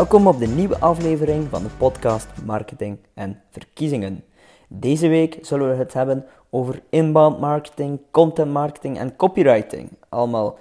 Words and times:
Welkom 0.00 0.26
op 0.26 0.38
de 0.38 0.46
nieuwe 0.46 0.78
aflevering 0.78 1.48
van 1.48 1.62
de 1.62 1.68
podcast 1.78 2.28
Marketing 2.44 2.98
en 3.14 3.42
Verkiezingen. 3.50 4.24
Deze 4.68 5.08
week 5.08 5.38
zullen 5.42 5.68
we 5.68 5.74
het 5.74 5.92
hebben 5.92 6.26
over 6.50 6.82
inbound 6.90 7.40
marketing, 7.40 8.00
content 8.10 8.52
marketing 8.52 8.98
en 8.98 9.16
copywriting. 9.16 9.88
Allemaal 10.08 10.58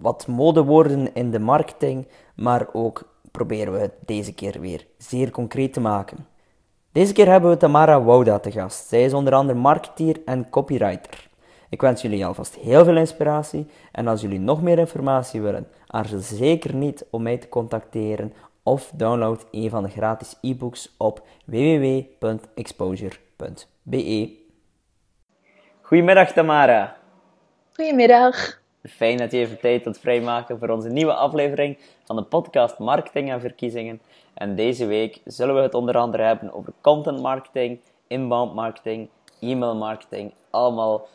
wat 0.00 0.26
modewoorden 0.26 1.14
in 1.14 1.30
de 1.30 1.38
marketing, 1.38 2.06
maar 2.34 2.66
ook 2.72 3.02
proberen 3.30 3.72
we 3.72 3.78
het 3.78 3.94
deze 4.06 4.34
keer 4.34 4.60
weer 4.60 4.86
zeer 4.98 5.30
concreet 5.30 5.72
te 5.72 5.80
maken. 5.80 6.26
Deze 6.92 7.12
keer 7.12 7.28
hebben 7.28 7.50
we 7.50 7.56
Tamara 7.56 8.02
Wouda 8.02 8.38
te 8.38 8.50
gast. 8.50 8.88
Zij 8.88 9.04
is 9.04 9.12
onder 9.12 9.34
andere 9.34 9.58
marketeer 9.58 10.20
en 10.24 10.50
copywriter. 10.50 11.28
Ik 11.68 11.80
wens 11.80 12.02
jullie 12.02 12.26
alvast 12.26 12.54
heel 12.54 12.84
veel 12.84 12.96
inspiratie 12.96 13.66
en 13.92 14.06
als 14.06 14.20
jullie 14.20 14.40
nog 14.40 14.62
meer 14.62 14.78
informatie 14.78 15.40
willen, 15.40 15.66
aarzel 15.86 16.18
zeker 16.18 16.74
niet 16.74 17.04
om 17.10 17.22
mij 17.22 17.38
te 17.38 17.48
contacteren 17.48 18.32
of 18.62 18.92
download 18.94 19.46
een 19.50 19.70
van 19.70 19.82
de 19.82 19.88
gratis 19.88 20.36
e-books 20.40 20.94
op 20.98 21.22
www.exposure.be. 21.44 24.38
Goedemiddag 25.80 26.32
Tamara. 26.32 26.96
Goedemiddag. 27.72 28.60
Fijn 28.88 29.16
dat 29.16 29.30
je 29.30 29.38
even 29.38 29.60
tijd 29.60 29.84
wilt 29.84 29.98
vrijmaken 29.98 30.58
voor 30.58 30.68
onze 30.68 30.88
nieuwe 30.88 31.14
aflevering 31.14 31.78
van 32.04 32.16
de 32.16 32.22
podcast 32.22 32.78
Marketing 32.78 33.30
en 33.30 33.40
Verkiezingen. 33.40 34.00
En 34.34 34.54
deze 34.54 34.86
week 34.86 35.20
zullen 35.24 35.54
we 35.54 35.60
het 35.60 35.74
onder 35.74 35.96
andere 35.96 36.22
hebben 36.22 36.52
over 36.52 36.72
content 36.80 37.20
marketing, 37.20 37.80
inbound 38.06 38.54
marketing, 38.54 39.08
e-mail 39.40 39.76
marketing. 39.76 40.34
Allemaal 40.50 41.06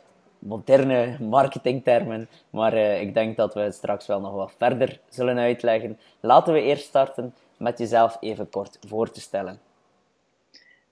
moderne 0.46 1.18
marketingtermen, 1.20 2.28
maar 2.50 2.74
uh, 2.74 3.02
ik 3.02 3.14
denk 3.14 3.38
dat 3.38 3.54
we 3.54 3.60
het 3.60 3.74
straks 3.74 4.06
wel 4.06 4.20
nog 4.20 4.34
wat 4.34 4.52
verder 4.58 5.00
zullen 5.10 5.38
uitleggen. 5.38 6.00
Laten 6.20 6.54
we 6.54 6.62
eerst 6.62 6.86
starten 6.86 7.34
met 7.58 7.78
jezelf 7.78 8.18
even 8.20 8.50
kort 8.50 8.80
voor 8.88 9.12
te 9.12 9.22
stellen. 9.22 9.60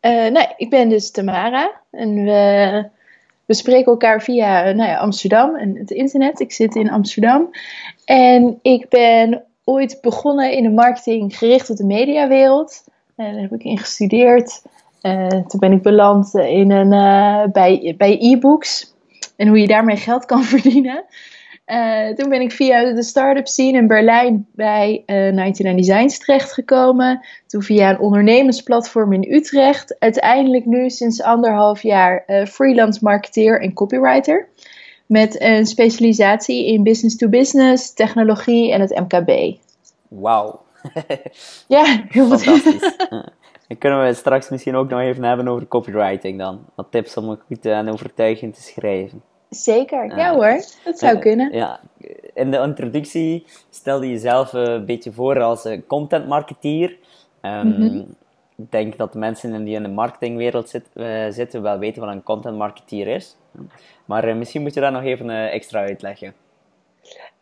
Uh, 0.01 0.41
ik 0.57 0.69
ben 0.69 0.89
dus 0.89 1.11
Tamara 1.11 1.71
en 1.91 2.23
we, 2.23 2.89
we 3.45 3.53
spreken 3.53 3.91
elkaar 3.91 4.21
via 4.21 4.71
nou 4.71 4.89
ja, 4.89 4.97
Amsterdam 4.97 5.55
en 5.55 5.77
het 5.77 5.91
internet. 5.91 6.39
Ik 6.39 6.51
zit 6.51 6.75
in 6.75 6.91
Amsterdam 6.91 7.49
en 8.05 8.59
ik 8.61 8.89
ben 8.89 9.43
ooit 9.63 9.99
begonnen 10.01 10.51
in 10.51 10.63
de 10.63 10.69
marketing 10.69 11.37
gericht 11.37 11.69
op 11.69 11.77
de 11.77 11.85
mediawereld. 11.85 12.83
En 13.15 13.33
daar 13.33 13.41
heb 13.41 13.53
ik 13.53 13.63
in 13.63 13.77
gestudeerd. 13.77 14.61
Toen 15.47 15.59
ben 15.59 15.71
ik 15.71 15.81
beland 15.81 16.35
in 16.35 16.71
een, 16.71 16.89
bij, 17.51 17.93
bij 17.97 18.17
e-books 18.19 18.92
en 19.35 19.47
hoe 19.47 19.59
je 19.59 19.67
daarmee 19.67 19.97
geld 19.97 20.25
kan 20.25 20.43
verdienen. 20.53 21.05
Uh, 21.65 22.09
toen 22.09 22.29
ben 22.29 22.41
ik 22.41 22.51
via 22.51 22.93
de 22.93 23.03
start-up 23.03 23.47
scene 23.47 23.77
in 23.77 23.87
Berlijn 23.87 24.47
bij 24.55 25.03
uh, 25.05 25.27
eh, 25.27 25.33
99 25.33 25.75
Designs 25.75 26.19
terechtgekomen. 26.19 27.25
Toen 27.47 27.61
via 27.61 27.89
een 27.89 27.99
ondernemersplatform 27.99 29.13
in 29.13 29.33
Utrecht. 29.33 29.99
Uiteindelijk 29.99 30.65
nu 30.65 30.89
sinds 30.89 31.21
anderhalf 31.21 31.81
jaar 31.81 32.23
uh, 32.27 32.45
freelance 32.45 32.99
marketeer 33.01 33.61
en 33.61 33.73
copywriter. 33.73 34.47
Met 35.05 35.41
een 35.41 35.65
specialisatie 35.65 36.67
in 36.67 36.83
business-to-business, 36.83 37.93
technologie 37.93 38.71
en 38.71 38.81
het 38.81 38.99
MKB. 38.99 39.57
Wauw. 40.07 40.61
ja, 41.67 42.03
heel 42.09 42.27
fantastisch. 42.27 42.95
Dan 43.73 43.81
kunnen 43.81 44.07
we 44.07 44.13
straks 44.13 44.49
misschien 44.49 44.75
ook 44.75 44.89
nog 44.89 44.99
even 44.99 45.23
hebben 45.23 45.47
over 45.47 45.67
copywriting 45.67 46.39
dan. 46.39 46.65
Wat 46.75 46.87
tips 46.89 47.17
om 47.17 47.39
goed 47.47 47.65
en 47.65 47.89
overtuigend 47.89 48.53
te 48.53 48.61
schrijven. 48.61 49.21
Zeker, 49.49 50.17
ja 50.17 50.33
hoor, 50.33 50.61
dat 50.83 50.99
zou 50.99 51.17
kunnen. 51.17 51.53
Ja, 51.53 51.79
in 52.33 52.51
de 52.51 52.57
introductie 52.57 53.45
stelde 53.69 54.05
je 54.05 54.11
jezelf 54.11 54.53
een 54.53 54.85
beetje 54.85 55.11
voor 55.11 55.41
als 55.41 55.67
content 55.87 56.27
marketeer. 56.27 56.97
Um, 57.41 58.15
Ik 58.55 58.71
denk 58.71 58.97
dat 58.97 59.13
de 59.13 59.19
mensen 59.19 59.63
die 59.63 59.75
in 59.75 59.83
de 59.83 59.89
marketingwereld 59.89 60.69
zit, 60.69 60.89
uh, 60.93 61.25
zitten 61.29 61.61
wel 61.61 61.77
weten 61.77 62.01
wat 62.01 62.11
een 62.11 62.23
content 62.23 62.57
marketeer 62.57 63.07
is. 63.07 63.37
Maar 64.05 64.27
uh, 64.27 64.35
misschien 64.35 64.61
moet 64.61 64.73
je 64.73 64.79
dat 64.79 64.91
nog 64.91 65.03
even 65.03 65.29
uh, 65.29 65.53
extra 65.53 65.79
uitleggen. 65.79 66.33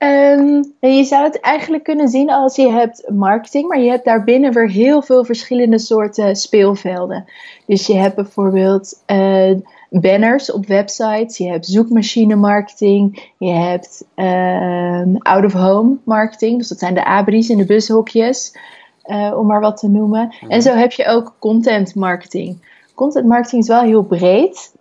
Um, 0.03 0.73
je 0.79 1.03
zou 1.03 1.23
het 1.23 1.39
eigenlijk 1.39 1.84
kunnen 1.84 2.07
zien 2.07 2.29
als 2.29 2.56
je 2.56 2.72
hebt 2.72 3.09
marketing, 3.09 3.67
maar 3.67 3.79
je 3.79 3.89
hebt 3.89 4.06
daarbinnen 4.06 4.53
weer 4.53 4.69
heel 4.69 5.01
veel 5.01 5.25
verschillende 5.25 5.79
soorten 5.79 6.35
speelvelden. 6.35 7.25
Dus 7.66 7.88
je 7.88 7.95
hebt 7.95 8.16
bijvoorbeeld 8.16 9.03
uh, 9.07 9.57
banners 9.90 10.51
op 10.51 10.66
websites, 10.66 11.38
je 11.38 11.50
hebt 11.50 11.66
zoekmachine 11.66 12.35
marketing, 12.35 13.31
je 13.38 13.51
hebt 13.51 14.06
uh, 14.16 15.16
out-of-home 15.19 15.97
marketing, 16.03 16.57
dus 16.57 16.67
dat 16.67 16.79
zijn 16.79 16.94
de 16.94 17.06
abris 17.06 17.50
in 17.50 17.57
de 17.57 17.66
bushokjes, 17.66 18.57
uh, 19.06 19.34
om 19.38 19.47
maar 19.47 19.61
wat 19.61 19.78
te 19.78 19.90
noemen. 19.90 20.35
En 20.41 20.47
mhm. 20.47 20.61
zo 20.61 20.73
heb 20.73 20.91
je 20.91 21.07
ook 21.07 21.35
content 21.40 21.95
marketing. 21.95 22.57
Content 22.95 23.25
marketing 23.25 23.61
is 23.61 23.67
wel 23.67 23.81
heel 23.81 24.03
breed. 24.03 24.73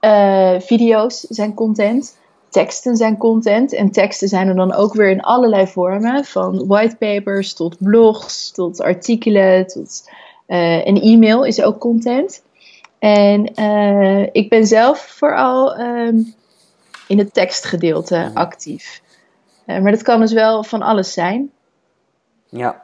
Uh, 0.00 0.54
video's 0.58 1.20
zijn 1.20 1.54
content 1.54 2.20
teksten 2.52 2.96
zijn 2.96 3.16
content. 3.16 3.72
En 3.72 3.90
teksten 3.90 4.28
zijn 4.28 4.48
er 4.48 4.54
dan 4.54 4.74
ook 4.74 4.94
weer 4.94 5.10
in 5.10 5.20
allerlei 5.20 5.66
vormen. 5.66 6.24
Van 6.24 6.66
whitepapers 6.66 7.54
tot 7.54 7.76
blogs, 7.78 8.50
tot 8.50 8.80
artikelen, 8.80 9.66
tot 9.66 10.10
uh, 10.46 10.86
een 10.86 11.00
e-mail 11.00 11.44
is 11.44 11.62
ook 11.62 11.78
content. 11.78 12.42
En 12.98 13.60
uh, 13.60 14.26
ik 14.32 14.48
ben 14.48 14.66
zelf 14.66 14.98
vooral 14.98 15.80
um, 15.80 16.34
in 17.08 17.18
het 17.18 17.34
tekstgedeelte 17.34 18.16
mhm. 18.16 18.36
actief. 18.36 19.02
Uh, 19.66 19.78
maar 19.78 19.92
dat 19.92 20.02
kan 20.02 20.20
dus 20.20 20.32
wel 20.32 20.64
van 20.64 20.82
alles 20.82 21.12
zijn. 21.12 21.50
Ja, 22.48 22.82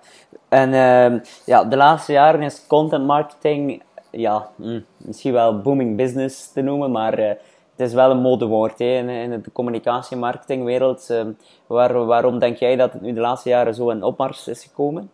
en 0.49 0.69
uh, 0.69 1.21
ja, 1.45 1.65
de 1.65 1.77
laatste 1.77 2.13
jaren 2.13 2.43
is 2.43 2.67
content 2.67 3.07
marketing 3.07 3.83
ja, 4.11 4.49
mm, 4.57 4.85
misschien 4.97 5.33
wel 5.33 5.61
booming 5.61 5.97
business 5.97 6.53
te 6.53 6.61
noemen, 6.61 6.91
maar 6.91 7.37
het 7.79 7.89
is 7.89 7.95
wel 7.95 8.11
een 8.11 8.21
modewoord 8.21 8.79
hè, 8.79 8.85
in, 8.85 9.09
in 9.09 9.31
de 9.31 9.53
communicatie- 9.53 10.15
en 10.15 10.19
marketingwereld. 10.19 11.09
Uh, 11.11 11.23
waar, 11.67 12.05
waarom 12.05 12.39
denk 12.39 12.57
jij 12.57 12.77
dat 12.77 12.93
het 12.93 13.03
nu 13.03 13.13
de 13.13 13.21
laatste 13.21 13.49
jaren 13.49 13.75
zo 13.75 13.91
in 13.91 14.03
opmars 14.03 14.49
is 14.49 14.63
gekomen? 14.63 15.11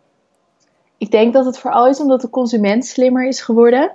Ik 0.97 1.11
denk 1.11 1.33
dat 1.33 1.45
het 1.45 1.59
vooral 1.59 1.87
is 1.87 1.99
omdat 1.99 2.21
de 2.21 2.29
consument 2.29 2.85
slimmer 2.85 3.27
is 3.27 3.41
geworden. 3.41 3.91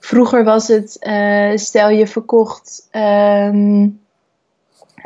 Vroeger 0.00 0.44
was 0.44 0.68
het, 0.68 0.96
uh, 1.00 1.56
stel 1.56 1.88
je 1.88 2.06
verkocht 2.06 2.88
um, 2.92 4.00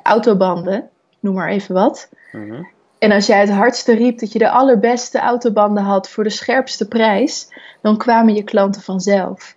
autobanden, 0.02 0.88
noem 1.20 1.34
maar 1.34 1.48
even 1.48 1.74
wat. 1.74 2.08
Mhm. 2.32 2.62
En 2.98 3.12
als 3.12 3.26
jij 3.26 3.40
het 3.40 3.50
hardste 3.50 3.94
riep 3.94 4.18
dat 4.18 4.32
je 4.32 4.38
de 4.38 4.50
allerbeste 4.50 5.18
autobanden 5.18 5.82
had 5.82 6.08
voor 6.08 6.24
de 6.24 6.30
scherpste 6.30 6.88
prijs, 6.88 7.48
dan 7.82 7.96
kwamen 7.96 8.34
je 8.34 8.42
klanten 8.42 8.82
vanzelf. 8.82 9.55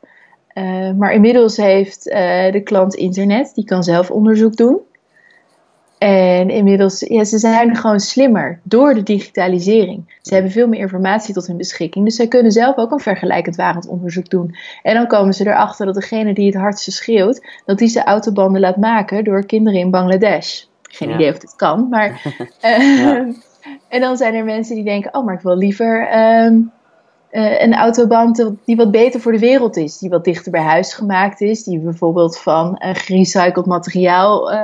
Uh, 0.59 0.92
maar 0.97 1.14
inmiddels 1.14 1.58
heeft 1.58 2.08
uh, 2.08 2.52
de 2.52 2.62
klant 2.64 2.96
internet, 2.96 3.52
die 3.56 3.66
kan 3.66 3.84
zelf 3.84 4.12
onderzoek 4.12 4.56
doen. 4.56 4.80
En 5.97 6.50
inmiddels, 6.50 7.00
ja, 7.00 7.24
ze 7.24 7.38
zijn 7.38 7.75
gewoon 7.75 8.00
slimmer 8.00 8.59
door 8.64 8.94
de 8.94 9.03
digitalisering. 9.03 10.18
Ze 10.22 10.34
hebben 10.34 10.52
veel 10.52 10.68
meer 10.68 10.80
informatie 10.80 11.34
tot 11.34 11.47
hun 11.47 11.58
beschikking. 11.58 12.06
Dus 12.06 12.16
zij 12.16 12.28
kunnen 12.28 12.52
zelf 12.52 12.78
ook 12.78 12.92
een 12.92 13.00
vergelijkend 13.00 13.56
warend 13.56 13.88
onderzoek 13.88 14.30
doen. 14.30 14.56
En 14.84 14.94
dan 14.94 15.08
komen 15.08 15.34
ze 15.34 15.47
erachter 15.47 15.86
dat 15.86 15.96
degene 15.96 16.34
die 16.34 16.46
het 16.46 16.56
hardste 16.56 16.91
schreeuwt, 16.91 17.47
dat 17.66 17.78
die 17.78 17.88
zijn 17.88 18.06
autobanden 18.06 18.62
laat 18.62 18.78
maken 18.78 19.24
door 19.24 19.46
kinderen 19.46 19.80
in 19.80 19.91
Bangladesh. 19.91 20.64
Geen 20.81 21.09
idee 21.09 21.31
of 21.31 21.38
dit 21.38 21.56
kan, 21.56 21.88
maar. 21.90 22.22
Uh, 22.66 22.97
ja. 23.00 23.26
En 23.88 24.02
dan 24.02 24.18
zijn 24.18 24.34
er 24.34 24.44
mensen 24.44 24.76
die 24.76 24.84
denken: 24.84 25.14
oh, 25.14 25.26
maar 25.26 25.36
ik 25.36 25.41
wil 25.41 25.58
liever. 25.58 26.09
Uh, 26.14 26.58
uh, 27.31 27.62
een 27.62 27.73
autoband 27.73 28.45
die 28.66 28.75
wat 28.75 28.91
beter 28.91 29.19
voor 29.19 29.31
de 29.31 29.40
wereld 29.40 29.78
is. 29.78 29.97
Die 29.97 30.09
wat 30.09 30.23
dichter 30.23 30.51
bij 30.51 30.62
huis 30.62 30.93
gemaakt 30.93 31.41
is. 31.41 31.64
Die 31.64 31.79
bijvoorbeeld 31.79 32.40
van 32.40 32.81
uh, 32.85 32.90
gerecycled 32.93 33.66
materiaal 33.66 34.53
uh, 34.53 34.61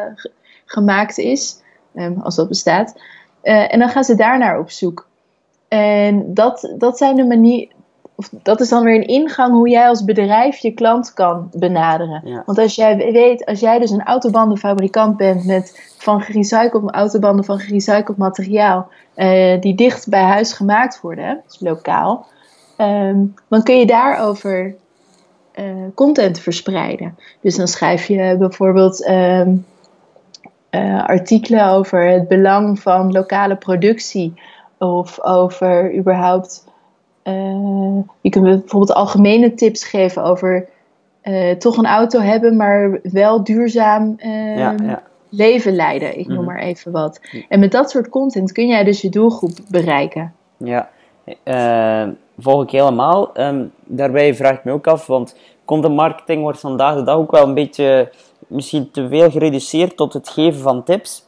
gemaakt 0.65 1.17
is. 1.17 1.63
Um, 1.95 2.21
als 2.21 2.35
dat 2.35 2.47
bestaat. 2.47 2.99
en 3.41 3.79
dan 3.79 3.89
gaan 3.89 4.03
ze 4.03 4.15
daarnaar 4.15 4.59
op 4.59 4.69
zoek. 4.69 5.07
En 5.67 6.33
dat, 6.33 6.73
dat 6.77 6.97
zijn 6.97 7.15
de 7.15 7.25
manier. 7.25 7.67
Of 8.15 8.29
dat 8.31 8.61
is 8.61 8.69
dan 8.69 8.83
weer 8.83 8.95
een 8.95 9.07
ingang 9.07 9.53
hoe 9.53 9.69
jij 9.69 9.87
als 9.87 10.03
bedrijf 10.03 10.57
je 10.57 10.71
klant 10.71 11.13
kan 11.13 11.49
benaderen. 11.53 12.21
Ja. 12.23 12.43
Want 12.45 12.57
als 12.57 12.75
jij 12.75 12.97
weet, 12.97 13.45
als 13.45 13.59
jij 13.59 13.79
dus 13.79 13.91
een 13.91 14.03
autobandenfabrikant 14.03 15.17
bent 15.17 15.45
met 15.45 15.93
van 15.97 16.21
gerecycled 16.21 16.91
autobanden 16.91 17.45
van 17.45 17.59
gerecycled 17.59 18.17
materiaal, 18.17 18.89
die 19.59 19.75
dicht 19.75 20.09
bij 20.09 20.23
huis 20.23 20.53
gemaakt 20.53 21.01
worden, 21.01 21.41
dus 21.47 21.59
lokaal, 21.59 22.27
um, 22.77 23.33
dan 23.47 23.63
kun 23.63 23.79
je 23.79 23.85
daarover 23.85 24.75
uh, 25.59 25.65
content 25.93 26.39
verspreiden. 26.39 27.17
Dus 27.41 27.55
dan 27.55 27.67
schrijf 27.67 28.05
je 28.05 28.35
bijvoorbeeld 28.39 29.07
um, 29.07 29.65
uh, 30.71 31.05
artikelen 31.05 31.67
over 31.67 32.07
het 32.09 32.27
belang 32.27 32.79
van 32.79 33.11
lokale 33.11 33.55
productie. 33.55 34.33
Of 34.77 35.21
over 35.21 35.95
überhaupt. 35.95 36.67
Uh, 37.23 37.99
je 38.21 38.29
kunt 38.29 38.43
bijvoorbeeld 38.43 38.93
algemene 38.93 39.53
tips 39.53 39.83
geven 39.83 40.23
over 40.23 40.67
toch 41.57 41.77
een 41.77 41.85
auto 41.85 42.19
hebben, 42.19 42.55
maar 42.55 42.99
wel 43.03 43.43
duurzaam 43.43 44.15
ja, 44.55 44.75
ja. 44.83 45.03
leven 45.29 45.75
leiden. 45.75 46.19
Ik 46.19 46.27
noem 46.27 46.37
mhm. 46.37 46.45
maar 46.45 46.59
even 46.59 46.91
wat. 46.91 47.19
En 47.49 47.59
met 47.59 47.71
dat 47.71 47.89
soort 47.89 48.09
content 48.09 48.51
kun 48.51 48.67
jij 48.67 48.83
dus 48.83 49.01
je 49.01 49.09
doelgroep 49.09 49.57
bereiken. 49.69 50.33
Ja, 50.57 50.89
uh, 51.43 52.07
volg 52.37 52.63
ik 52.63 52.69
helemaal. 52.69 53.39
Um, 53.39 53.71
daarbij 53.83 54.35
vraag 54.35 54.57
ik 54.57 54.63
me 54.63 54.71
ook 54.71 54.87
af, 54.87 55.07
want 55.07 55.37
content 55.65 55.95
marketing 55.95 56.41
wordt 56.41 56.59
vandaag 56.59 56.95
de 56.95 57.03
dag 57.03 57.15
ook 57.15 57.31
wel 57.31 57.43
een 57.43 57.53
beetje 57.53 58.11
misschien 58.47 58.91
te 58.91 59.07
veel 59.07 59.31
gereduceerd 59.31 59.97
tot 59.97 60.13
het 60.13 60.29
geven 60.29 60.61
van 60.61 60.83
tips. 60.83 61.23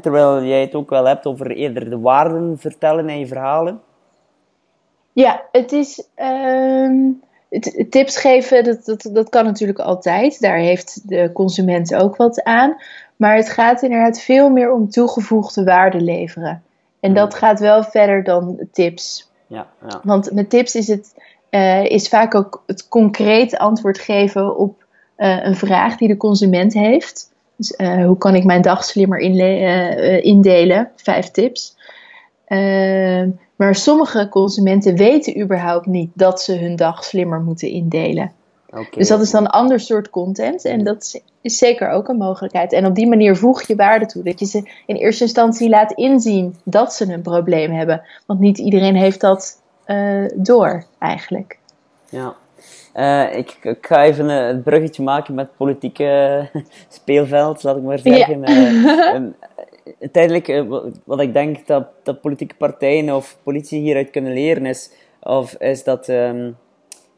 Terwijl 0.00 0.44
jij 0.44 0.60
het 0.60 0.74
ook 0.74 0.90
wel 0.90 1.04
hebt 1.04 1.26
over 1.26 1.50
eerder 1.50 1.90
de 1.90 1.98
waarden 1.98 2.58
vertellen 2.58 3.08
in 3.08 3.18
je 3.18 3.26
verhalen. 3.26 3.80
Ja, 5.12 5.42
het 5.52 5.72
is. 5.72 6.08
Het, 7.48 7.86
tips 7.90 8.16
geven, 8.16 8.64
dat, 8.64 8.84
dat, 8.84 9.10
dat 9.12 9.28
kan 9.28 9.44
natuurlijk 9.44 9.78
altijd. 9.78 10.40
Daar 10.40 10.56
heeft 10.56 11.08
de 11.08 11.30
consument 11.32 11.94
ook 11.94 12.16
wat 12.16 12.42
aan. 12.42 12.76
Maar 13.16 13.36
het 13.36 13.48
gaat 13.48 13.82
inderdaad 13.82 14.20
veel 14.20 14.50
meer 14.50 14.72
om 14.72 14.90
toegevoegde 14.90 15.64
waarde 15.64 16.00
leveren. 16.00 16.62
En 17.00 17.10
hmm. 17.10 17.14
dat 17.14 17.34
gaat 17.34 17.60
wel 17.60 17.82
verder 17.82 18.24
dan 18.24 18.58
tips. 18.72 19.31
Ja, 19.52 19.66
ja. 19.88 20.00
Want 20.02 20.32
met 20.32 20.50
tips 20.50 20.74
is 20.74 20.88
het 20.88 21.14
uh, 21.50 21.84
is 21.84 22.08
vaak 22.08 22.34
ook 22.34 22.62
het 22.66 22.88
concreet 22.88 23.56
antwoord 23.56 23.98
geven 23.98 24.56
op 24.56 24.84
uh, 25.16 25.44
een 25.44 25.56
vraag 25.56 25.96
die 25.96 26.08
de 26.08 26.16
consument 26.16 26.72
heeft. 26.72 27.32
Dus 27.56 27.74
uh, 27.76 28.06
hoe 28.06 28.18
kan 28.18 28.34
ik 28.34 28.44
mijn 28.44 28.62
dag 28.62 28.84
slimmer 28.84 29.18
indelen? 30.22 30.90
Vijf 30.96 31.30
tips. 31.30 31.76
Ehm, 32.44 33.30
maar 33.56 33.74
sommige 33.74 34.28
consumenten 34.28 34.96
weten 34.96 35.40
überhaupt 35.40 35.86
niet 35.86 36.10
dat 36.14 36.42
ze 36.42 36.56
hun 36.56 36.76
dag 36.76 37.04
slimmer 37.04 37.40
moeten 37.40 37.68
indelen. 37.68 38.32
Okay. 38.72 38.86
Dus 38.90 39.08
dat 39.08 39.20
is 39.20 39.30
dan 39.30 39.44
een 39.44 39.50
ander 39.50 39.80
soort 39.80 40.10
content 40.10 40.64
en 40.64 40.84
dat 40.84 41.20
is 41.40 41.58
zeker 41.58 41.88
ook 41.88 42.08
een 42.08 42.16
mogelijkheid. 42.16 42.72
En 42.72 42.86
op 42.86 42.94
die 42.94 43.08
manier 43.08 43.36
voeg 43.36 43.62
je 43.62 43.76
waarde 43.76 44.06
toe. 44.06 44.22
Dat 44.22 44.38
je 44.40 44.46
ze 44.46 44.70
in 44.86 44.96
eerste 44.96 45.24
instantie 45.24 45.68
laat 45.68 45.92
inzien 45.92 46.56
dat 46.64 46.94
ze 46.94 47.12
een 47.12 47.22
probleem 47.22 47.72
hebben. 47.72 48.02
Want 48.26 48.40
niet 48.40 48.58
iedereen 48.58 48.96
heeft 48.96 49.20
dat 49.20 49.60
uh, 49.86 50.24
door 50.34 50.84
eigenlijk. 50.98 51.58
Ja. 52.08 52.34
Uh, 52.94 53.36
ik, 53.36 53.58
ik, 53.62 53.86
ga 53.86 54.04
even 54.04 54.28
uh, 54.28 54.46
het 54.46 54.62
bruggetje 54.62 55.02
maken 55.02 55.34
met 55.34 55.56
politieke 55.56 56.48
speelveld, 56.88 57.62
laat 57.62 57.76
ik 57.76 57.82
maar 57.82 57.98
zeggen. 57.98 58.40
Ja. 58.40 59.14
Um, 59.14 59.34
uiteindelijk, 60.00 60.64
wat 61.04 61.20
ik 61.20 61.32
denk 61.32 61.66
dat, 61.66 61.86
dat 62.02 62.20
politieke 62.20 62.54
partijen 62.54 63.14
of 63.14 63.38
politie 63.42 63.80
hieruit 63.80 64.10
kunnen 64.10 64.32
leren 64.32 64.66
is, 64.66 64.90
of, 65.20 65.54
is 65.54 65.84
dat, 65.84 66.08
um, 66.08 66.56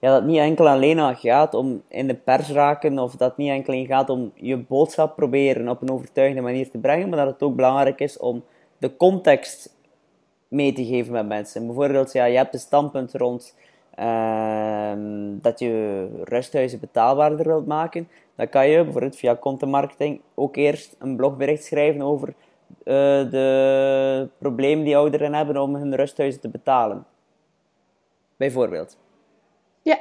ja, 0.05 0.11
dat 0.11 0.25
niet 0.25 0.39
enkel 0.39 0.69
alleen 0.69 1.17
gaat 1.17 1.55
om 1.55 1.83
in 1.89 2.07
de 2.07 2.15
pers 2.15 2.51
raken, 2.51 2.99
of 2.99 3.17
dat 3.17 3.37
niet 3.37 3.51
enkel 3.51 3.85
gaat 3.85 4.11
om 4.11 4.33
je 4.35 4.57
boodschap 4.57 5.17
proberen 5.17 5.69
op 5.69 5.83
een 5.83 5.91
overtuigende 5.91 6.43
manier 6.43 6.71
te 6.71 6.79
brengen, 6.79 7.09
maar 7.09 7.19
dat 7.19 7.33
het 7.33 7.43
ook 7.43 7.57
belangrijk 7.57 8.01
is 8.01 8.19
om 8.19 8.45
de 8.79 8.97
context 8.97 9.77
mee 10.49 10.73
te 10.73 10.85
geven 10.85 11.13
met 11.13 11.27
mensen. 11.27 11.67
Bijvoorbeeld, 11.67 12.13
ja, 12.13 12.25
je 12.25 12.37
hebt 12.37 12.55
een 12.55 12.61
standpunt 12.61 13.15
rond 13.15 13.57
uh, 13.99 14.93
dat 15.41 15.59
je 15.59 16.07
rusthuizen 16.25 16.81
betaalbaarder 16.81 17.47
wilt 17.47 17.67
maken. 17.67 18.09
Dan 18.35 18.49
kan 18.49 18.69
je 18.69 18.83
bijvoorbeeld 18.83 19.17
via 19.17 19.37
content 19.37 19.71
marketing 19.71 20.21
ook 20.35 20.57
eerst 20.57 20.97
een 20.99 21.17
blogbericht 21.17 21.65
schrijven 21.65 22.03
over 22.03 22.29
uh, 22.29 22.35
de 23.31 24.29
problemen 24.39 24.85
die 24.85 24.97
ouderen 24.97 25.35
hebben 25.35 25.57
om 25.57 25.75
hun 25.75 25.97
rusthuizen 25.97 26.41
te 26.41 26.49
betalen. 26.49 27.05
Bijvoorbeeld. 28.37 29.03
Ja. 29.85 29.99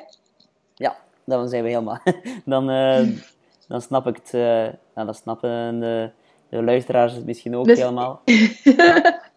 Ja, 0.75 0.95
dan 1.25 1.49
zijn 1.49 1.63
we 1.63 1.69
helemaal. 1.69 1.99
dan, 2.45 2.69
uh, 2.69 3.07
dan 3.67 3.81
snap 3.81 4.07
ik 4.07 4.15
het. 4.15 4.31
Uh, 4.33 4.41
nou, 4.93 5.05
dan 5.05 5.13
snappen 5.13 5.79
de, 5.79 6.09
de 6.49 6.63
luisteraars 6.63 7.13
het 7.13 7.25
misschien 7.25 7.55
ook 7.55 7.65
dus... 7.65 7.79
helemaal. 7.79 8.21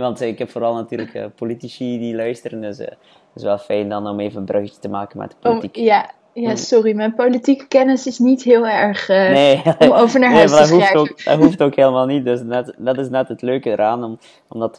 Want 0.00 0.20
ik 0.20 0.38
heb 0.38 0.50
vooral 0.50 0.74
natuurlijk 0.74 1.14
uh, 1.14 1.24
politici 1.36 1.98
die 1.98 2.14
luisteren, 2.14 2.60
dus 2.60 2.80
uh, 2.80 2.86
het 2.86 2.96
is 3.34 3.42
wel 3.42 3.58
fijn 3.58 3.88
dan 3.88 4.06
om 4.06 4.20
even 4.20 4.38
een 4.38 4.44
bruggetje 4.44 4.80
te 4.80 4.88
maken 4.88 5.18
met 5.18 5.30
de 5.30 5.36
politiek. 5.40 5.76
Ja, 5.76 6.10
ja, 6.32 6.46
hmm. 6.46 6.56
sorry, 6.56 6.94
mijn 6.94 7.14
politieke 7.14 7.66
kennis 7.68 8.06
is 8.06 8.18
niet 8.18 8.42
heel 8.42 8.66
erg 8.66 9.08
uh, 9.08 9.30
nee. 9.30 9.62
om 9.78 9.92
over 9.92 10.20
naar 10.20 10.32
huis 10.40 10.50
nee, 10.50 10.60
te 10.60 10.66
schrijven. 10.66 10.94
Dat 10.94 11.08
hoeft, 11.08 11.10
ook, 11.10 11.24
dat 11.24 11.38
hoeft 11.38 11.62
ook 11.62 11.74
helemaal 11.74 12.06
niet, 12.06 12.24
dus 12.24 12.42
net, 12.42 12.74
dat 12.78 12.98
is 12.98 13.08
net 13.08 13.28
het 13.28 13.42
leuke 13.42 13.70
eraan, 13.70 14.04
om, 14.04 14.18
omdat 14.48 14.76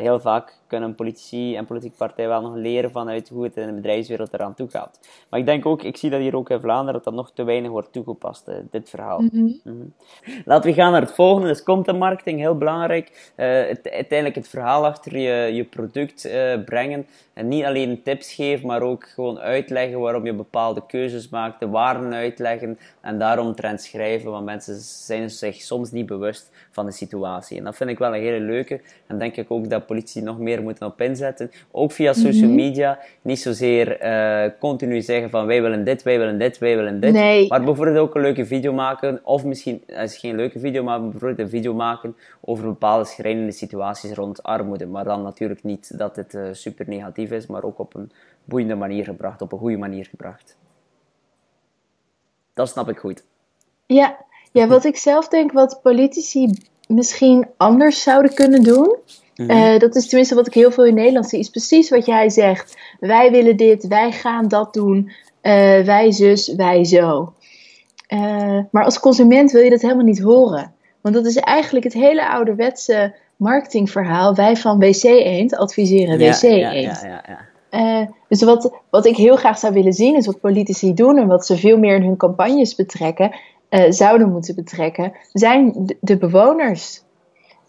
heel 0.00 0.20
vaak 0.20 0.58
kunnen 0.70 0.94
politici 0.94 1.56
en 1.56 1.66
politieke 1.66 1.96
partijen 1.96 2.30
wel 2.30 2.40
nog 2.40 2.54
leren 2.54 2.90
vanuit 2.90 3.28
hoe 3.28 3.44
het 3.44 3.56
in 3.56 3.66
de 3.66 3.72
bedrijfswereld 3.72 4.32
eraan 4.32 4.54
toe 4.54 4.68
gaat. 4.70 4.98
Maar 5.30 5.40
ik 5.40 5.46
denk 5.46 5.66
ook, 5.66 5.82
ik 5.82 5.96
zie 5.96 6.10
dat 6.10 6.20
hier 6.20 6.36
ook 6.36 6.50
in 6.50 6.60
Vlaanderen, 6.60 6.92
dat 6.92 7.04
dat 7.04 7.14
nog 7.14 7.32
te 7.32 7.42
weinig 7.42 7.70
wordt 7.70 7.92
toegepast, 7.92 8.50
dit 8.70 8.90
verhaal. 8.90 9.20
Mhm. 9.20 9.52
Mhm. 9.64 9.76
Laten 10.44 10.70
we 10.70 10.76
gaan 10.76 10.92
naar 10.92 11.00
het 11.00 11.14
volgende, 11.14 11.48
dus 11.48 11.62
content 11.62 11.98
marketing, 11.98 12.38
heel 12.38 12.58
belangrijk. 12.58 13.32
Uh, 13.36 13.46
het, 13.46 13.90
uiteindelijk 13.90 14.34
het 14.34 14.48
verhaal 14.48 14.86
achter 14.86 15.18
je, 15.18 15.54
je 15.54 15.64
product 15.64 16.26
uh, 16.26 16.64
brengen. 16.64 17.06
En 17.32 17.48
niet 17.48 17.64
alleen 17.64 18.02
tips 18.02 18.34
geven, 18.34 18.66
maar 18.66 18.82
ook 18.82 19.08
gewoon 19.08 19.38
uitleggen 19.38 20.00
waarom 20.00 20.26
je 20.26 20.32
bepaalde 20.32 20.82
keuzes 20.86 21.28
maakt, 21.28 21.60
de 21.60 21.68
waarden 21.68 22.12
uitleggen 22.12 22.78
en 23.00 23.18
daarom 23.18 23.54
trend 23.54 23.82
schrijven, 23.82 24.30
want 24.30 24.44
mensen 24.44 24.80
zijn 24.80 25.30
zich 25.30 25.60
soms 25.60 25.90
niet 25.90 26.06
bewust 26.06 26.50
van 26.70 26.86
de 26.86 26.92
situatie. 26.92 27.58
En 27.58 27.64
dat 27.64 27.76
vind 27.76 27.90
ik 27.90 27.98
wel 27.98 28.14
een 28.14 28.20
hele 28.20 28.40
leuke. 28.40 28.80
En 29.06 29.18
denk 29.18 29.36
ik 29.36 29.50
ook 29.50 29.70
dat 29.70 29.86
politie 29.86 30.22
nog 30.22 30.38
meer 30.38 30.59
moeten 30.62 30.86
op 30.86 31.00
inzetten. 31.00 31.50
Ook 31.70 31.92
via 31.92 32.12
social 32.12 32.48
mhm. 32.48 32.54
media. 32.54 32.98
Niet 33.22 33.40
zozeer 33.40 34.04
uh, 34.04 34.50
continu 34.58 35.00
zeggen 35.00 35.30
van 35.30 35.46
wij 35.46 35.62
willen 35.62 35.84
dit, 35.84 36.02
wij 36.02 36.18
willen 36.18 36.38
dit, 36.38 36.58
wij 36.58 36.76
willen 36.76 37.00
dit. 37.00 37.12
Nee. 37.12 37.48
Maar 37.48 37.64
bijvoorbeeld 37.64 37.98
ook 37.98 38.14
een 38.14 38.22
leuke 38.22 38.46
video 38.46 38.72
maken. 38.72 39.20
Of 39.24 39.44
misschien, 39.44 39.82
als 39.96 40.16
geen 40.16 40.36
leuke 40.36 40.58
video, 40.58 40.82
maar 40.82 41.00
bijvoorbeeld 41.00 41.38
een 41.38 41.48
video 41.48 41.74
maken 41.74 42.16
over 42.40 42.64
bepaalde 42.64 43.04
schrijnende 43.04 43.52
situaties 43.52 44.12
rond 44.12 44.42
armoede. 44.42 44.86
Maar 44.86 45.04
dan 45.04 45.22
natuurlijk 45.22 45.62
niet 45.62 45.98
dat 45.98 46.16
het 46.16 46.34
uh, 46.34 46.48
super 46.52 46.88
negatief 46.88 47.30
is, 47.30 47.46
maar 47.46 47.62
ook 47.62 47.78
op 47.78 47.94
een 47.94 48.12
boeiende 48.44 48.74
manier 48.74 49.04
gebracht, 49.04 49.42
op 49.42 49.52
een 49.52 49.58
goede 49.58 49.76
manier 49.76 50.04
gebracht. 50.04 50.56
Dat 52.54 52.68
snap 52.68 52.88
ik 52.88 52.98
goed. 52.98 53.24
Ja, 53.86 54.16
ja, 54.52 54.66
wat 54.66 54.84
ik 54.84 54.96
zelf 54.96 55.28
denk, 55.28 55.52
wat 55.52 55.80
politici 55.82 56.52
misschien 56.88 57.46
anders 57.56 58.02
zouden 58.02 58.34
kunnen 58.34 58.62
doen. 58.62 58.96
Mhm. 59.40 59.50
Eh, 59.50 59.78
dat 59.78 59.96
is 59.96 60.06
tenminste 60.06 60.34
wat 60.34 60.46
ik 60.46 60.54
heel 60.54 60.70
veel 60.70 60.84
in 60.84 60.94
Nederland 60.94 61.28
zie. 61.28 61.38
Is 61.38 61.48
precies 61.48 61.90
wat 61.90 62.06
jij 62.06 62.30
zegt. 62.30 62.76
Wij 63.00 63.30
willen 63.30 63.56
dit, 63.56 63.86
wij 63.86 64.12
gaan 64.12 64.48
dat 64.48 64.74
doen. 64.74 65.10
Uh, 65.42 65.52
wij 65.80 66.12
zus, 66.12 66.54
wij 66.54 66.84
zo. 66.84 67.32
Uh, 68.08 68.58
maar 68.70 68.84
als 68.84 69.00
consument 69.00 69.50
wil 69.50 69.62
je 69.62 69.70
dat 69.70 69.80
helemaal 69.80 70.04
niet 70.04 70.20
horen. 70.20 70.72
Want 71.00 71.14
dat 71.14 71.26
is 71.26 71.36
eigenlijk 71.36 71.84
het 71.84 71.94
hele 71.94 72.28
ouderwetse 72.28 73.14
marketingverhaal. 73.36 74.34
Wij 74.34 74.56
van 74.56 74.78
WC 74.78 75.02
Eend 75.02 75.56
adviseren 75.56 76.18
WC 76.18 76.42
Eend. 76.42 77.00
Ja, 77.02 77.02
ja, 77.02 77.48
ja, 77.70 78.08
dus 78.28 78.42
wat, 78.42 78.80
wat 78.90 79.06
ik 79.06 79.16
heel 79.16 79.36
graag 79.36 79.58
zou 79.58 79.72
willen 79.72 79.92
zien, 79.92 80.16
is 80.16 80.26
wat 80.26 80.40
politici 80.40 80.94
doen 80.94 81.18
en 81.18 81.26
wat 81.26 81.46
ze 81.46 81.56
veel 81.56 81.78
meer 81.78 81.94
in 81.94 82.02
hun 82.02 82.16
campagnes 82.16 82.74
betrekken, 82.74 83.30
zouden 83.88 84.30
moeten 84.30 84.54
betrekken, 84.54 85.12
zijn 85.32 85.86
de, 86.00 86.16
bewoners. 86.16 87.02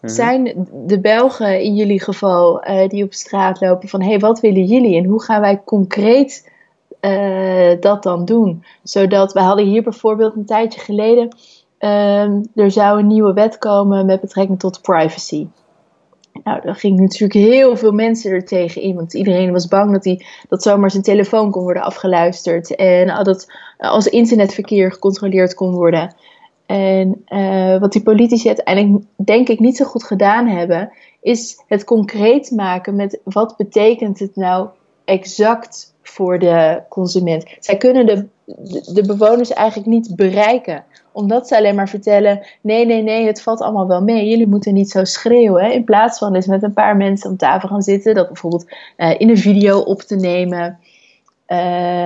Mhm. 0.02 0.12
Zijn 0.12 0.68
de 0.86 1.00
Belgen 1.00 1.62
in 1.62 1.74
jullie 1.74 2.00
geval 2.00 2.64
uh, 2.68 2.88
die 2.88 3.04
op 3.04 3.12
straat 3.12 3.60
lopen 3.60 3.88
van 3.88 4.02
hé, 4.02 4.08
hey, 4.08 4.18
wat 4.18 4.40
willen 4.40 4.64
jullie 4.64 4.96
en 4.96 5.04
hoe 5.04 5.22
gaan 5.22 5.40
wij 5.40 5.62
concreet 5.64 6.50
uh, 7.00 7.80
dat 7.80 8.02
dan 8.02 8.24
doen? 8.24 8.64
Zodat 8.82 9.32
we 9.32 9.40
hadden 9.40 9.66
hier 9.66 9.82
bijvoorbeeld 9.82 10.36
een 10.36 10.46
tijdje 10.46 10.80
geleden, 10.80 11.36
ehm, 11.78 12.42
er 12.54 12.70
zou 12.70 12.98
een 12.98 13.06
nieuwe 13.06 13.32
wet 13.32 13.58
komen 13.58 14.06
met 14.06 14.20
betrekking 14.20 14.58
tot 14.58 14.82
privacy. 14.82 15.46
Nou, 16.44 16.60
daar 16.60 16.76
ging 16.76 17.00
natuurlijk 17.00 17.32
heel 17.32 17.76
veel 17.76 17.92
mensen 17.92 18.30
er 18.30 18.44
tegen 18.44 18.82
in. 18.82 18.94
Want 18.94 19.14
iedereen 19.14 19.52
was 19.52 19.68
bang 19.68 19.92
dat, 19.92 20.04
hij, 20.04 20.24
dat 20.48 20.62
zomaar 20.62 20.90
zijn 20.90 21.02
telefoon 21.02 21.50
kon 21.50 21.62
worden 21.62 21.82
afgeluisterd. 21.82 22.74
En 22.74 23.24
dat 23.24 23.52
als 23.78 24.06
internetverkeer 24.06 24.92
gecontroleerd 24.92 25.54
kon 25.54 25.72
worden. 25.72 26.14
En 26.72 27.24
uh, 27.28 27.80
wat 27.80 27.92
die 27.92 28.02
politici 28.02 28.48
uiteindelijk 28.48 29.04
denk 29.16 29.48
ik 29.48 29.60
niet 29.60 29.76
zo 29.76 29.84
goed 29.84 30.04
gedaan 30.04 30.46
hebben, 30.46 30.92
is 31.20 31.62
het 31.66 31.84
concreet 31.84 32.50
maken 32.50 32.96
met 32.96 33.20
wat 33.24 33.56
betekent 33.56 34.18
het 34.18 34.36
nou 34.36 34.68
exact 35.04 35.94
voor 36.02 36.38
de 36.38 36.82
consument. 36.88 37.56
Zij 37.60 37.76
kunnen 37.76 38.06
de, 38.06 38.26
de 38.92 39.04
bewoners 39.06 39.52
eigenlijk 39.52 39.88
niet 39.88 40.16
bereiken 40.16 40.84
omdat 41.12 41.48
ze 41.48 41.56
alleen 41.56 41.74
maar 41.74 41.88
vertellen: 41.88 42.46
nee, 42.60 42.86
nee, 42.86 43.02
nee, 43.02 43.26
het 43.26 43.42
valt 43.42 43.60
allemaal 43.60 43.88
wel 43.88 44.02
mee. 44.02 44.28
Jullie 44.28 44.48
moeten 44.48 44.74
niet 44.74 44.90
zo 44.90 45.04
schreeuwen. 45.04 45.72
In 45.72 45.84
plaats 45.84 46.18
van 46.18 46.34
eens 46.34 46.46
met 46.46 46.62
een 46.62 46.72
paar 46.72 46.96
mensen 46.96 47.30
om 47.30 47.36
tafel 47.36 47.68
gaan 47.68 47.82
zitten, 47.82 48.14
dat 48.14 48.26
bijvoorbeeld 48.26 48.74
uh, 48.96 49.20
in 49.20 49.28
een 49.28 49.38
video 49.38 49.78
op 49.78 50.00
te 50.00 50.16
nemen. 50.16 50.78
Uh, 51.48 52.04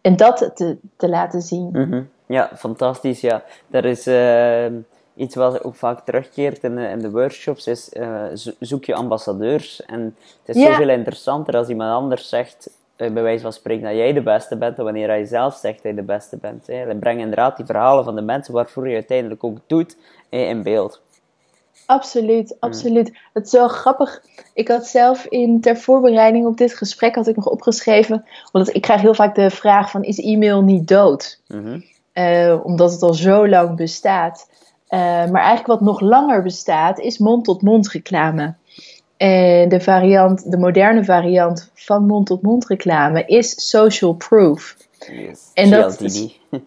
en 0.00 0.16
dat 0.16 0.50
te, 0.54 0.76
te 0.96 1.08
laten 1.08 1.42
zien. 1.42 1.68
Mm. 1.72 2.08
Ja, 2.32 2.50
fantastisch. 2.56 3.20
Ja. 3.20 3.42
Dat 3.66 3.84
is 3.84 4.06
uh, 4.06 4.66
iets 5.14 5.34
wat 5.34 5.64
ook 5.64 5.74
vaak 5.74 6.04
terugkeert 6.04 6.64
in 6.64 6.76
de, 6.76 6.86
in 6.86 6.98
de 6.98 7.10
workshops, 7.10 7.66
is 7.66 7.90
zoek 8.60 8.84
je 8.84 8.94
ambassadeurs. 8.94 9.84
En 9.84 10.16
het 10.44 10.56
is 10.56 10.62
ja. 10.62 10.70
zoveel 10.70 10.88
interessanter 10.88 11.56
als 11.56 11.68
iemand 11.68 11.92
anders 11.92 12.28
zegt 12.28 12.70
eh, 13.02 13.10
bij 13.10 13.22
wijze 13.22 13.42
van 13.42 13.52
spreken 13.52 13.84
dat 13.84 13.96
jij 13.96 14.12
de 14.12 14.22
beste 14.22 14.56
bent, 14.56 14.76
dan 14.76 14.84
wanneer 14.84 15.08
hij 15.08 15.24
zelf 15.24 15.54
zegt 15.54 15.74
dat 15.74 15.82
hij 15.82 15.94
de 15.94 16.02
beste 16.02 16.36
bent. 16.36 16.66
Hè. 16.66 16.96
breng 16.96 17.20
inderdaad 17.20 17.56
die 17.56 17.66
verhalen 17.66 18.04
van 18.04 18.14
de 18.14 18.22
mensen 18.22 18.54
waarvoor 18.54 18.88
je 18.88 18.94
uiteindelijk 18.94 19.44
ook 19.44 19.58
doet 19.66 19.96
in 20.28 20.62
beeld. 20.62 21.00
Absoluut, 21.86 22.56
absoluut. 22.60 23.18
Het 23.32 23.46
is 23.46 23.52
wel 23.52 23.68
grappig. 23.68 24.22
Ik 24.54 24.68
had 24.68 24.86
zelf 24.86 25.24
in 25.24 25.60
ter 25.60 25.76
voorbereiding 25.76 26.46
op 26.46 26.56
dit 26.56 26.74
gesprek 26.74 27.14
had 27.14 27.26
ik 27.26 27.36
nog 27.36 27.48
opgeschreven, 27.48 28.24
want 28.52 28.74
ik 28.74 28.82
krijg 28.82 29.00
heel 29.00 29.14
vaak 29.14 29.34
de 29.34 29.50
vraag 29.50 29.90
van 29.90 30.02
is 30.02 30.20
e-mail 30.20 30.62
niet 30.62 30.88
dood? 30.88 31.40
Mhm. 31.48 31.80
Eh, 32.12 32.60
omdat 32.62 32.92
het 32.92 33.02
al 33.02 33.14
zo 33.14 33.48
lang 33.48 33.76
bestaat. 33.76 34.48
Eh, 34.88 34.98
maar 35.00 35.42
eigenlijk 35.42 35.66
wat 35.66 35.80
nog 35.80 36.00
langer 36.00 36.42
bestaat 36.42 36.98
is 36.98 37.18
mond-tot-mond 37.18 37.88
reclame. 37.88 38.54
En 39.16 39.68
de 39.68 39.80
variant, 39.80 40.50
de 40.50 40.58
moderne 40.58 41.04
variant 41.04 41.70
van 41.74 42.06
mond-tot-mond 42.06 42.66
reclame 42.66 43.24
is 43.24 43.68
social 43.70 44.12
proof. 44.14 44.76
Yes. 45.12 45.50
En 45.54 45.70
dat 45.70 46.00
is- 46.00 46.40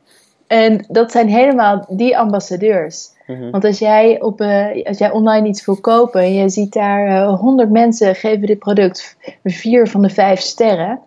En 0.47 0.85
dat 0.87 1.11
zijn 1.11 1.29
helemaal 1.29 1.85
die 1.89 2.17
ambassadeurs. 2.17 3.09
Mhm. 3.27 3.49
Want 3.49 3.65
als 3.65 3.79
jij, 3.79 4.21
op, 4.21 4.41
eh, 4.41 4.85
als 4.85 4.97
jij 4.97 5.11
online 5.11 5.47
iets 5.47 5.65
wil 5.65 5.75
kopen 5.75 6.21
en 6.21 6.33
je 6.33 6.49
ziet 6.49 6.73
daar 6.73 7.25
100 7.27 7.69
mensen 7.69 8.15
geven 8.15 8.47
dit 8.47 8.59
product 8.59 9.17
vier 9.43 9.87
van 9.87 10.01
de 10.01 10.09
vijf 10.09 10.39
sterren, 10.39 10.99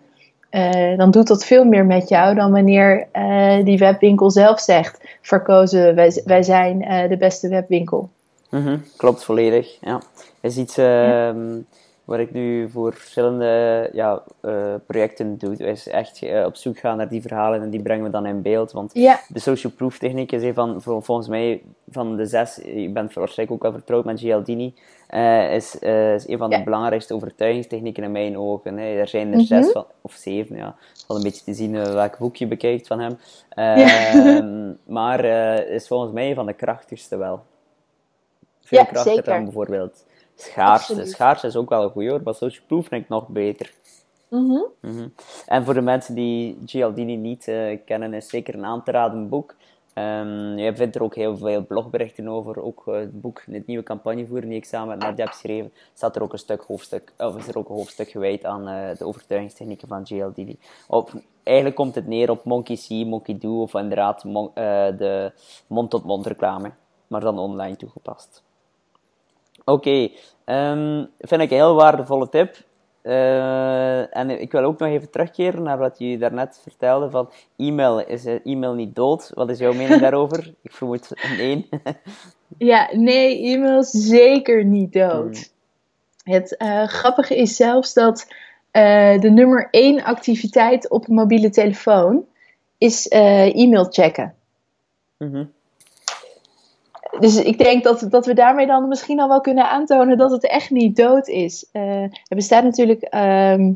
eh, 0.49 0.97
dan 0.97 1.11
doet 1.11 1.27
dat 1.27 1.45
veel 1.45 1.63
meer 1.65 1.85
met 1.85 2.09
jou 2.09 2.35
dan 2.35 2.51
wanneer 2.51 3.07
eh, 3.11 3.63
die 3.63 3.77
webwinkel 3.77 4.31
zelf 4.31 4.59
zegt: 4.59 5.17
verkozen, 5.21 5.95
wij, 5.95 6.21
wij 6.25 6.43
zijn 6.43 6.83
eh, 6.83 7.09
de 7.09 7.17
beste 7.17 7.47
webwinkel. 7.49 8.09
Mhm, 8.49 8.77
Klopt 8.97 9.23
volledig. 9.23 9.77
Ja. 9.81 10.01
is 10.41 10.57
iets 10.57 10.77
ehm, 10.77 11.37
waar 12.05 12.19
ik 12.19 12.31
nu 12.33 12.69
voor 12.69 12.93
verschillende 12.93 13.89
ja, 13.93 14.21
projecten 14.87 15.37
doe. 15.37 15.55
Is 15.57 15.87
echt 15.87 16.21
op 16.45 16.55
zoek 16.55 16.79
gaan 16.79 16.97
naar 16.97 17.09
die 17.09 17.21
verhalen 17.21 17.61
en 17.61 17.69
die 17.69 17.81
brengen 17.81 18.03
we 18.03 18.09
dan 18.09 18.25
in 18.25 18.41
beeld. 18.41 18.71
Want 18.71 18.91
Ja, 18.93 19.19
de 19.27 19.39
social 19.39 19.71
proof 19.75 19.97
techniek 19.97 20.31
is 20.31 20.43
een 20.43 20.53
van, 20.53 20.81
vol- 20.81 21.01
volgens 21.01 21.27
mij, 21.27 21.61
van 21.91 22.15
de 22.15 22.25
zes, 22.25 22.59
je 22.65 22.89
bent 22.89 23.13
waarschijnlijk 23.13 23.51
ook 23.57 23.71
wel 23.71 23.79
vertrouwd 23.79 24.05
met 24.05 24.19
Gialdini, 24.19 24.73
eh, 25.09 25.55
is, 25.55 25.79
eh, 25.79 26.13
is 26.13 26.27
een 26.27 26.37
van 26.37 26.49
de 26.49 26.57
Ja. 26.57 26.63
belangrijkste 26.63 27.13
overtuigingstechnieken 27.13 28.03
in 28.03 28.11
mijn 28.11 28.37
ogen. 28.37 28.77
Hè. 28.77 28.85
Er 28.99 29.07
zijn 29.07 29.27
er 29.31 29.37
Mhm. 29.37 29.45
zes 29.45 29.71
van, 29.71 29.85
of 30.01 30.13
zeven, 30.13 30.55
ja. 30.55 30.75
Valt 31.05 31.19
een 31.19 31.25
beetje 31.29 31.43
te 31.43 31.53
zien 31.53 31.75
eh, 31.75 31.93
welk 31.93 32.17
boek 32.17 32.35
je 32.35 32.47
bekijkt 32.47 32.87
van 32.87 32.99
hem. 32.99 33.17
Ja. 33.55 33.75
Ehm, 34.13 34.73
maar 34.97 35.25
is 35.69 35.87
volgens 35.87 36.11
mij 36.11 36.33
van 36.33 36.45
de 36.45 36.53
krachtigste 36.53 37.17
wel. 37.17 37.41
Veel 38.61 38.77
Ja, 38.79 38.83
krachtiger 38.85 39.15
zeker. 39.17 39.33
dan 39.33 39.43
bijvoorbeeld 39.43 40.05
schaarste. 40.35 40.91
Absoluut. 40.91 41.11
Schaarste 41.11 41.47
is 41.47 41.55
ook 41.55 41.69
wel 41.69 41.83
een 41.83 41.89
goeie 41.89 42.09
hoor, 42.09 42.21
maar 42.23 42.33
social 42.35 42.65
proof 42.67 42.87
vind 42.87 43.03
ik 43.03 43.09
nog 43.09 43.27
beter. 43.27 43.73
Mhm. 44.27 44.59
Mhm. 44.81 45.07
En 45.45 45.65
voor 45.65 45.73
de 45.73 45.81
mensen 45.81 46.15
die 46.15 46.57
Gialdini 46.65 47.15
niet 47.15 47.51
kennen, 47.85 48.13
is 48.13 48.29
zeker 48.29 48.53
een 48.53 48.65
aan 48.65 48.83
te 48.83 48.91
raden 48.91 49.29
boek. 49.29 49.55
Ehm, 49.93 50.57
je 50.57 50.75
vindt 50.75 50.95
er 50.95 51.03
ook 51.03 51.15
heel 51.15 51.37
veel 51.37 51.65
blogberichten 51.65 52.27
over. 52.27 52.61
Ook 52.63 52.87
eh, 52.87 52.93
het 52.93 53.21
boek, 53.21 53.43
het 53.51 53.67
nieuwe 53.67 53.83
campagnevoer 53.83 54.41
die 54.41 54.53
ik 54.53 54.65
samen 54.65 54.87
met 54.87 54.99
Nadia 54.99 55.23
heb 55.23 55.33
geschreven, 55.33 55.73
staat 55.93 56.15
er 56.15 56.21
ook 56.21 56.33
een 56.33 56.39
stuk 56.39 56.61
hoofdstuk, 56.61 57.13
of 57.17 57.37
is 57.37 57.47
er 57.47 57.57
ook 57.57 57.69
een 57.69 57.75
hoofdstuk 57.75 58.09
gewijd 58.09 58.45
aan 58.45 58.67
eh, 58.67 58.97
de 58.97 59.05
overtuigingstechnieken 59.05 59.87
van 59.87 60.07
Gialdini. 60.07 60.59
Op, 60.87 61.11
eigenlijk 61.43 61.75
komt 61.75 61.95
het 61.95 62.07
neer 62.07 62.29
op 62.29 62.43
Monkey 62.43 62.75
See, 62.75 63.05
Monkey 63.05 63.37
Do, 63.37 63.61
of 63.61 63.73
inderdaad 63.73 64.23
eh, 64.23 64.33
de 64.97 65.31
mond-tot-mond 65.67 66.25
reclame, 66.25 66.71
maar 67.07 67.21
dan 67.21 67.39
online 67.39 67.75
toegepast. 67.75 68.43
Oké, 69.65 70.09
ehm, 70.43 71.05
vind 71.19 71.41
ik 71.41 71.51
een 71.51 71.57
heel 71.57 71.75
waardevolle 71.75 72.29
tip. 72.29 72.67
Eh, 73.01 74.17
en 74.17 74.41
ik 74.41 74.51
wil 74.51 74.63
ook 74.63 74.79
nog 74.79 74.89
even 74.89 75.09
terugkeren 75.09 75.63
naar 75.63 75.77
wat 75.77 75.95
je 75.97 76.17
daarnet 76.17 76.59
vertelde 76.61 77.09
van 77.09 77.29
e-mail. 77.57 77.99
Is 77.99 78.25
eh, 78.25 78.45
e-mail 78.45 78.73
niet 78.73 78.95
dood? 78.95 79.31
Wat 79.33 79.49
is 79.49 79.59
jouw 79.59 79.73
mening 79.73 80.01
daarover? 80.01 80.53
Ik 80.61 80.71
vermoed 80.71 81.09
nee. 81.37 81.69
ja 82.57 82.89
nee, 82.91 83.41
e-mail 83.41 83.79
is 83.79 83.89
zeker 83.89 84.65
niet 84.65 84.93
dood. 84.93 85.51
Het 86.23 86.57
eh, 86.57 86.87
grappige 86.87 87.35
is 87.35 87.55
zelfs 87.55 87.93
dat 87.93 88.27
de 88.71 89.29
nummer 89.33 89.67
één 89.71 90.03
activiteit 90.03 90.89
op 90.89 91.07
een 91.07 91.15
mobiele 91.15 91.49
telefoon 91.49 92.25
is 92.77 93.07
e-mail 93.07 93.85
checken. 93.85 94.35
Mhm. 95.17 95.43
Dus 97.19 97.43
ik 97.43 97.57
denk 97.57 97.83
dat, 97.83 98.05
dat 98.09 98.25
we 98.25 98.33
daarmee 98.33 98.67
dan 98.67 98.87
misschien 98.87 99.19
al 99.19 99.27
wel 99.27 99.41
kunnen 99.41 99.69
aantonen 99.69 100.17
dat 100.17 100.31
het 100.31 100.47
echt 100.47 100.69
niet 100.69 100.95
dood 100.95 101.27
is. 101.27 101.69
Eh 101.71 102.01
het 102.01 102.35
bestaat 102.35 102.63
natuurlijk 102.63 103.01
ehm, 103.01 103.71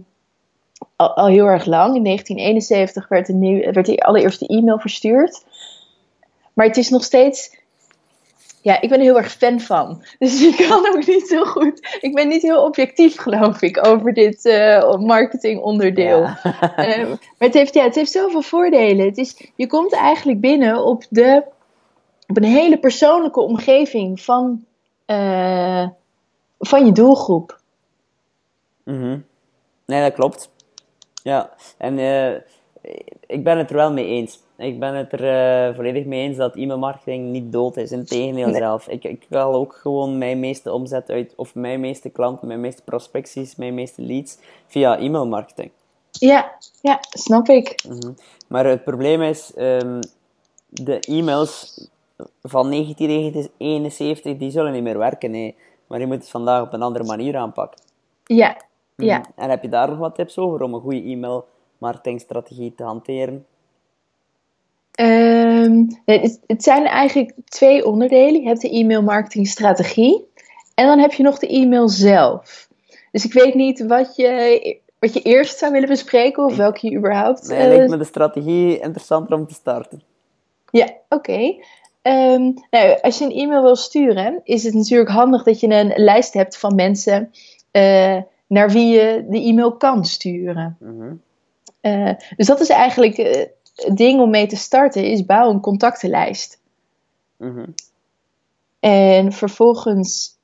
al, 0.96 1.16
al 1.16 1.28
heel 1.28 1.46
erg 1.46 1.66
lang. 1.66 1.96
In 1.96 2.04
1971 2.04 3.08
werd 3.08 3.28
de, 3.28 3.34
nieuw, 3.34 3.72
werd 3.72 3.86
de 3.86 3.98
allereerste 3.98 4.48
e-mail 4.48 4.80
verstuurd. 4.80 5.44
Maar 6.54 6.66
het 6.66 6.78
is 6.78 6.90
nog 6.90 7.04
steeds. 7.04 7.62
Ja, 8.62 8.82
ik 8.82 8.90
ben 8.90 8.98
er 8.98 9.04
heel 9.04 9.18
erg 9.18 9.32
fan 9.32 9.60
van. 9.60 10.04
Dus 10.20 10.42
ik 10.42 10.56
kan 10.68 10.88
ook 10.88 11.06
niet 11.06 11.28
zo 11.28 11.44
goed. 11.44 11.98
Ik 12.02 12.16
ben 12.16 12.28
niet 12.28 12.42
heel 12.42 12.64
objectief, 12.64 13.18
geloof 13.18 13.62
ik, 13.62 13.88
over 13.88 14.14
dit 14.14 14.46
eh 14.46 14.98
marketingonderdeel. 14.98 16.20
Ja. 16.20 16.40
Eh, 16.76 17.08
maar 17.08 17.18
het 17.38 17.54
heeft, 17.54 17.74
ja, 17.74 17.84
het 17.84 17.96
heeft 17.96 18.12
zoveel 18.12 18.42
voordelen. 18.42 19.06
Het 19.06 19.18
is, 19.18 19.52
je 19.56 19.68
komt 19.68 19.94
eigenlijk 19.94 20.40
binnen 20.40 20.84
op, 20.86 21.04
de, 21.10 21.44
op 22.28 22.38
een 22.38 22.44
hele 22.44 22.80
persoonlijke 22.80 23.42
omgeving 23.42 24.22
van, 24.22 24.66
eh, 25.06 25.88
van 26.60 26.86
je 26.86 26.92
doelgroep. 26.92 27.60
Mhm. 28.84 29.20
Nee, 29.86 30.02
dat 30.02 30.14
klopt. 30.14 30.50
Ja, 31.24 31.54
en 31.78 32.00
eh, 32.00 32.34
ik 33.28 33.44
ben 33.44 33.58
het 33.58 33.70
er 33.70 33.76
wel 33.76 33.92
mee 33.92 34.06
eens. 34.08 34.40
Ik 34.58 34.80
ben 34.80 34.96
het 34.96 35.12
er 35.12 35.28
eh, 35.70 35.76
volledig 35.76 36.06
mee 36.06 36.28
eens 36.28 36.38
dat 36.38 36.56
e-mailmarketing 36.56 37.32
niet 37.32 37.52
dood 37.52 37.78
is. 37.78 37.92
Integendeel 37.92 38.48
Nee. 38.48 38.62
zelf. 38.62 38.88
Ik, 38.88 39.04
ik 39.04 39.26
haal 39.30 39.54
ook 39.54 39.76
gewoon 39.82 40.18
mijn 40.18 40.40
meeste 40.40 40.72
omzet 40.72 41.10
uit, 41.10 41.34
of 41.36 41.56
mijn 41.56 41.80
meeste 41.80 42.10
klanten, 42.10 42.48
mijn 42.48 42.60
meeste 42.60 42.82
prospecties, 42.82 43.56
mijn 43.56 43.74
meeste 43.74 44.02
leads 44.02 44.38
via 44.68 44.98
e-mailmarketing. 44.98 45.72
Ja, 46.12 46.58
ja, 46.82 47.00
snap 47.10 47.48
ik. 47.48 47.84
Mhm. 47.88 48.12
Maar 48.48 48.66
het 48.66 48.84
probleem 48.84 49.22
is, 49.22 49.54
ehm, 49.54 50.02
de 50.70 51.00
e-mails 51.00 51.88
van 52.42 52.70
1971, 52.70 54.38
die 54.38 54.52
zullen 54.52 54.72
niet 54.72 54.84
meer 54.84 54.98
werken. 54.98 55.32
Nee. 55.32 55.56
Maar 55.88 56.00
je 56.00 56.06
moet 56.06 56.16
het 56.16 56.30
vandaag 56.30 56.62
op 56.62 56.74
een 56.74 56.82
andere 56.82 57.06
manier 57.06 57.38
aanpakken. 57.38 57.82
Ja, 58.26 58.58
ja. 58.96 59.18
Mhm. 59.18 59.30
En 59.36 59.50
heb 59.50 59.62
je 59.62 59.70
daar 59.70 59.90
nog 59.90 59.98
wat 59.98 60.16
tips 60.16 60.38
over 60.38 60.62
om 60.62 60.74
een 60.74 60.82
goede 60.82 61.04
e-mail-marketingstrategie 61.04 62.74
te 62.76 62.84
hanteren? 62.84 63.46
Ehm, 64.92 65.86
nee, 66.06 66.20
het, 66.20 66.40
het 66.48 66.64
zijn 66.64 66.86
eigenlijk 66.86 67.34
twee 67.46 67.86
onderdelen. 67.86 68.42
Je 68.42 68.48
hebt 68.48 68.62
de 68.62 68.70
e-mail 68.70 69.02
marketing 69.02 69.48
strategie 69.48 70.26
en 70.76 70.88
dan 70.88 71.00
heb 71.00 71.14
je 71.14 71.24
nog 71.24 71.40
de 71.40 71.48
e-mail 71.48 71.90
zelf. 71.90 72.68
Dus 73.12 73.26
ik 73.26 73.34
weet 73.34 73.54
niet 73.54 73.86
wat 73.86 74.16
je, 74.16 74.78
wat 75.00 75.14
je 75.14 75.22
eerst 75.22 75.58
zou 75.58 75.72
willen 75.72 75.90
bespreken 75.90 76.46
of 76.46 76.56
welke 76.56 76.90
je 76.90 76.98
überhaupt... 76.98 77.48
Nee, 77.48 77.58
eh, 77.60 77.68
lijkt 77.68 77.90
me 77.90 77.98
de 77.98 78.04
strategie 78.04 78.80
interessanter 78.80 79.36
om 79.36 79.48
te 79.48 79.54
starten. 79.54 80.02
Ja, 80.70 80.94
oké. 81.10 81.56
Ehm, 82.04 82.52
nou, 82.70 83.02
als 83.02 83.18
je 83.18 83.26
een 83.26 83.32
e-mail 83.32 83.62
wil 83.62 83.76
sturen, 83.76 84.42
is 84.44 84.64
het 84.64 84.74
natuurlijk 84.74 85.10
handig 85.10 85.44
dat 85.44 85.60
je 85.60 85.68
een 85.68 85.94
lijst 85.96 86.34
hebt 86.34 86.58
van 86.58 86.76
mensen 86.76 87.32
eh, 87.72 88.22
naar 88.48 88.70
wie 88.70 88.88
je 88.88 89.26
de 89.30 89.42
e-mail 89.42 89.78
kan 89.78 90.06
sturen. 90.06 90.78
Mhm. 90.80 91.14
Eh, 91.82 92.12
dus 92.36 92.48
dat 92.48 92.60
is 92.60 92.70
eigenlijk 92.70 93.18
eh, 93.18 93.46
het 93.76 93.98
ding 93.98 94.22
om 94.22 94.30
mee 94.30 94.48
te 94.48 94.56
starten, 94.56 95.04
is 95.06 95.26
bouw 95.26 95.50
een 95.50 95.60
contactenlijst. 95.60 96.60
Mhm. 97.38 97.66
En 98.80 99.32
vervolgens 99.32 100.38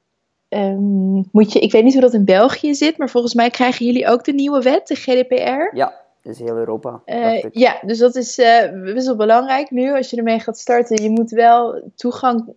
ehm, 0.49 1.13
moet 1.31 1.53
je, 1.53 1.59
ik 1.59 1.71
weet 1.71 1.83
niet 1.83 1.93
hoe 1.93 2.01
dat 2.01 2.13
in 2.13 2.25
België 2.25 2.75
zit, 2.75 2.97
maar 2.97 3.09
volgens 3.09 3.33
mij 3.33 3.49
krijgen 3.49 3.85
jullie 3.85 4.07
ook 4.07 4.23
de 4.23 4.33
nieuwe 4.33 4.61
wet, 4.61 4.87
de 4.87 4.95
GDPR. 4.95 5.75
Ja, 5.77 5.93
is 6.29 6.39
heel 6.39 6.57
Europa. 6.57 7.01
Eh, 7.05 7.43
ja, 7.51 7.79
dus 7.81 7.97
dat 7.97 8.15
is 8.15 8.39
eh, 8.39 8.81
best 8.83 9.05
wel 9.05 9.15
belangrijk 9.15 9.71
nu 9.71 9.95
als 9.95 10.09
je 10.09 10.17
ermee 10.17 10.39
gaat 10.39 10.57
starten. 10.57 11.03
Je 11.03 11.09
moet 11.09 11.31
wel 11.31 11.91
toegang 11.95 12.53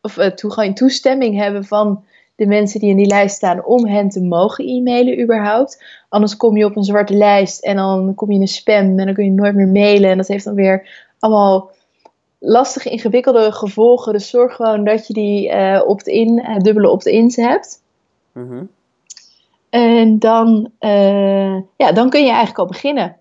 of 0.00 0.16
eh, 0.16 0.30
toegang, 0.30 0.76
toestemming 0.76 1.36
hebben 1.36 1.64
van 1.64 2.04
de 2.34 2.46
mensen 2.46 2.80
die 2.80 2.90
in 2.90 2.96
die 2.96 3.06
lijst 3.06 3.36
staan 3.36 3.64
om 3.64 3.86
hen 3.86 4.08
te 4.08 4.20
mogen 4.20 4.68
e-mailen 4.68 5.20
überhaupt. 5.20 5.84
Anders 6.08 6.36
kom 6.36 6.56
je 6.56 6.64
op 6.64 6.76
een 6.76 6.84
zwarte 6.84 7.14
lijst 7.14 7.64
en 7.64 7.76
dan 7.76 8.14
kom 8.14 8.28
je 8.28 8.34
in 8.34 8.40
een 8.40 8.48
spam 8.48 8.98
en 8.98 9.06
dan 9.06 9.14
kun 9.14 9.24
je 9.24 9.30
nooit 9.30 9.54
meer 9.54 9.68
mailen. 9.68 10.10
En 10.10 10.16
dat 10.16 10.28
heeft 10.28 10.44
dan 10.44 10.54
weer 10.54 10.88
allemaal 11.18 11.70
lastige, 12.38 12.90
ingewikkelde 12.90 13.52
gevolgen. 13.52 14.12
Dus 14.12 14.30
zorg 14.30 14.54
gewoon 14.56 14.84
dat 14.84 15.06
je 15.06 15.12
die 15.12 15.48
eh, 15.48 15.82
opt-in, 15.86 16.38
eh, 16.38 16.56
dubbele 16.56 16.90
opt-ins 16.90 17.36
hebt. 17.36 17.82
Mhm. 18.32 18.64
En 19.72 20.18
dan, 20.18 20.70
eh, 20.78 21.54
ja, 21.76 21.92
dan 21.94 22.10
kun 22.10 22.20
je 22.20 22.26
eigenlijk 22.26 22.58
al 22.58 22.66
beginnen. 22.66 23.16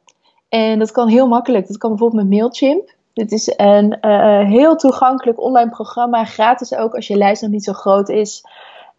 En 0.50 0.79
dat 0.79 0.91
kan 0.91 1.08
heel 1.08 1.27
makkelijk. 1.27 1.67
Dat 1.67 1.77
kan 1.77 1.89
bijvoorbeeld 1.89 2.22
met 2.22 2.39
Mailchimp. 2.39 2.93
Dit 3.13 3.31
is 3.31 3.53
een 3.58 4.00
eh, 4.00 4.48
heel 4.48 4.75
toegankelijk 4.75 5.41
online 5.41 5.70
programma, 5.70 6.25
gratis 6.25 6.75
ook 6.75 6.96
als 6.96 7.08
je 7.08 7.17
lijst 7.17 7.41
nog 7.41 7.51
niet 7.51 7.63
zo 7.63 7.74
groot 7.74 8.10
is. 8.10 8.43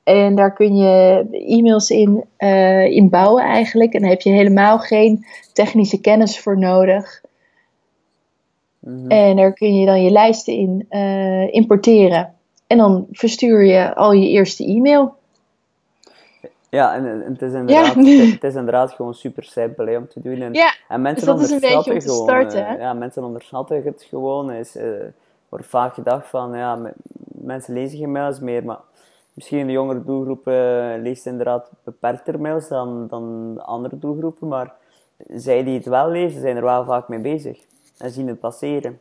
En 0.05 0.35
daar 0.35 0.53
kun 0.53 0.77
je 0.77 1.25
e-mails 1.47 1.91
in, 1.91 2.25
eh, 2.37 2.85
in 2.85 3.09
bouwen 3.09 3.45
eigenlijk. 3.45 3.93
En 3.93 4.01
daar 4.01 4.11
heb 4.11 4.21
je 4.21 4.31
helemaal 4.31 4.79
geen 4.79 5.27
technische 5.53 6.01
kennis 6.01 6.41
voor 6.41 6.59
nodig. 6.59 7.23
Mhm. 8.79 9.11
En 9.11 9.37
daar 9.37 9.53
kun 9.53 9.75
je 9.75 9.87
dan 9.87 10.03
je 10.03 10.11
lijsten 10.11 10.55
in 10.55 10.87
importeren. 11.51 12.35
En 12.67 12.79
dan 12.79 13.07
verstuur 13.11 13.65
je 13.65 13.95
al 13.95 14.13
je 14.13 14.29
eerste 14.29 14.65
e-mail. 14.65 15.21
Ja, 16.77 16.95
en, 16.95 17.07
en 17.07 17.33
het, 17.33 17.43
is 17.43 17.53
inderdaad, 17.53 17.95
Ja. 17.95 18.25
het 18.33 18.45
is 18.45 18.55
inderdaad 18.55 18.93
gewoon 18.93 19.15
super 19.15 19.45
simpel 19.45 19.87
hè, 19.87 19.97
om 19.97 20.09
te 20.09 20.21
doen. 20.21 20.41
En, 20.41 20.53
Ja, 20.53 20.75
en 20.89 21.03
mensen 21.03 21.27
dus 21.27 21.35
dat 21.35 21.45
is 21.45 21.51
een 21.51 21.61
beetje 21.61 21.75
onderschatten 21.77 21.93
om 21.93 21.99
te 21.99 22.07
gewoon, 22.09 22.51
starten, 22.51 22.67
eh, 22.77 22.81
ja, 22.81 22.93
mensen 22.93 23.25
onderschatten 23.25 23.83
het 23.85 24.07
gewoon. 24.09 24.53
Is, 24.53 24.77
eh, 24.77 24.87
wordt 25.49 25.67
vaak 25.67 25.95
gedacht 25.95 26.27
van, 26.29 26.53
ja, 26.57 26.77
me- 26.77 26.93
mensen 27.25 27.75
lezen 27.75 27.99
geen 27.99 28.13
mails 28.13 28.41
meer, 28.41 28.65
maar 28.65 28.79
misschien 29.35 29.67
de 29.67 29.73
jongere 29.73 30.05
doelgroep 30.05 30.47
eh, 30.47 30.55
leest 31.03 31.27
inderdaad 31.27 31.71
beperkter 31.85 32.41
mails 32.41 32.69
dan, 32.69 33.07
dan 33.09 33.55
de 33.55 33.63
andere 33.63 33.99
doelgroepen, 33.99 34.49
maar 34.49 34.73
zij 35.29 35.65
die 35.65 35.75
het 35.77 35.87
wel 35.87 36.09
lezen, 36.11 36.41
zijn 36.41 36.57
er 36.57 36.63
wel 36.65 36.85
vaak 36.85 37.09
mee 37.09 37.21
bezig 37.21 37.59
en 37.99 38.11
zien 38.11 38.29
het 38.29 38.41
passeren. 38.41 39.01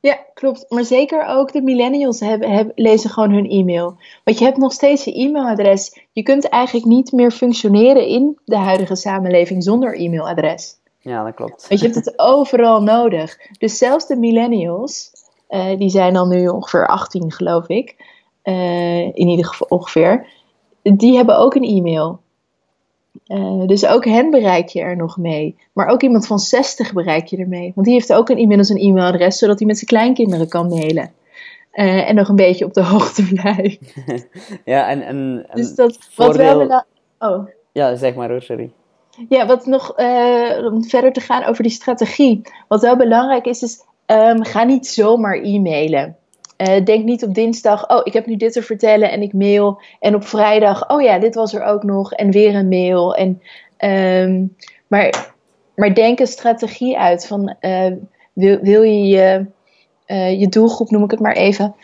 Ja, 0.00 0.18
klopt. 0.34 0.66
Maar 0.68 0.84
zeker 0.84 1.26
ook 1.26 1.52
de 1.52 1.62
millennials 1.62 2.20
hebben, 2.20 2.50
hebben, 2.50 2.72
lezen 2.76 3.10
gewoon 3.10 3.32
hun 3.32 3.50
e-mail. 3.50 3.96
Want 4.24 4.38
je 4.38 4.44
hebt 4.44 4.56
nog 4.56 4.72
steeds 4.72 5.04
je 5.04 5.14
e-mailadres. 5.14 6.00
Je 6.12 6.22
kunt 6.22 6.48
eigenlijk 6.48 6.86
niet 6.86 7.12
meer 7.12 7.30
functioneren 7.30 8.06
in 8.06 8.38
de 8.44 8.56
huidige 8.56 8.96
samenleving 8.96 9.62
zonder 9.62 10.00
e-mailadres. 10.00 10.78
Ja, 10.98 11.24
dat 11.24 11.34
klopt. 11.34 11.68
Want 11.68 11.80
je 11.80 11.86
hebt 11.86 12.04
het 12.04 12.18
overal 12.36 12.82
nodig. 12.82 13.38
Dus 13.58 13.78
zelfs 13.78 14.06
de 14.06 14.16
millennials, 14.16 15.10
eh, 15.48 15.78
die 15.78 15.90
zijn 15.90 16.12
dan 16.12 16.28
nu 16.28 16.48
ongeveer 16.48 16.86
18 16.86 17.32
geloof 17.32 17.68
ik, 17.68 17.96
eh, 18.42 19.00
in 19.00 19.28
ieder 19.28 19.46
geval 19.46 19.66
ongeveer, 19.70 20.26
die 20.82 21.16
hebben 21.16 21.38
ook 21.38 21.54
een 21.54 21.64
e-mail. 21.64 22.20
Eh, 23.26 23.66
dus 23.66 23.86
ook 23.86 24.04
hen 24.04 24.30
bereik 24.30 24.68
je 24.68 24.80
er 24.80 24.96
nog 24.96 25.16
mee. 25.16 25.56
Maar 25.72 25.86
ook 25.88 26.02
iemand 26.02 26.26
van 26.26 26.38
60 26.38 26.92
bereik 26.92 27.26
je 27.26 27.36
ermee. 27.36 27.72
Want 27.74 27.86
die 27.86 27.94
heeft 27.96 28.12
ook 28.12 28.28
een, 28.28 28.38
inmiddels 28.38 28.68
een 28.68 28.76
e-mailadres, 28.80 29.38
zodat 29.38 29.58
hij 29.58 29.66
met 29.66 29.76
zijn 29.76 29.86
kleinkinderen 29.90 30.48
kan 30.48 30.68
mailen. 30.68 31.12
Eh, 31.70 32.08
en 32.08 32.14
nog 32.14 32.28
een 32.28 32.36
beetje 32.36 32.64
op 32.64 32.74
de 32.74 32.82
hoogte 32.92 33.22
blijft. 33.34 33.94
Ja, 34.64 34.88
en, 34.88 35.02
en, 35.02 35.44
en 35.48 35.56
Dus 35.56 35.74
dat, 35.74 35.98
wat 36.16 36.36
wel 36.36 36.46
voordeel- 36.46 36.58
bela- 36.58 36.86
Oh. 37.18 37.46
Ja, 37.72 37.94
zeg 37.96 38.14
maar 38.14 38.28
hoor, 38.30 38.42
sorry. 38.42 38.70
Ja, 39.28 39.46
wat 39.46 39.66
nog 39.66 39.92
eh, 39.96 40.64
om 40.72 40.84
verder 40.84 41.12
te 41.12 41.20
gaan 41.20 41.44
over 41.44 41.62
die 41.62 41.72
strategie. 41.72 42.40
Wat 42.68 42.82
wel 42.82 42.96
belangrijk 42.96 43.44
is, 43.46 43.62
is 43.62 43.84
ehm, 44.06 44.42
ga 44.42 44.64
niet 44.64 44.86
zomaar 44.86 45.34
e-mailen. 45.42 46.16
Eh, 46.60 46.84
denk 46.84 47.04
niet 47.04 47.24
op 47.24 47.34
dinsdag, 47.34 47.88
oh, 47.88 48.00
ik 48.04 48.12
heb 48.12 48.26
nu 48.26 48.36
dit 48.36 48.52
te 48.52 48.62
vertellen 48.62 49.10
en 49.10 49.22
ik 49.22 49.32
mail. 49.32 49.80
En 50.00 50.14
op 50.14 50.24
vrijdag, 50.24 50.90
oh 50.90 51.02
ja, 51.02 51.18
dit 51.18 51.34
was 51.34 51.54
er 51.54 51.62
ook 51.62 51.82
nog 51.82 52.12
en 52.12 52.30
weer 52.30 52.54
een 52.54 52.68
mail. 52.68 53.14
En, 53.14 53.42
ehm, 53.76 54.46
maar, 54.86 55.32
maar 55.74 55.94
denk 55.94 56.20
een 56.20 56.26
strategie 56.26 56.98
uit 56.98 57.26
van, 57.26 57.54
eh, 57.60 57.92
wil, 58.32 58.58
wil 58.60 58.82
je 58.82 59.06
je, 59.06 59.46
eh, 60.06 60.40
je 60.40 60.48
doelgroep, 60.48 60.90
noem 60.90 61.04
ik 61.04 61.10
het 61.10 61.20
maar 61.20 61.36
even, 61.36 61.74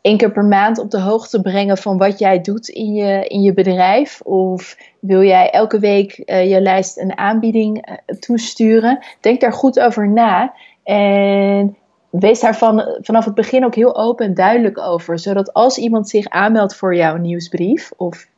één 0.00 0.16
keer 0.16 0.32
per 0.32 0.44
maand 0.44 0.78
op 0.78 0.90
de 0.90 1.00
hoogte 1.00 1.40
brengen 1.40 1.78
van 1.78 1.98
wat 1.98 2.18
jij 2.18 2.40
doet 2.40 2.68
in 2.68 2.92
je, 2.92 3.24
in 3.28 3.42
je 3.42 3.54
bedrijf? 3.54 4.20
Of 4.20 4.76
wil 5.00 5.22
jij 5.22 5.50
elke 5.50 5.78
week 5.78 6.12
je 6.26 6.60
lijst 6.60 6.98
een 6.98 7.18
aanbieding 7.18 7.98
toesturen? 8.20 8.98
Denk 9.20 9.40
daar 9.40 9.52
goed 9.52 9.80
over 9.80 10.08
na. 10.08 10.54
En 10.82 11.76
wees 12.10 12.40
daar 12.40 12.56
van, 12.56 12.98
vanaf 13.00 13.24
het 13.24 13.34
begin 13.34 13.64
ook 13.64 13.74
heel 13.74 13.96
open 13.96 14.26
en 14.26 14.34
duidelijk 14.34 14.78
over. 14.78 15.18
Zodat 15.18 15.52
als 15.52 15.78
iemand 15.78 16.08
zich 16.08 16.28
aanmeldt 16.28 16.76
voor 16.76 16.94
jouw 16.94 17.16
nieuwsbrief 17.16 17.92
of 17.96 18.28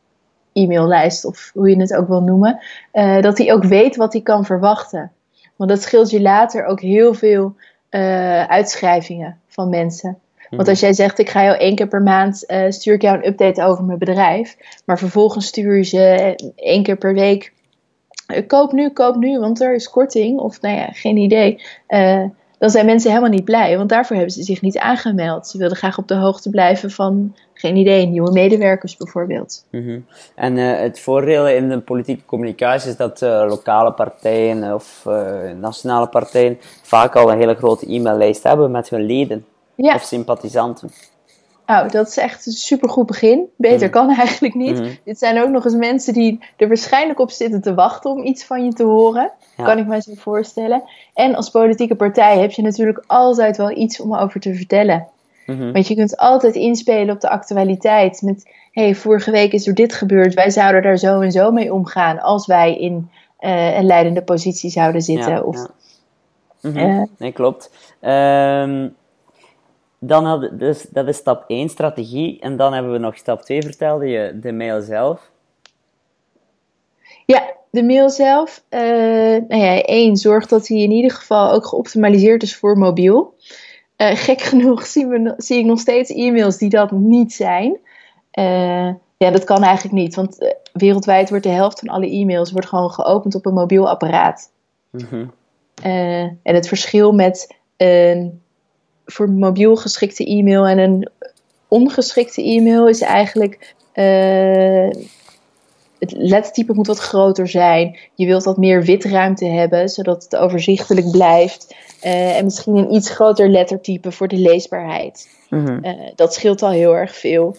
e-maillijst 0.52 1.24
of 1.24 1.50
hoe 1.54 1.70
je 1.70 1.80
het 1.80 1.94
ook 1.94 2.08
wil 2.08 2.22
noemen, 2.22 2.60
eh, 2.92 3.20
dat 3.20 3.38
hij 3.38 3.52
ook 3.52 3.64
weet 3.64 3.96
wat 3.96 4.12
hij 4.12 4.22
kan 4.22 4.44
verwachten. 4.44 5.12
Want 5.56 5.70
dat 5.70 5.82
scheelt 5.82 6.10
je 6.10 6.20
later 6.20 6.64
ook 6.64 6.80
heel 6.80 7.14
veel 7.14 7.54
eh, 7.88 8.44
uitschrijvingen 8.44 9.40
van 9.46 9.68
mensen. 9.68 10.18
Want 10.50 10.68
als 10.68 10.80
jij 10.80 10.92
zegt, 10.92 11.18
ik 11.18 11.28
ga 11.28 11.44
jou 11.44 11.56
één 11.56 11.74
keer 11.74 11.88
per 11.88 12.02
maand, 12.02 12.46
eh, 12.46 12.70
stuur 12.70 12.94
ik 12.94 13.02
jou 13.02 13.16
een 13.16 13.26
update 13.26 13.62
over 13.62 13.84
mijn 13.84 13.98
bedrijf. 13.98 14.56
Maar 14.84 14.98
vervolgens 14.98 15.46
stuur 15.46 15.76
je 15.76 15.82
ze 15.82 16.34
één 16.56 16.82
keer 16.82 16.96
per 16.96 17.14
week, 17.14 17.52
koop 18.46 18.72
nu, 18.72 18.90
koop 18.90 19.16
nu, 19.16 19.38
want 19.38 19.60
er 19.60 19.74
is 19.74 19.90
korting. 19.90 20.38
Of 20.38 20.60
nou 20.60 20.76
ja, 20.76 20.88
geen 20.92 21.16
idee. 21.16 21.62
Eh, 21.86 22.24
dan 22.60 22.70
zijn 22.70 22.86
mensen 22.86 23.10
helemaal 23.10 23.30
niet 23.30 23.44
blij, 23.44 23.76
want 23.76 23.88
daarvoor 23.88 24.16
hebben 24.16 24.34
ze 24.34 24.42
zich 24.42 24.60
niet 24.60 24.78
aangemeld. 24.78 25.46
Ze 25.46 25.58
wilden 25.58 25.76
graag 25.76 25.98
op 25.98 26.08
de 26.08 26.14
hoogte 26.14 26.50
blijven 26.50 26.90
van, 26.90 27.34
geen 27.54 27.76
idee, 27.76 28.06
nieuwe 28.06 28.32
medewerkers 28.32 28.96
bijvoorbeeld. 28.96 29.66
Mhm. 29.70 30.00
En 30.34 30.56
eh, 30.56 30.80
het 30.80 31.00
voordeel 31.00 31.48
in 31.48 31.68
de 31.68 31.80
politieke 31.80 32.24
communicatie 32.24 32.90
is 32.90 32.96
dat 32.96 33.22
eh, 33.22 33.44
lokale 33.48 33.92
partijen 33.92 34.74
of 34.74 35.02
eh, 35.06 35.50
nationale 35.60 36.08
partijen 36.08 36.58
vaak 36.82 37.16
al 37.16 37.32
een 37.32 37.38
hele 37.38 37.54
grote 37.54 37.86
e-maillijst 37.86 38.42
hebben 38.42 38.70
met 38.70 38.90
hun 38.90 39.02
leden 39.02 39.44
Ja, 39.74 39.94
of 39.94 40.02
sympathisanten. 40.02 40.90
Nou, 41.70 41.88
dat 41.90 42.08
is 42.08 42.16
echt 42.16 42.46
een 42.46 42.52
supergoed 42.52 43.06
begin. 43.06 43.44
Beter 43.56 43.88
Mhm. 43.88 43.90
kan 43.90 44.10
eigenlijk 44.18 44.54
niet. 44.54 44.78
Mhm. 44.78 44.88
Dit 45.04 45.18
zijn 45.18 45.42
ook 45.42 45.48
nog 45.48 45.64
eens 45.64 45.74
mensen 45.74 46.12
die 46.12 46.40
er 46.56 46.68
waarschijnlijk 46.68 47.18
op 47.20 47.30
zitten 47.30 47.60
te 47.60 47.74
wachten 47.74 48.10
om 48.10 48.24
iets 48.24 48.44
van 48.44 48.64
je 48.64 48.72
te 48.72 48.84
horen. 48.84 49.30
Ja. 49.56 49.64
Kan 49.64 49.78
ik 49.78 49.86
me 49.86 50.02
zo 50.02 50.12
voorstellen. 50.16 50.82
En 51.14 51.34
als 51.34 51.50
politieke 51.50 51.94
partij 51.94 52.38
heb 52.38 52.50
je 52.50 52.62
natuurlijk 52.62 53.04
altijd 53.06 53.56
wel 53.56 53.70
iets 53.70 54.00
om 54.00 54.16
over 54.16 54.40
te 54.40 54.54
vertellen. 54.54 55.06
Mhm. 55.46 55.72
Want 55.72 55.88
je 55.88 55.94
kunt 55.94 56.16
altijd 56.16 56.54
inspelen 56.54 57.14
op 57.14 57.20
de 57.20 57.28
actualiteit. 57.28 58.22
Met, 58.22 58.50
hey, 58.72 58.94
vorige 58.94 59.30
week 59.30 59.52
is 59.52 59.66
er 59.66 59.74
dit 59.74 59.92
gebeurd. 59.94 60.34
Wij 60.34 60.50
zouden 60.50 60.82
daar 60.82 60.96
zo 60.98 61.20
en 61.20 61.32
zo 61.32 61.50
mee 61.50 61.72
omgaan 61.72 62.20
als 62.20 62.46
wij 62.46 62.76
in 62.78 63.10
eh, 63.38 63.76
een 63.76 63.86
leidende 63.86 64.22
positie 64.22 64.70
zouden 64.70 65.02
zitten. 65.02 65.32
Ja, 65.32 65.40
of, 65.40 65.56
ja. 65.56 65.68
Mhm. 66.70 66.76
eh, 66.78 67.02
Nee, 67.18 67.32
klopt. 67.32 67.70
Ehm, 68.00 68.88
dan 70.00 70.24
hadden, 70.24 70.58
dus 70.58 70.86
dat 70.90 71.08
is 71.08 71.16
stap 71.16 71.44
1, 71.46 71.68
strategie. 71.68 72.40
En 72.40 72.56
dan 72.56 72.72
hebben 72.72 72.92
we 72.92 72.98
nog 72.98 73.16
stap 73.16 73.42
2, 73.42 73.62
vertelde 73.62 74.06
je, 74.06 74.38
de 74.40 74.52
mail 74.52 74.80
zelf. 74.80 75.30
Ja, 77.26 77.52
de 77.70 77.82
mail 77.82 78.10
zelf. 78.10 78.64
eh 78.68 78.80
nou 79.48 79.56
ja, 79.56 79.82
één, 79.82 80.16
zorg 80.16 80.46
dat 80.46 80.68
hij 80.68 80.78
in 80.78 80.90
ieder 80.90 81.10
geval 81.10 81.52
ook 81.52 81.66
geoptimaliseerd 81.66 82.42
is 82.42 82.56
voor 82.56 82.78
mobiel. 82.78 83.34
Eh, 83.96 84.16
gek 84.16 84.40
genoeg 84.40 84.86
zien 84.86 85.08
we, 85.08 85.34
zie 85.36 85.58
ik 85.58 85.64
nog 85.64 85.78
steeds 85.78 86.10
e-mails 86.10 86.58
die 86.58 86.70
dat 86.70 86.90
niet 86.90 87.32
zijn. 87.32 87.78
Eh, 88.30 88.92
ja, 89.16 89.30
dat 89.30 89.44
kan 89.44 89.62
eigenlijk 89.62 89.94
niet, 89.94 90.14
want 90.14 90.54
wereldwijd 90.72 91.28
wordt 91.28 91.44
de 91.44 91.50
helft 91.50 91.78
van 91.78 91.88
alle 91.88 92.10
e-mails 92.10 92.52
wordt 92.52 92.68
gewoon 92.68 92.90
geopend 92.90 93.34
op 93.34 93.46
een 93.46 93.54
mobiel 93.54 93.88
apparaat. 93.88 94.52
Mhm. 94.90 95.26
En 96.42 96.54
het 96.54 96.68
verschil 96.68 97.12
met 97.12 97.56
een 97.76 98.42
voor 99.10 99.28
mobiel 99.28 99.76
geschikte 99.76 100.26
e-mail 100.26 100.66
en 100.66 100.78
een 100.78 101.08
ongeschikte 101.68 102.42
e-mail 102.42 102.88
is 102.88 103.00
eigenlijk. 103.00 103.74
eh, 103.92 104.88
het 105.98 106.12
lettertype 106.12 106.72
moet 106.72 106.86
wat 106.86 106.98
groter 106.98 107.48
zijn. 107.48 107.98
Je 108.14 108.26
wilt 108.26 108.44
wat 108.44 108.56
meer 108.56 108.82
witruimte 108.82 109.46
hebben, 109.46 109.88
zodat 109.88 110.22
het 110.22 110.36
overzichtelijk 110.36 111.10
blijft. 111.10 111.74
Eh, 112.00 112.36
en 112.36 112.44
misschien 112.44 112.76
een 112.76 112.94
iets 112.94 113.10
groter 113.10 113.48
lettertype 113.48 114.12
voor 114.12 114.28
de 114.28 114.36
leesbaarheid. 114.36 115.28
Mhm. 115.50 115.84
Eh, 115.84 115.94
dat 116.14 116.34
scheelt 116.34 116.62
al 116.62 116.70
heel 116.70 116.96
erg 116.96 117.16
veel. 117.16 117.56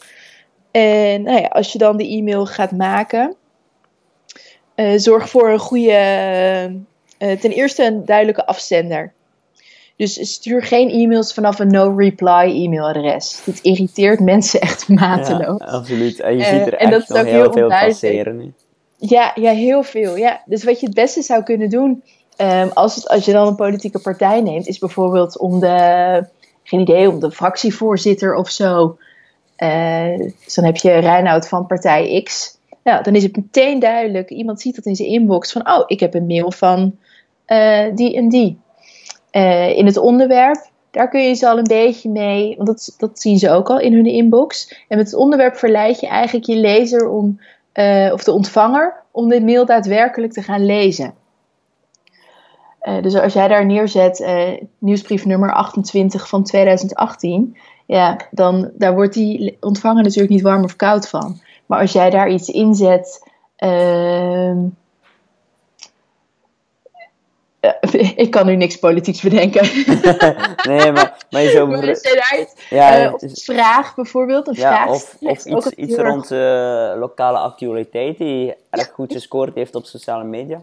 En 0.72 1.22
nou 1.22 1.42
ja, 1.42 1.48
als 1.48 1.72
je 1.72 1.78
dan 1.78 1.98
de 1.98 2.08
e-mail 2.08 2.46
gaat 2.46 2.72
maken, 2.72 3.36
zorg 4.96 5.30
voor 5.30 5.50
een 5.50 5.60
goede, 5.60 6.80
ten 7.18 7.52
eerste 7.52 7.86
een 7.86 8.06
duidelijke 8.06 8.46
afzender. 8.46 9.14
Dus 10.02 10.34
stuur 10.34 10.64
geen 10.64 10.90
e-mails 10.90 11.34
vanaf 11.34 11.60
een 11.60 11.68
no-reply 11.68 12.64
e-mailadres. 12.64 13.42
Dit 13.46 13.60
irriteert 13.62 14.20
mensen 14.20 14.62
echt 14.62 14.88
mateloos. 15.00 15.60
Ja, 15.60 15.66
absoluut. 15.66 16.20
En 16.20 16.38
je 16.38 16.44
Eh, 16.44 16.50
ziet 16.58 16.68
er 16.68 16.74
echt 16.74 17.10
nog 17.10 17.24
heel 17.24 17.52
veel 17.52 17.68
passeren. 17.68 18.38
nu. 18.38 18.54
Ja, 18.98 19.32
ja, 19.36 19.52
heel 19.52 19.84
veel. 19.84 20.16
Ja. 20.16 20.42
Dus 20.46 20.64
wat 20.64 20.80
je 20.80 20.86
het 20.86 20.96
beste 20.96 21.22
zou 21.22 21.44
kunnen 21.44 21.70
doen, 21.70 22.04
ehm, 22.36 22.68
als, 22.74 22.96
het, 22.96 23.08
als 23.08 23.26
je 23.26 23.32
dan 23.32 23.48
een 23.48 23.56
politieke 23.56 24.00
partij 24.00 24.42
neemt, 24.42 24.68
is 24.68 24.78
bijvoorbeeld 24.80 25.38
om 25.40 25.60
de, 25.60 26.26
geen 26.64 26.80
idee, 26.80 27.10
om 27.10 27.20
de 27.20 27.32
fractievoorzitter 27.32 28.36
of 28.36 28.50
zo. 28.50 28.98
Eh, 29.56 30.18
dus 30.18 30.54
dan 30.54 30.66
heb 30.66 30.78
je 30.78 30.92
Reinoud 30.92 31.48
van 31.48 31.66
partij 31.66 32.22
X. 32.24 32.58
Nou, 32.84 33.04
dan 33.04 33.16
is 33.16 33.24
het 33.24 33.36
meteen 33.36 33.80
duidelijk. 33.80 34.30
Iemand 34.30 34.62
ziet 34.62 34.76
dat 34.76 34.86
in 34.86 34.96
zijn 34.96 35.10
inbox 35.10 35.52
van, 35.52 35.70
oh, 35.72 35.84
ik 35.86 36.00
heb 36.00 36.14
een 36.14 36.26
mail 36.26 36.52
van 36.52 36.96
eh, 37.46 37.86
die 37.96 38.16
en 38.16 38.30
die. 38.30 38.60
Eh, 39.32 39.78
in 39.78 39.86
het 39.86 39.98
onderwerp, 39.98 40.70
daar 40.92 41.10
kun 41.10 41.22
je 41.22 41.34
ze 41.34 41.50
al 41.50 41.58
een 41.58 41.64
beetje 41.64 42.10
mee, 42.10 42.56
want 42.56 42.68
dat, 42.68 42.96
dat 42.98 43.20
zien 43.20 43.38
ze 43.38 43.50
ook 43.50 43.70
al 43.70 43.80
in 43.80 43.94
hun 43.94 44.06
inbox. 44.06 44.70
En 44.88 44.98
met 44.98 45.06
het 45.06 45.16
onderwerp 45.16 45.56
verleid 45.56 46.00
je 46.00 46.08
eigenlijk 46.08 46.46
je 46.46 46.56
lezer 46.56 47.10
om 47.10 47.40
eh, 47.72 48.10
of 48.14 48.24
de 48.24 48.32
ontvanger 48.32 49.04
om 49.12 49.30
de 49.30 49.42
mail 49.42 49.66
daadwerkelijk 49.66 50.34
te 50.34 50.42
gaan 50.42 50.66
lezen. 50.66 51.14
Eh, 52.80 53.02
dus 53.02 53.16
als 53.16 53.34
jij 53.34 53.48
daar 53.48 53.66
neerzet, 53.66 54.22
eh, 54.22 54.50
nieuwsbrief 54.78 55.26
nummer 55.26 55.54
28 55.54 56.30
van 56.30 56.44
2018, 56.44 57.58
ja, 57.86 58.18
dan 58.32 58.72
daar 58.74 58.94
wordt 58.94 59.14
die 59.14 59.58
ontvanger 59.60 60.04
natuurlijk 60.04 60.34
niet 60.34 60.42
warm 60.42 60.64
of 60.64 60.76
koud 60.76 61.10
van. 61.10 61.40
Maar 61.66 61.80
als 61.80 61.92
jij 61.92 62.10
daar 62.10 62.30
iets 62.30 62.50
inzet, 62.50 63.30
ehm, 63.56 64.58
eh, 67.62 68.18
ik 68.26 68.32
kan 68.32 68.46
nu 68.46 68.56
niks 68.56 68.76
politieks 68.76 69.22
bedenken. 69.22 69.64
nee, 70.70 70.92
maar, 70.92 71.26
maar 71.30 71.42
je 71.42 72.50
Ja, 72.70 73.04
eh, 73.04 73.14
of 73.14 73.22
een 73.22 73.36
vraag 73.36 73.96
bijvoorbeeld, 73.96 74.48
een 74.48 74.54
ja, 74.54 74.74
vraag. 74.74 74.90
of, 74.90 75.16
iets, 75.20 75.46
iets 75.68 75.96
erg 75.96 76.08
rond 76.08 76.32
eh, 76.32 77.00
lokale 77.00 77.38
actualiteit 77.38 78.18
die 78.18 78.54
erg 78.70 78.92
goed 78.94 79.14
gescoord 79.14 79.56
heeft 79.56 79.76
op 79.76 79.86
sociale 79.86 80.24
media. 80.24 80.62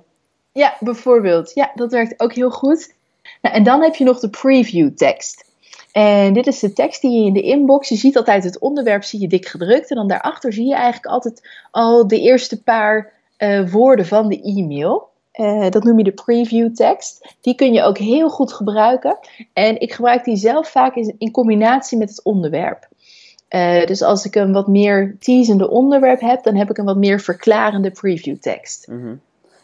Ja, 0.52 0.76
bijvoorbeeld. 0.80 1.54
Ja, 1.54 1.70
dat 1.74 1.92
werkt 1.92 2.20
ook 2.20 2.32
heel 2.32 2.50
goed. 2.50 2.94
Nou, 3.42 3.54
en 3.54 3.62
dan 3.62 3.82
heb 3.82 3.94
je 3.94 4.04
nog 4.04 4.20
de 4.20 4.28
preview 4.28 4.96
tekst. 4.96 5.46
En 5.92 6.32
dit 6.32 6.46
is 6.46 6.58
de 6.58 6.72
tekst 6.72 7.00
die 7.00 7.20
je 7.20 7.26
in 7.26 7.32
de 7.32 7.42
inbox, 7.42 7.88
je 7.88 7.96
ziet 7.96 8.16
altijd 8.16 8.44
het 8.44 8.58
onderwerp, 8.58 9.04
zie 9.04 9.20
je 9.20 9.28
dik 9.28 9.46
gedrukt. 9.46 9.90
En 9.90 9.96
dan 9.96 10.08
daarachter 10.08 10.52
zie 10.52 10.66
je 10.66 10.74
eigenlijk 10.74 11.06
altijd 11.06 11.48
al 11.70 12.08
de 12.08 12.20
eerste 12.20 12.62
paar 12.62 13.12
eh, 13.36 13.70
woorden 13.70 14.06
van 14.06 14.28
de 14.28 14.42
e-mail. 14.42 15.08
Eh, 15.38 15.70
dat 15.70 15.84
noem 15.84 15.98
je 15.98 16.04
de 16.04 16.12
preview 16.12 16.74
tekst. 16.74 17.34
Die 17.40 17.54
kun 17.54 17.72
je 17.72 17.82
ook 17.82 17.98
heel 17.98 18.28
goed 18.28 18.52
gebruiken. 18.52 19.18
En 19.52 19.80
ik 19.80 19.92
gebruik 19.92 20.24
die 20.24 20.36
zelf 20.36 20.68
vaak 20.68 20.94
in, 20.94 21.14
in 21.18 21.30
combinatie 21.30 21.98
met 21.98 22.08
het 22.08 22.22
onderwerp. 22.24 22.88
Eh, 23.48 23.86
dus 23.86 24.02
als 24.02 24.24
ik 24.24 24.34
een 24.34 24.52
wat 24.52 24.66
meer 24.66 25.16
teasende 25.20 25.70
onderwerp 25.70 26.20
heb, 26.20 26.42
dan 26.42 26.54
heb 26.54 26.70
ik 26.70 26.78
een 26.78 26.84
wat 26.84 26.96
meer 26.96 27.20
verklarende 27.20 27.90
preview 27.90 28.36
tekst. 28.36 28.86
Mhm. 28.88 29.14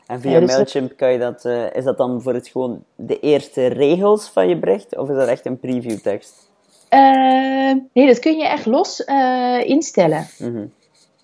En 0.06 0.20
via 0.20 0.30
Ja, 0.30 0.38
dus 0.40 0.48
dat- 0.48 0.56
Mailchimp 0.56 0.96
kan 0.96 1.12
je 1.12 1.18
dat, 1.18 1.44
eh, 1.44 1.74
is 1.74 1.84
dat 1.84 1.98
dan 1.98 2.22
voor 2.22 2.34
het 2.34 2.48
gewoon 2.48 2.84
de 2.96 3.20
eerste 3.20 3.66
regels 3.66 4.28
van 4.28 4.48
je 4.48 4.56
bericht, 4.56 4.96
of 4.96 5.08
is 5.08 5.16
dat 5.16 5.28
echt 5.28 5.46
een 5.46 5.58
preview 5.58 5.98
tekst? 5.98 6.48
Eh, 6.88 7.72
nee, 7.92 8.06
dat 8.06 8.18
kun 8.18 8.36
je 8.36 8.46
echt 8.46 8.66
los 8.66 9.04
eh, 9.04 9.60
instellen. 9.64 10.26
Mhm. 10.38 10.64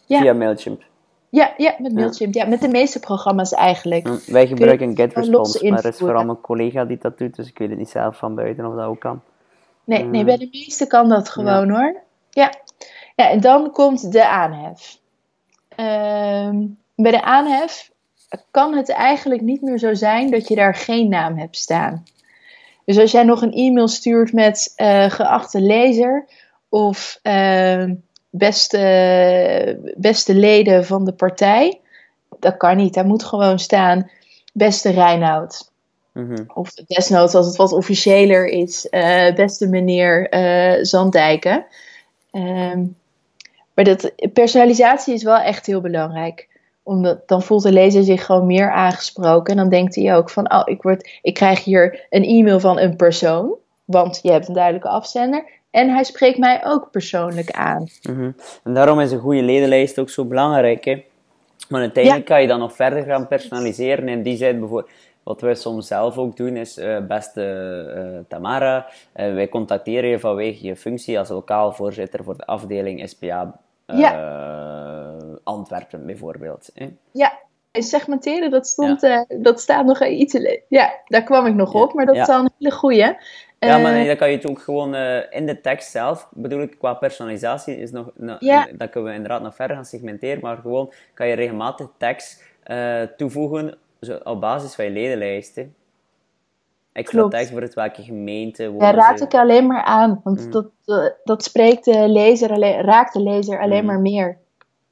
Ja. 0.06 0.20
Via 0.20 0.32
Mailchimp. 0.32 0.82
Ja, 1.30 1.54
ja, 1.56 1.74
met 1.78 1.92
Mailchimp. 1.92 2.34
Ja, 2.34 2.44
met 2.46 2.60
de 2.60 2.68
meeste 2.68 3.00
programma's 3.00 3.52
eigenlijk. 3.52 4.06
Hm, 4.06 4.32
Wij 4.32 4.46
gebruiken 4.46 4.86
los 4.86 4.96
GetResponse, 4.96 5.70
maar 5.70 5.78
er 5.84 5.90
is 5.90 5.98
vooral 5.98 6.24
mijn 6.24 6.40
collega 6.40 6.84
die 6.84 6.98
dat 7.00 7.18
doet, 7.18 7.36
dus 7.36 7.48
ik 7.48 7.58
weet 7.58 7.68
het 7.68 7.78
niet 7.78 7.88
zelf 7.90 8.16
van 8.16 8.34
buiten 8.34 8.66
of 8.66 8.74
dat 8.74 8.84
ook 8.86 9.00
kan. 9.00 9.20
Nee, 9.84 10.04
nee, 10.04 10.20
Mm. 10.20 10.26
bij 10.26 10.36
de 10.36 10.48
meeste 10.52 10.86
kan 10.86 11.08
dat 11.08 11.28
gewoon 11.28 11.70
hoor. 11.70 11.96
Ja. 12.30 12.52
ja, 13.16 13.30
en 13.30 13.40
dan 13.40 13.70
komt 13.70 14.12
de 14.12 14.28
aanhef. 14.28 14.98
Ehm, 15.68 16.66
bij 16.96 17.10
de 17.10 17.22
aanhef 17.22 17.90
kan 18.50 18.74
het 18.76 18.88
eigenlijk 18.90 19.40
niet 19.40 19.62
meer 19.62 19.78
zo 19.78 19.94
zijn 19.94 20.30
dat 20.30 20.48
je 20.48 20.54
daar 20.54 20.74
geen 20.74 21.08
naam 21.08 21.38
hebt 21.38 21.56
staan. 21.56 22.04
Dus 22.84 22.98
als 22.98 23.10
jij 23.12 23.22
nog 23.22 23.42
een 23.42 23.52
e-mail 23.52 23.88
stuurt 23.88 24.32
met 24.32 24.72
eh, 24.76 25.10
geachte 25.10 25.60
lezer 25.60 26.26
of 26.68 27.18
ehm, 27.22 27.94
beste, 28.30 29.92
beste 29.96 30.34
leden 30.34 30.86
van 30.86 31.04
de 31.04 31.12
partij, 31.12 31.80
dat 32.38 32.56
kan 32.56 32.76
niet. 32.76 32.94
Daar 32.94 33.06
moet 33.06 33.24
gewoon 33.24 33.58
staan 33.58 34.10
beste 34.52 34.90
Reinoud. 34.90 35.70
Mhm. 36.12 36.44
Of 36.54 36.74
desnoods 36.74 37.34
als 37.34 37.46
het 37.46 37.56
wat 37.56 37.72
officiëler 37.72 38.46
is, 38.46 38.88
eh, 38.88 39.34
beste 39.34 39.68
meneer 39.68 40.28
eh, 40.28 40.84
Zandijken. 40.84 41.66
Ehm, 42.30 42.84
maar 43.74 43.84
dat, 43.84 44.12
personalisatie 44.32 45.14
is 45.14 45.22
wel 45.22 45.38
echt 45.38 45.66
heel 45.66 45.80
belangrijk. 45.80 46.48
Omdat 46.82 47.28
dan 47.28 47.42
voelt 47.42 47.62
de 47.62 47.72
lezer 47.72 48.04
zich 48.04 48.24
gewoon 48.24 48.46
meer 48.46 48.70
aangesproken. 48.70 49.52
En 49.52 49.56
dan 49.56 49.68
denkt 49.68 49.94
hij 49.94 50.16
ook 50.16 50.30
van, 50.30 50.52
oh, 50.52 50.62
ik, 50.64 50.82
word, 50.82 51.18
ik 51.22 51.34
krijg 51.34 51.64
hier 51.64 52.06
een 52.10 52.24
e-mail 52.24 52.60
van 52.60 52.78
een 52.78 52.96
persoon. 52.96 53.54
Want 53.84 54.18
je 54.22 54.30
hebt 54.32 54.48
een 54.48 54.54
duidelijke 54.54 54.88
afzender. 54.88 55.44
En 55.70 55.90
hij 55.90 56.04
spreekt 56.04 56.38
mij 56.38 56.60
ook 56.64 56.90
persoonlijk 56.90 57.50
aan. 57.50 57.88
Mhm. 58.02 58.30
En 58.64 58.74
daarom 58.74 59.00
is 59.00 59.12
een 59.12 59.18
goede 59.18 59.42
ledenlijst 59.42 59.98
ook 59.98 60.10
zo 60.10 60.24
belangrijk. 60.24 60.84
Hè? 60.84 61.04
Maar 61.68 61.80
uiteindelijk 61.80 62.24
kan 62.24 62.40
je 62.40 62.46
dan 62.46 62.58
nog 62.58 62.74
verder 62.74 63.04
gaan 63.04 63.28
personaliseren. 63.28 64.08
In 64.08 64.22
die 64.22 64.36
zin 64.36 64.58
bijvoorbeeld, 64.58 64.92
wat 65.22 65.40
wij 65.40 65.54
soms 65.54 65.86
zelf 65.86 66.18
ook 66.18 66.36
doen, 66.36 66.56
is 66.56 66.76
eh, 66.76 67.06
beste 67.06 67.42
eh, 67.94 68.24
Tamara, 68.28 68.86
eh, 69.12 69.32
wij 69.34 69.48
contacteren 69.48 70.10
je 70.10 70.18
vanwege 70.18 70.66
je 70.66 70.76
functie 70.76 71.18
als 71.18 71.28
lokaal 71.28 71.72
voorzitter 71.72 72.24
voor 72.24 72.36
de 72.36 72.46
afdeling 72.46 73.08
SPA 73.08 73.60
Antwerpen 75.44 76.06
bijvoorbeeld. 76.06 76.70
Hè? 76.74 76.88
Ja, 77.10 77.38
segmenteren, 77.72 78.50
dat, 78.50 78.66
stond, 78.66 79.24
dat 79.38 79.60
staat 79.60 79.84
nog 79.84 80.04
iets. 80.04 80.38
Ja, 80.68 80.92
daar 81.04 81.22
kwam 81.22 81.46
ik 81.46 81.54
nog 81.54 81.72
Ja, 81.72 81.80
op, 81.80 81.92
maar 81.92 82.06
dat 82.06 82.16
is 82.16 82.28
al 82.28 82.40
een 82.40 82.50
hele 82.58 82.74
goeie. 82.74 83.16
Ja, 83.66 83.78
maar 83.78 83.90
Eh, 83.90 83.96
nee, 83.98 84.06
dan 84.06 84.16
kan 84.16 84.30
je 84.30 84.36
het 84.36 84.46
ook 84.46 84.58
gewoon 84.60 84.94
eh, 84.94 85.22
in 85.30 85.46
de 85.46 85.60
tekst 85.60 85.90
zelf, 85.90 86.28
bedoel 86.30 86.62
ik, 86.62 86.78
qua 86.78 86.94
personalisatie, 86.94 87.76
is 87.78 87.90
nog, 87.90 88.10
no- 88.16 88.36
Ja. 88.38 88.68
dan 88.76 88.88
kunnen 88.88 89.10
we 89.10 89.16
inderdaad 89.16 89.42
nog 89.42 89.54
verder 89.54 89.76
gaan 89.76 89.84
segmenteren, 89.84 90.40
maar 90.42 90.56
gewoon 90.56 90.92
kan 91.14 91.26
je 91.28 91.34
regelmatig 91.34 91.88
tekst 91.96 92.44
eh, 92.62 93.02
toevoegen 93.16 93.78
zo, 94.00 94.18
op 94.24 94.40
basis 94.40 94.74
van 94.74 94.84
je 94.84 94.90
ledenlijst. 94.90 95.56
Hè. 95.56 95.68
Extra 96.92 97.18
Klopt. 97.18 97.34
tekst 97.34 97.50
voor 97.50 97.60
het 97.60 97.74
welke 97.74 98.02
gemeente 98.02 98.62
Ja, 98.62 98.68
wonen 98.70 98.94
raad 98.94 99.20
ik 99.20 99.34
alleen 99.34 99.66
maar 99.66 99.82
aan, 99.82 100.20
want 100.24 100.40
Mhm. 100.40 100.50
dat, 100.50 101.14
dat 101.24 101.44
spreekt 101.44 101.84
de 101.84 102.08
lezer 102.08 102.50
alleen, 102.50 102.80
raakt 102.80 103.12
de 103.12 103.22
lezer 103.22 103.60
alleen 103.60 103.84
Mhm. 103.84 103.86
maar 103.86 104.00
meer. 104.00 104.36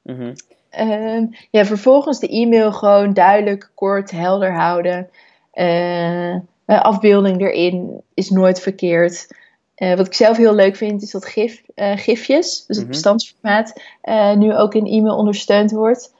Mhm. 0.01 0.33
Ehm, 0.69 1.25
ja, 1.51 1.65
vervolgens 1.65 2.19
de 2.19 2.27
e-mail 2.27 2.71
gewoon 2.71 3.13
duidelijk, 3.13 3.71
kort, 3.75 4.11
helder 4.11 4.53
houden. 4.53 5.09
Eh, 5.51 6.35
een 6.75 6.81
afbeelding 6.81 7.41
erin 7.41 8.01
is 8.13 8.29
nooit 8.29 8.59
verkeerd. 8.59 9.27
Eh, 9.75 9.95
wat 9.95 10.05
ik 10.05 10.13
zelf 10.13 10.37
heel 10.37 10.53
leuk 10.53 10.75
vind, 10.75 11.01
is 11.01 11.11
dat 11.11 11.25
gif, 11.25 11.61
eh, 11.75 11.97
gifjes, 11.97 12.65
dus 12.65 12.75
het 12.75 12.85
Mhm. 12.85 12.87
bestandsformaat, 12.87 13.81
eh, 14.01 14.33
nu 14.35 14.55
ook 14.55 14.73
in 14.73 14.85
e-mail 14.85 15.15
ondersteund 15.15 15.71
wordt. 15.71 16.13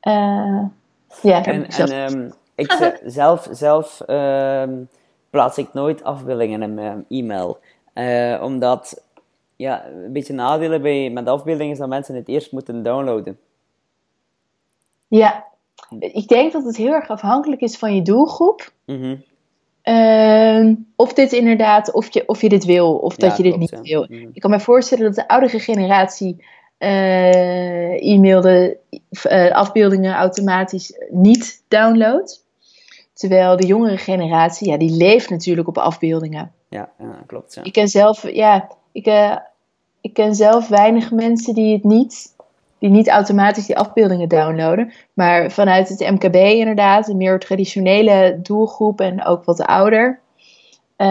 Eh, 0.00 0.12
ja, 0.14 0.68
daar 1.22 1.44
heb 1.44 1.46
En, 1.54 1.64
ik 1.64 1.72
zelf- 1.72 1.90
en 1.90 2.06
ehm, 2.06 2.30
ik 2.54 2.72
ze- 2.72 3.00
zelf, 3.20 3.48
zelf 3.50 4.00
ehm, 4.00 4.74
plaats 5.30 5.58
ik 5.58 5.72
nooit 5.72 6.04
afbeeldingen 6.04 6.62
in 6.62 6.74
mijn 6.74 7.04
e-mail. 7.08 7.58
Eh, 7.92 8.40
omdat, 8.44 9.04
ja, 9.56 9.86
een 9.86 10.12
beetje 10.12 10.32
nadelen 10.32 10.82
bij, 10.82 11.10
met 11.10 11.26
afbeeldingen 11.28 11.72
is 11.72 11.78
dat 11.78 11.88
mensen 11.88 12.14
het 12.14 12.28
eerst 12.28 12.52
moeten 12.52 12.82
downloaden. 12.82 13.38
ja, 15.08 15.44
ik 15.98 16.28
denk 16.28 16.52
dat 16.52 16.64
het 16.64 16.76
heel 16.76 16.92
erg 16.92 17.08
afhankelijk 17.10 17.60
is 17.60 17.78
van 17.78 17.94
je 17.94 18.02
doelgroep. 18.02 18.72
Mhm. 18.84 19.16
Ehm, 19.86 20.74
of 20.96 21.12
dit 21.12 21.32
inderdaad, 21.32 21.92
of 21.92 22.12
je, 22.12 22.22
of 22.26 22.40
je 22.40 22.48
dit 22.48 22.64
wil, 22.64 22.94
of 22.94 23.16
dat 23.16 23.36
je 23.36 23.42
dit 23.42 23.54
klopt, 23.54 23.72
niet 23.72 23.88
ja. 23.88 23.94
wil. 23.94 24.06
Mhm. 24.08 24.28
Ik 24.32 24.40
kan 24.40 24.50
me 24.50 24.60
voorstellen 24.60 25.04
dat 25.04 25.14
de 25.14 25.28
oudere 25.28 25.58
generatie 25.58 26.44
eh 26.78 28.12
e-mail 28.12 28.40
de 28.40 28.76
eh, 29.22 29.50
afbeeldingen 29.50 30.14
automatisch 30.14 30.92
niet 31.10 31.64
downloadt. 31.68 32.44
Terwijl 33.12 33.56
de 33.56 33.66
jongere 33.66 33.96
generatie, 33.96 34.68
ja, 34.68 34.76
die 34.76 34.96
leeft 34.96 35.30
natuurlijk 35.30 35.68
op 35.68 35.78
afbeeldingen. 35.78 36.52
Ja, 36.68 36.90
ja, 36.98 37.22
klopt. 37.26 37.58
Ik 37.62 37.72
ken 37.72 37.88
zelf, 37.88 38.30
ja, 38.32 38.68
ik, 38.92 39.06
eh, 39.06 39.36
ik 40.00 40.14
ken 40.14 40.34
zelf 40.34 40.68
weinig 40.68 41.10
mensen 41.10 41.54
die 41.54 41.72
het 41.72 41.84
niet, 41.84 42.34
die 42.78 42.90
niet 42.90 43.08
automatisch 43.08 43.66
die 43.66 43.78
afbeeldingen 43.78 44.28
downloaden. 44.28 44.92
Maar 45.12 45.50
vanuit 45.50 45.88
het 45.88 46.10
MKB 46.10 46.34
inderdaad, 46.34 47.08
een 47.08 47.16
meer 47.16 47.38
traditionele 47.38 48.38
doelgroep 48.42 49.00
en 49.00 49.24
ook 49.24 49.44
wat 49.44 49.60
ouder. 49.62 50.20
eh, 50.96 51.06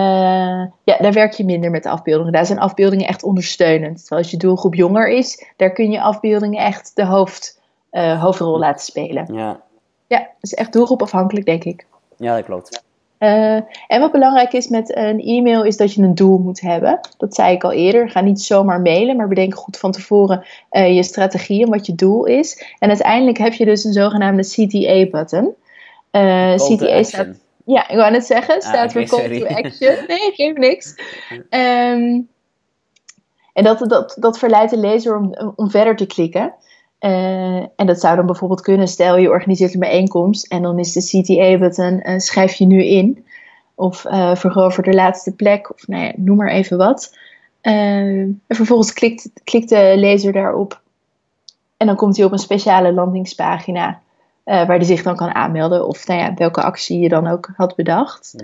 ja, 0.84 0.97
daar 0.99 1.13
werk 1.13 1.34
je 1.34 1.45
minder 1.45 1.71
met 1.71 1.86
afbeeldingen. 1.86 2.34
Daar 2.34 2.45
zijn 2.45 2.60
afbeeldingen 2.60 3.08
echt 3.08 3.23
ondersteunend. 3.23 3.99
Terwijl 3.99 4.21
als 4.21 4.32
je 4.32 4.38
doelgroep 4.38 4.75
jonger 4.75 5.10
is, 5.10 5.45
daar 5.58 5.71
kun 5.71 5.91
je 5.91 6.01
afbeeldingen 6.01 6.63
echt 6.63 6.91
de 6.95 7.06
hoofd, 7.06 7.62
eh, 7.89 8.21
hoofdrol 8.21 8.60
laten 8.60 8.86
spelen. 8.86 9.34
Ja, 9.34 9.60
Ja, 10.08 10.19
dat 10.19 10.28
is 10.41 10.54
echt 10.54 10.73
doelgroepafhankelijk, 10.73 11.45
denk 11.45 11.63
ik. 11.63 11.86
ja, 12.17 12.36
dat 12.36 12.45
klopt. 12.45 12.84
Eh, 13.25 13.55
en 13.88 13.99
wat 13.99 14.11
belangrijk 14.11 14.53
is 14.53 14.67
met 14.67 14.95
een 14.95 15.19
e-mail 15.19 15.63
is 15.63 15.77
dat 15.77 15.93
je 15.93 16.01
een 16.01 16.15
doel 16.15 16.38
moet 16.38 16.61
hebben. 16.61 16.99
Dat 17.17 17.35
zei 17.35 17.53
ik 17.53 17.63
al 17.63 17.71
eerder. 17.71 18.09
Ga 18.09 18.21
niet 18.21 18.41
zomaar 18.41 18.81
mailen, 18.81 19.15
maar 19.15 19.27
bedenk 19.27 19.55
goed 19.55 19.77
van 19.77 19.91
tevoren 19.91 20.45
eh, 20.69 20.95
je 20.95 21.03
strategie 21.03 21.63
en 21.63 21.69
wat 21.69 21.85
je 21.85 21.95
doel 21.95 22.25
is. 22.25 22.65
En 22.79 22.89
uiteindelijk 22.89 23.38
heb 23.38 23.53
je 23.53 23.65
dus 23.65 23.83
een 23.83 23.93
zogenaamde 23.93 24.41
CTA-button. 24.41 25.53
Call 26.11 26.57
to 26.57 26.75
CTA 26.75 27.03
staat, 27.03 27.27
ja, 27.65 27.89
ik 27.89 27.95
wou 27.95 28.11
net 28.11 28.25
zeggen, 28.25 28.61
staat 28.61 28.95
oké, 28.95 29.07
voor 29.07 29.19
Call 29.19 29.39
to 29.39 29.45
Action. 29.45 29.95
Nee, 30.07 30.31
geeft 30.33 30.57
niks. 30.57 30.95
Ehm, 31.49 32.21
en 33.53 33.63
dat, 33.63 33.79
dat, 33.79 34.17
dat 34.19 34.39
verleidt 34.39 34.71
de 34.71 34.77
lezer 34.77 35.17
om, 35.17 35.53
om 35.55 35.69
verder 35.69 35.95
te 35.95 36.05
klikken. 36.05 36.53
Eh, 37.06 37.58
en 37.76 37.86
dat 37.86 38.00
zou 38.00 38.15
dan 38.15 38.26
bijvoorbeeld 38.26 38.62
kunnen, 38.62 38.88
stel 38.88 39.18
je 39.18 39.30
organiseert 39.30 39.74
een 39.74 39.80
bijeenkomst 39.80 40.48
en 40.48 40.62
dan 40.62 40.80
is 40.80 40.91
de 40.91 41.02
CTA-button, 41.02 42.02
eh, 42.02 42.18
schrijf 42.20 42.54
je 42.54 42.65
nu 42.65 42.84
in. 42.84 43.26
Of 43.76 44.06
eh 44.06 44.36
verover 44.36 44.84
de 44.84 44.94
laatste 44.94 45.36
plek, 45.36 45.74
of 45.74 45.88
nou 45.88 46.04
ja, 46.04 46.12
noem 46.15 46.38
maar 46.38 46.50
even 46.50 46.78
wat. 46.78 47.18
En 47.62 48.41
vervolgens 48.48 48.94
klikt, 48.94 49.30
klikt 49.44 49.70
de 49.70 49.94
lezer 49.96 50.34
daarop. 50.34 50.82
En 51.78 51.88
dan 51.88 51.96
komt 51.96 52.18
hij 52.18 52.26
op 52.26 52.32
een 52.32 52.38
speciale 52.38 52.94
landingspagina. 52.94 54.00
waar 54.44 54.68
hij 54.68 54.84
zich 54.84 55.04
dan 55.04 55.15
kan 55.15 55.34
aanmelden. 55.34 55.88
Of 55.88 56.08
nou 56.08 56.20
ja, 56.20 56.34
welke 56.34 56.62
actie 56.62 57.00
je 57.00 57.10
dan 57.10 57.28
ook 57.28 57.50
had 57.56 57.76
bedacht. 57.76 58.36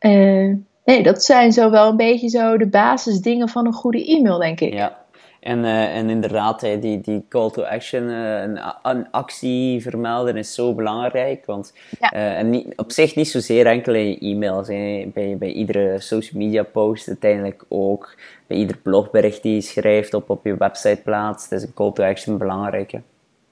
Mhm. 0.00 0.56
Nee, 0.84 1.02
dat 1.02 1.24
zijn 1.24 1.52
zo 1.52 1.70
wel 1.70 1.88
een 1.88 1.96
beetje 1.96 2.28
zo 2.28 2.56
de 2.56 2.66
basisdingen 2.66 3.48
van 3.48 3.66
een 3.66 3.72
goede 3.72 4.06
e-mail, 4.06 4.38
denk 4.38 4.60
ik. 4.60 4.72
Ja. 4.72 5.03
En, 5.44 5.58
uh, 5.58 5.96
en 5.96 6.10
inderdaad, 6.10 6.60
die, 6.60 7.00
die 7.00 7.24
call 7.28 7.50
to 7.50 7.62
action, 7.62 8.02
uh, 8.02 8.40
een, 8.40 8.60
een, 8.82 9.10
actie 9.10 9.82
vermelden 9.82 10.36
is 10.36 10.54
zo 10.54 10.74
belangrijk. 10.74 11.46
Want 11.46 11.72
ja. 12.00 12.14
uh, 12.14 12.38
en 12.38 12.50
niet, 12.50 12.66
op 12.76 12.92
zich 12.92 13.14
niet 13.14 13.28
zozeer 13.28 13.66
enkele 13.66 14.18
e-mails. 14.18 14.68
Hè. 14.68 15.10
Bij, 15.14 15.36
bij 15.38 15.52
iedere 15.52 16.00
social 16.00 16.40
media 16.42 16.62
post 16.62 17.08
uiteindelijk 17.08 17.64
ook. 17.68 18.14
Bij 18.46 18.56
ieder 18.56 18.76
blogbericht 18.76 19.42
die 19.42 19.54
je 19.54 19.60
schrijft 19.60 20.14
op, 20.14 20.30
op 20.30 20.44
je 20.44 20.56
website 20.56 21.00
plaatst. 21.04 21.52
is 21.52 21.62
een 21.62 21.74
call 21.74 21.92
to 21.92 22.04
action 22.04 22.38
belangrijk. 22.38 22.92
Hè. 22.92 22.98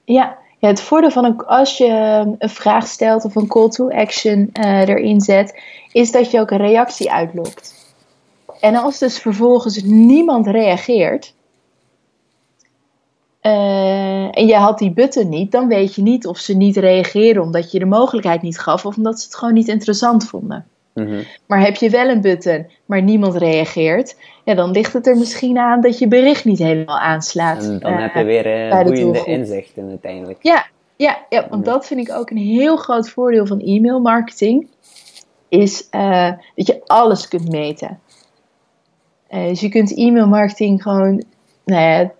Ja, 0.03 0.37
ja, 0.59 0.67
het 0.67 0.81
voordeel 0.81 1.11
van 1.11 1.25
een, 1.25 1.37
als 1.37 1.77
je 1.77 1.87
een 2.39 2.49
vraag 2.49 2.87
stelt 2.87 3.25
of 3.25 3.35
een 3.35 3.47
call 3.47 3.69
to 3.69 3.89
action 3.89 4.49
erin 4.53 5.21
zet, 5.21 5.61
is 5.91 6.11
dat 6.11 6.31
je 6.31 6.39
ook 6.39 6.51
een 6.51 6.57
reactie 6.57 7.11
uitlokt. 7.11 7.95
En 8.59 8.75
als 8.75 8.99
dus 8.99 9.19
vervolgens 9.19 9.83
niemand 9.83 10.47
reageert, 10.47 11.33
uh, 13.43 14.37
en 14.37 14.47
je 14.47 14.55
had 14.55 14.77
die 14.79 14.91
button 14.91 15.29
niet, 15.29 15.51
dan 15.51 15.67
weet 15.67 15.95
je 15.95 16.01
niet 16.01 16.27
of 16.27 16.37
ze 16.37 16.53
niet 16.55 16.77
reageren 16.77 17.41
omdat 17.41 17.71
je 17.71 17.79
de 17.79 17.85
mogelijkheid 17.85 18.41
niet 18.41 18.59
gaf 18.59 18.85
of 18.85 18.97
omdat 18.97 19.19
ze 19.19 19.25
het 19.25 19.35
gewoon 19.35 19.53
niet 19.53 19.67
interessant 19.67 20.27
vonden. 20.27 20.65
Mm 20.93 21.23
Maar 21.47 21.61
heb 21.61 21.75
je 21.75 21.89
wel 21.89 22.09
een 22.09 22.21
button, 22.21 22.67
maar 22.85 23.01
niemand 23.01 23.35
reageert, 23.35 24.15
ja, 24.43 24.53
dan 24.53 24.71
ligt 24.71 24.93
het 24.93 25.07
er 25.07 25.17
misschien 25.17 25.57
aan 25.57 25.81
dat 25.81 25.99
je 25.99 26.07
bericht 26.07 26.45
niet 26.45 26.59
helemaal 26.59 26.99
aanslaat. 26.99 27.63
En 27.63 27.79
dan 27.79 27.93
uh, 27.93 27.99
heb 27.99 28.13
je 28.13 28.23
weer 28.23 28.67
uh, 28.67 28.83
boeiende 28.83 29.23
inzichten 29.23 29.89
uiteindelijk. 29.89 30.39
Ja, 30.41 30.65
ja, 30.95 31.25
ja 31.29 31.39
want 31.49 31.65
mm 31.65 31.73
dat 31.73 31.85
vind 31.85 32.07
ik 32.07 32.15
ook 32.15 32.29
een 32.29 32.37
heel 32.37 32.75
groot 32.75 33.09
voordeel 33.09 33.45
van 33.45 33.59
e-mail 33.59 33.99
marketing. 33.99 34.67
Is 35.49 35.89
dat 36.55 36.67
je 36.67 36.81
alles 36.85 37.27
kunt 37.27 37.49
meten. 37.49 37.99
dus 39.29 39.59
je 39.59 39.69
kunt 39.69 39.97
e-mail 39.97 40.27
marketing 40.27 40.81
gewoon 40.81 41.23
nou 41.65 41.81
ja, 41.81 42.11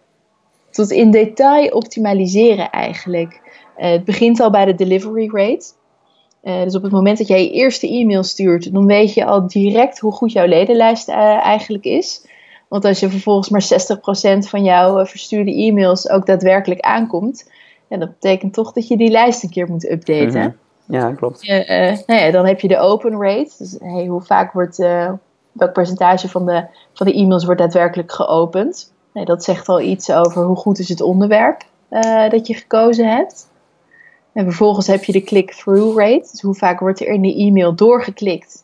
tot 0.74 0.92
in 0.92 1.12
detail 1.12 1.68
optimaliseren 1.68 2.70
eigenlijk. 2.70 3.42
Uh, 3.78 3.92
het 3.92 4.04
begint 4.04 4.40
al 4.40 4.50
bij 4.50 4.66
de 4.66 4.76
delivery 4.76 5.30
rate. 5.32 5.66
Uh, 6.44 6.64
dus 6.64 6.76
op 6.76 6.84
het 6.84 6.92
moment 6.92 7.18
dat 7.18 7.28
jij 7.28 7.44
je 7.44 7.52
eerste 7.52 7.90
e-mail 7.90 8.24
stuurt, 8.24 8.74
dan 8.74 8.86
weet 8.86 9.14
je 9.14 9.26
al 9.26 9.48
direct 9.48 10.00
hoe 10.00 10.12
goed 10.12 10.32
jouw 10.32 10.48
ledenlijst 10.48 11.10
uh, 11.10 11.16
eigenlijk 11.46 11.84
is. 11.84 12.28
Want 12.68 12.86
als 12.86 13.00
je 13.00 13.10
vervolgens 13.10 13.50
maar 13.50 13.64
60% 14.46 14.48
van 14.48 14.64
jouw 14.64 15.06
verstuurde 15.06 15.54
e-mails 15.56 16.10
ook 16.10 16.26
daadwerkelijk 16.26 16.82
aankomt, 16.82 17.52
ja, 17.88 17.98
dat 17.98 18.10
betekent 18.10 18.54
toch 18.54 18.72
dat 18.72 18.88
je 18.88 18.98
die 18.98 19.12
lijst 19.12 19.44
een 19.44 19.50
keer 19.50 19.68
moet 19.70 19.90
updaten. 19.90 20.28
Mm 20.28 20.42
-hmm. 20.42 20.62
Ja, 20.86 21.12
klopt. 21.12 21.48
nou 22.06 22.22
ja, 22.22 22.32
dan 22.32 22.46
heb 22.46 22.60
je 22.60 22.68
de 22.68 22.80
open 22.80 23.22
rate. 23.22 23.52
Dus 23.58 23.76
hey, 23.80 24.06
hoe 24.06 24.22
vaak 24.22 24.54
wordt, 24.54 24.78
welk 25.52 25.74
percentage 25.74 26.30
van 26.30 26.46
de, 26.46 26.66
van 26.94 27.08
de 27.08 27.14
e-mails 27.14 27.46
wordt 27.46 27.60
daadwerkelijk 27.60 28.12
geopend? 28.12 28.93
Nee, 29.14 29.26
dat 29.26 29.44
zegt 29.44 29.70
al 29.70 29.82
iets 29.82 30.12
over 30.12 30.44
hoe 30.44 30.56
goed 30.56 30.80
is 30.80 30.90
het 30.90 31.02
onderwerp 31.02 31.64
uh, 31.90 32.30
dat 32.30 32.48
je 32.48 32.54
gekozen 32.54 33.08
hebt. 33.08 33.48
En 34.34 34.44
vervolgens 34.44 34.88
heb 34.88 35.04
je 35.04 35.12
de 35.12 35.24
click-through 35.24 35.98
rate. 35.98 36.28
Dus 36.32 36.42
hoe 36.42 36.56
vaak 36.56 36.80
wordt 36.80 37.02
er 37.02 37.08
in 37.08 37.22
de 37.22 37.36
e-mail 37.36 37.76
doorgeklikt 37.76 38.64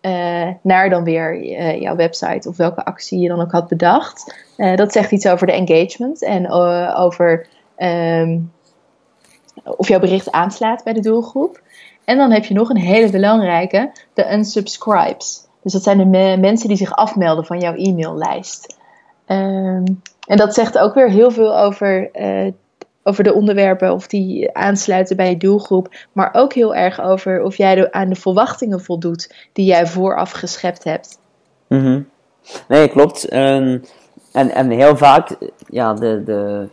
uh, 0.00 0.48
naar 0.62 0.90
dan 0.90 1.04
weer 1.04 1.42
uh, 1.42 1.80
jouw 1.80 1.96
website 1.96 2.48
of 2.48 2.56
welke 2.56 2.84
actie 2.84 3.20
je 3.20 3.28
dan 3.28 3.40
ook 3.40 3.52
had 3.52 3.68
bedacht. 3.68 4.34
dat 4.56 4.92
zegt 4.92 5.10
iets 5.10 5.26
over 5.26 5.46
de 5.46 5.52
engagement 5.52 6.22
en 6.22 6.50
over 6.94 7.46
um, 7.78 8.52
of 9.64 9.88
jouw 9.88 10.00
bericht 10.00 10.32
aanslaat 10.32 10.84
bij 10.84 10.92
de 10.92 11.00
doelgroep. 11.00 11.60
En 12.04 12.16
dan 12.16 12.30
heb 12.30 12.44
je 12.44 12.54
nog 12.54 12.68
een 12.68 12.76
hele 12.76 13.10
belangrijke, 13.10 13.92
de 14.14 14.32
unsubscribes. 14.32 15.46
Dus 15.62 15.72
dat 15.72 15.82
zijn 15.82 15.98
de 15.98 16.04
me 16.04 16.36
mensen 16.36 16.68
die 16.68 16.76
zich 16.76 16.96
afmelden 16.96 17.44
van 17.44 17.60
jouw 17.60 17.74
e-maillijst. 17.74 18.76
Um, 19.26 20.02
en 20.26 20.36
dat 20.36 20.54
zegt 20.54 20.78
ook 20.78 20.94
weer 20.94 21.10
heel 21.10 21.30
veel 21.30 21.58
over, 21.58 22.10
uh, 22.14 22.52
over 23.02 23.24
de 23.24 23.34
onderwerpen 23.34 23.92
of 23.92 24.06
die 24.06 24.54
aansluiten 24.54 25.16
bij 25.16 25.28
je 25.28 25.36
doelgroep. 25.36 25.94
Maar 26.12 26.30
ook 26.32 26.52
heel 26.52 26.74
erg 26.74 27.00
over 27.00 27.42
of 27.42 27.56
jij 27.56 27.92
aan 27.92 28.08
de 28.08 28.14
verwachtingen 28.14 28.80
voldoet 28.80 29.34
die 29.52 29.64
jij 29.64 29.86
vooraf 29.86 30.30
geschept 30.30 30.84
hebt. 30.84 31.18
Mm. 31.68 32.08
Nee, 32.68 32.88
klopt. 32.88 33.28
En, 33.28 33.82
en 34.32 34.70
heel 34.70 34.96
vaak, 34.96 35.36
ja, 35.68 35.94
de, 35.94 36.22
de, 36.24 36.68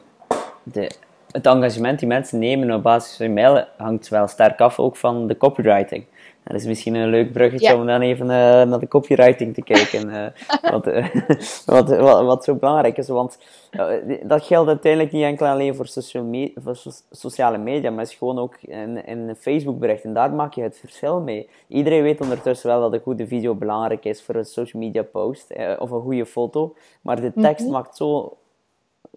de, 0.63 0.91
het 1.31 1.45
engagement 1.45 1.99
die 1.99 2.07
mensen 2.07 2.39
nemen 2.39 2.71
op 2.71 2.83
basis 2.83 3.17
van 3.17 3.33
mail 3.33 3.65
hangt 3.77 4.07
wel 4.07 4.27
sterk 4.27 4.61
af 4.61 4.79
ook 4.79 4.95
van 4.95 5.27
de 5.27 5.37
copywriting. 5.37 6.05
Dat 6.49 6.59
is 6.59 6.65
misschien 6.65 6.95
een 6.95 7.09
leuk 7.09 7.31
bruggetje 7.31 7.75
om 7.75 7.85
dan 7.85 8.01
even 8.01 8.25
uh, 8.25 8.31
naar 8.31 8.79
de 8.79 8.87
copywriting 8.87 9.53
te 9.53 9.61
kijken. 9.61 10.09
Uh, 10.09 10.25
wat, 10.71 10.87
uh, 10.87 11.07
wat, 11.65 11.89
wat, 11.89 12.25
wat, 12.25 12.43
zo 12.43 12.55
belangrijk 12.55 12.97
is. 12.97 13.07
Want 13.07 13.37
dat 14.23 14.43
geldt 14.43 14.67
uiteindelijk 14.67 15.11
niet 15.11 15.23
enkel 15.23 15.47
alleen 15.47 15.75
voor, 15.75 15.87
social 15.87 16.23
me 16.23 16.51
voor 16.55 16.75
so 16.75 16.91
sociale 17.11 17.57
media, 17.57 17.91
maar 17.91 18.03
is 18.03 18.15
gewoon 18.15 18.39
ook 18.39 18.55
in, 18.61 19.05
in 19.05 19.35
Facebook 19.35 19.79
berichten. 19.79 20.13
Daar 20.13 20.31
maak 20.31 20.53
je 20.53 20.61
het 20.61 20.77
verschil 20.79 21.19
mee. 21.19 21.49
Iedereen 21.67 22.03
weet 22.03 22.21
ondertussen 22.21 22.69
wel 22.69 22.81
dat 22.81 22.93
een 22.93 22.99
goede 22.99 23.27
video 23.27 23.55
belangrijk 23.55 24.05
is 24.05 24.21
voor 24.21 24.35
een 24.35 24.45
social 24.45 24.81
media 24.81 25.03
post 25.03 25.53
of 25.79 25.91
een 25.91 26.01
goede 26.01 26.25
foto. 26.25 26.75
Maar 27.01 27.21
de 27.21 27.33
tekst 27.33 27.59
mm 27.59 27.65
-hmm. 27.65 27.75
maakt 27.75 27.97
zo 27.97 28.37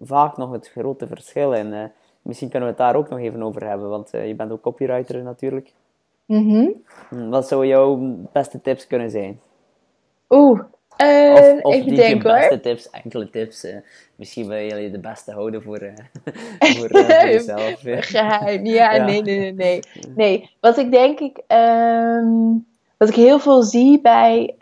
vaak 0.00 0.36
nog 0.36 0.52
het 0.52 0.68
grote 0.68 1.06
verschil. 1.06 1.54
En 1.54 1.92
misschien 2.22 2.48
kunnen 2.48 2.68
we 2.68 2.74
het 2.74 2.84
daar 2.84 2.96
ook 2.96 3.08
nog 3.08 3.18
even 3.18 3.42
over 3.42 3.68
hebben, 3.68 3.88
want 3.88 4.10
je 4.10 4.34
bent 4.34 4.52
ook 4.52 4.60
copywriter 4.60 5.22
natuurlijk. 5.22 5.72
Mm 6.32 6.50
-hmm. 6.50 7.30
Wat 7.30 7.48
zou 7.48 7.66
jouw 7.66 8.16
beste 8.32 8.60
tips 8.60 8.86
kunnen 8.86 9.10
zijn? 9.10 9.40
Oeh, 10.28 10.60
uh, 10.98 11.32
of, 11.32 11.62
of 11.62 11.84
beste 11.84 12.28
hoor. 12.28 12.60
tips, 12.60 12.90
enkele 12.90 13.30
tips. 13.30 13.64
Uh, 13.64 13.76
misschien 14.16 14.48
wil 14.48 14.58
jullie 14.58 14.90
de 14.90 14.98
beste 14.98 15.32
houden 15.32 15.62
voor, 15.62 15.82
uh, 15.82 15.92
voor, 16.76 16.88
voor 16.88 17.28
jezelf. 17.36 17.80
Geheim, 17.84 18.66
ja, 18.66 18.94
ja, 18.94 19.04
Nee, 19.04 19.22
nee, 19.22 19.38
nee, 19.38 19.52
nee. 19.52 19.80
Nee, 20.14 20.50
wat 20.60 20.78
ik 20.78 20.90
denk 20.90 21.20
ik... 21.20 21.40
Um, 21.48 22.66
wat 22.96 23.08
ik 23.08 23.16
heel 23.16 23.38
veel 23.38 23.62
zie 23.62 24.00
bij, 24.00 24.54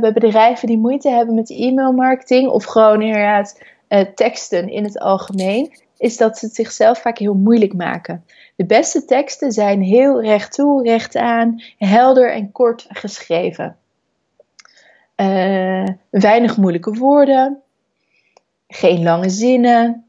bij 0.00 0.12
bedrijven 0.12 0.68
die 0.68 0.78
moeite 0.78 1.08
hebben 1.08 1.34
met 1.34 1.50
e-mailmarketing... 1.50 2.48
of 2.48 2.64
gewoon 2.64 3.02
inderdaad 3.02 3.62
teksten 4.14 4.68
in 4.68 4.84
het 4.84 4.98
algemeen... 4.98 5.72
is 5.98 6.16
dat 6.16 6.38
ze 6.38 6.46
het 6.46 6.54
zichzelf 6.54 6.98
vaak 6.98 7.18
heel 7.18 7.34
moeilijk 7.34 7.74
maken. 7.74 8.24
De 8.60 8.66
beste 8.66 9.04
teksten 9.04 9.52
zijn 9.52 9.82
heel 9.82 10.22
recht 10.22 10.52
toe, 10.52 10.82
recht 10.82 11.16
aan, 11.16 11.62
helder 11.78 12.32
en 12.32 12.52
kort 12.52 12.86
geschreven. 12.88 13.76
Uh, 15.16 15.86
weinig 16.10 16.56
moeilijke 16.56 16.92
woorden, 16.92 17.62
geen 18.68 19.02
lange 19.02 19.28
zinnen. 19.28 20.04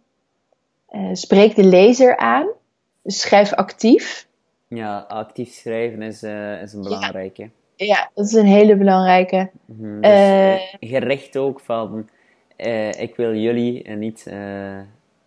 Uh, 0.90 1.10
spreek 1.14 1.56
de 1.56 1.64
lezer 1.64 2.18
aan, 2.18 2.48
dus 3.02 3.22
schrijf 3.22 3.54
actief. 3.54 4.28
Ja, 4.68 4.98
actief 4.98 5.54
schrijven 5.54 6.02
is, 6.02 6.24
uh, 6.24 6.62
is 6.62 6.74
een 6.74 6.82
belangrijke. 6.82 7.50
Ja. 7.76 7.86
ja. 7.86 8.10
dat 8.14 8.26
is 8.26 8.34
een 8.34 8.46
hele 8.46 8.76
belangrijke. 8.76 9.50
Mm, 9.66 10.02
dus, 10.02 10.76
gericht 10.80 11.38
ook 11.38 11.60
van, 11.60 12.10
ik 12.98 13.14
wil 13.16 13.36
jullie 13.36 13.84
en 13.84 14.00
niet 14.00 14.24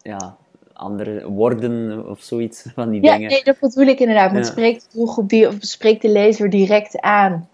ja, 0.03 0.37
andere 0.75 1.31
woorden 1.31 2.07
of 2.09 2.21
zoiets 2.21 2.67
van 2.75 2.91
die 2.91 3.03
ja, 3.03 3.13
dingen. 3.13 3.31
Nee, 3.31 3.45
dat 3.45 3.59
bedoel 3.61 3.87
ik 3.87 4.01
inderdaad. 4.01 4.33
Ja. 4.33 4.43
spreekt 4.43 4.87
de 4.91 4.99
doelgroep 4.99 5.29
die, 5.29 5.49
of 5.49 5.55
spreekt 5.59 6.03
de 6.03 6.09
lezer 6.09 6.51
direct 6.51 7.01
aan. 7.01 7.49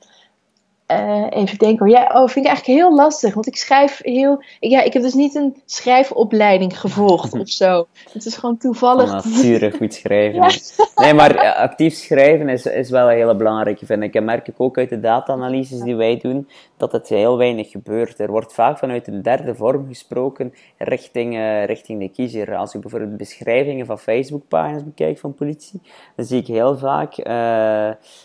Uh, 0.90 1.26
even 1.30 1.58
denken. 1.58 1.88
Ja, 1.88 2.02
oh, 2.02 2.28
vind 2.28 2.46
ik 2.46 2.46
eigenlijk 2.46 2.80
heel 2.80 2.94
lastig. 2.94 3.34
Want 3.34 3.46
ik 3.46 3.56
schrijf 3.56 4.00
heel. 4.02 4.42
Ja, 4.60 4.82
ik 4.82 4.92
heb 4.92 5.02
dus 5.02 5.14
niet 5.14 5.34
een 5.34 5.62
schrijfopleiding 5.64 6.80
gevolgd 6.80 7.38
of 7.38 7.48
zo. 7.48 7.86
Het 8.12 8.24
is 8.24 8.36
gewoon 8.36 8.56
toevallig. 8.56 9.12
Nature 9.12 9.70
goed 9.70 9.94
schrijven. 9.94 10.42
ja. 10.42 10.50
Nee, 10.94 11.14
maar 11.14 11.54
actief 11.54 11.94
schrijven 11.94 12.48
is, 12.48 12.66
is 12.66 12.90
wel 12.90 13.10
een 13.10 13.16
hele 13.16 13.36
belangrijke, 13.36 13.86
vind 13.86 14.02
ik. 14.02 14.14
En 14.14 14.24
merk 14.24 14.48
ik 14.48 14.54
ook 14.56 14.78
uit 14.78 14.88
de 14.88 15.00
data-analyses 15.00 15.80
die 15.80 15.96
wij 15.96 16.16
doen, 16.16 16.48
dat 16.76 16.92
het 16.92 17.08
heel 17.08 17.36
weinig 17.36 17.70
gebeurt. 17.70 18.18
Er 18.18 18.30
wordt 18.30 18.52
vaak 18.52 18.78
vanuit 18.78 19.06
een 19.06 19.22
derde 19.22 19.54
vorm 19.54 19.86
gesproken 19.88 20.54
richting, 20.78 21.34
uh, 21.34 21.64
richting 21.64 22.00
de 22.00 22.08
kiezer. 22.08 22.56
Als 22.56 22.74
ik 22.74 22.80
bijvoorbeeld 22.80 23.16
beschrijvingen 23.16 23.86
van 23.86 23.98
Facebook-pagina's 23.98 24.84
bekijk 24.84 25.18
van 25.18 25.34
politie, 25.34 25.80
dan 26.16 26.24
zie 26.24 26.40
ik 26.40 26.46
heel 26.46 26.78
vaak, 26.78 27.18
uh, 27.18 27.24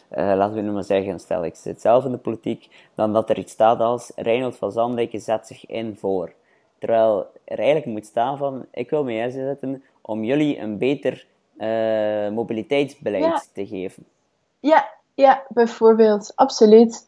laten 0.09 0.53
we 0.53 0.61
nu 0.61 0.71
maar 0.71 0.83
zeggen, 0.83 1.19
stel 1.19 1.45
ik 1.45 1.55
zit 1.55 1.81
zelf 1.81 2.05
in 2.05 2.11
de 2.11 2.17
politiek, 2.17 2.54
dan 2.95 3.13
dat 3.13 3.29
er 3.29 3.37
iets 3.37 3.51
staat 3.51 3.79
als 3.79 4.11
Reinhold 4.15 4.55
van 4.55 4.71
Zandijken 4.71 5.21
zet 5.21 5.47
zich 5.47 5.65
in 5.65 5.95
voor. 5.99 6.33
Terwijl 6.79 7.27
er 7.43 7.57
eigenlijk 7.57 7.87
moet 7.87 8.05
staan 8.05 8.37
van, 8.37 8.65
ik 8.71 8.89
wil 8.89 9.03
mij 9.03 9.17
inzetten 9.17 9.83
om 10.01 10.23
jullie 10.23 10.59
een 10.59 10.77
beter 10.77 11.25
uh, 11.57 12.29
mobiliteitsbeleid 12.29 13.23
ja. 13.23 13.43
te 13.53 13.67
geven. 13.67 14.05
Ja, 14.59 14.87
ja, 15.13 15.43
bijvoorbeeld, 15.49 16.31
absoluut. 16.35 17.07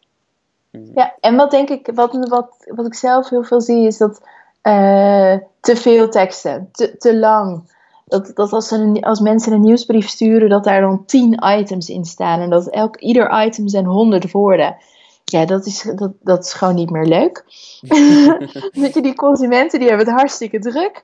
Mm. 0.71 0.91
Ja, 0.95 1.15
en 1.19 1.35
wat 1.35 1.51
denk 1.51 1.69
ik, 1.69 1.89
wat, 1.93 2.27
wat, 2.27 2.71
wat 2.75 2.85
ik 2.85 2.93
zelf 2.93 3.29
heel 3.29 3.43
veel 3.43 3.61
zie, 3.61 3.87
is 3.87 3.97
dat 3.97 4.21
uh, 4.63 5.35
te 5.59 5.75
veel 5.75 6.09
teksten, 6.09 6.69
te, 6.71 6.97
te 6.97 7.17
lang. 7.17 7.75
Dat, 8.05 8.31
dat 8.35 8.51
als, 8.51 8.71
een, 8.71 9.01
als 9.03 9.19
mensen 9.19 9.53
een 9.53 9.61
nieuwsbrief 9.61 10.07
sturen, 10.07 10.49
dat 10.49 10.63
daar 10.63 10.81
dan 10.81 11.05
tien 11.05 11.43
items 11.59 11.89
in 11.89 12.05
staan. 12.05 12.39
En 12.39 12.49
dat 12.49 12.69
elk, 12.69 12.97
ieder 12.97 13.45
item 13.45 13.67
zijn 13.67 13.85
honderd 13.85 14.31
woorden 14.31 14.77
Ja, 15.31 15.45
dat 15.45 15.65
is, 15.65 15.81
dat, 15.95 16.11
dat 16.21 16.45
is 16.45 16.53
gewoon 16.53 16.75
niet 16.75 16.89
meer 16.89 17.05
leuk. 17.05 17.43
dat 18.83 18.93
je 18.93 19.01
die 19.01 19.15
consumenten, 19.15 19.79
die 19.79 19.87
hebben 19.87 20.05
het 20.07 20.15
hartstikke 20.15 20.59
druk. 20.59 21.03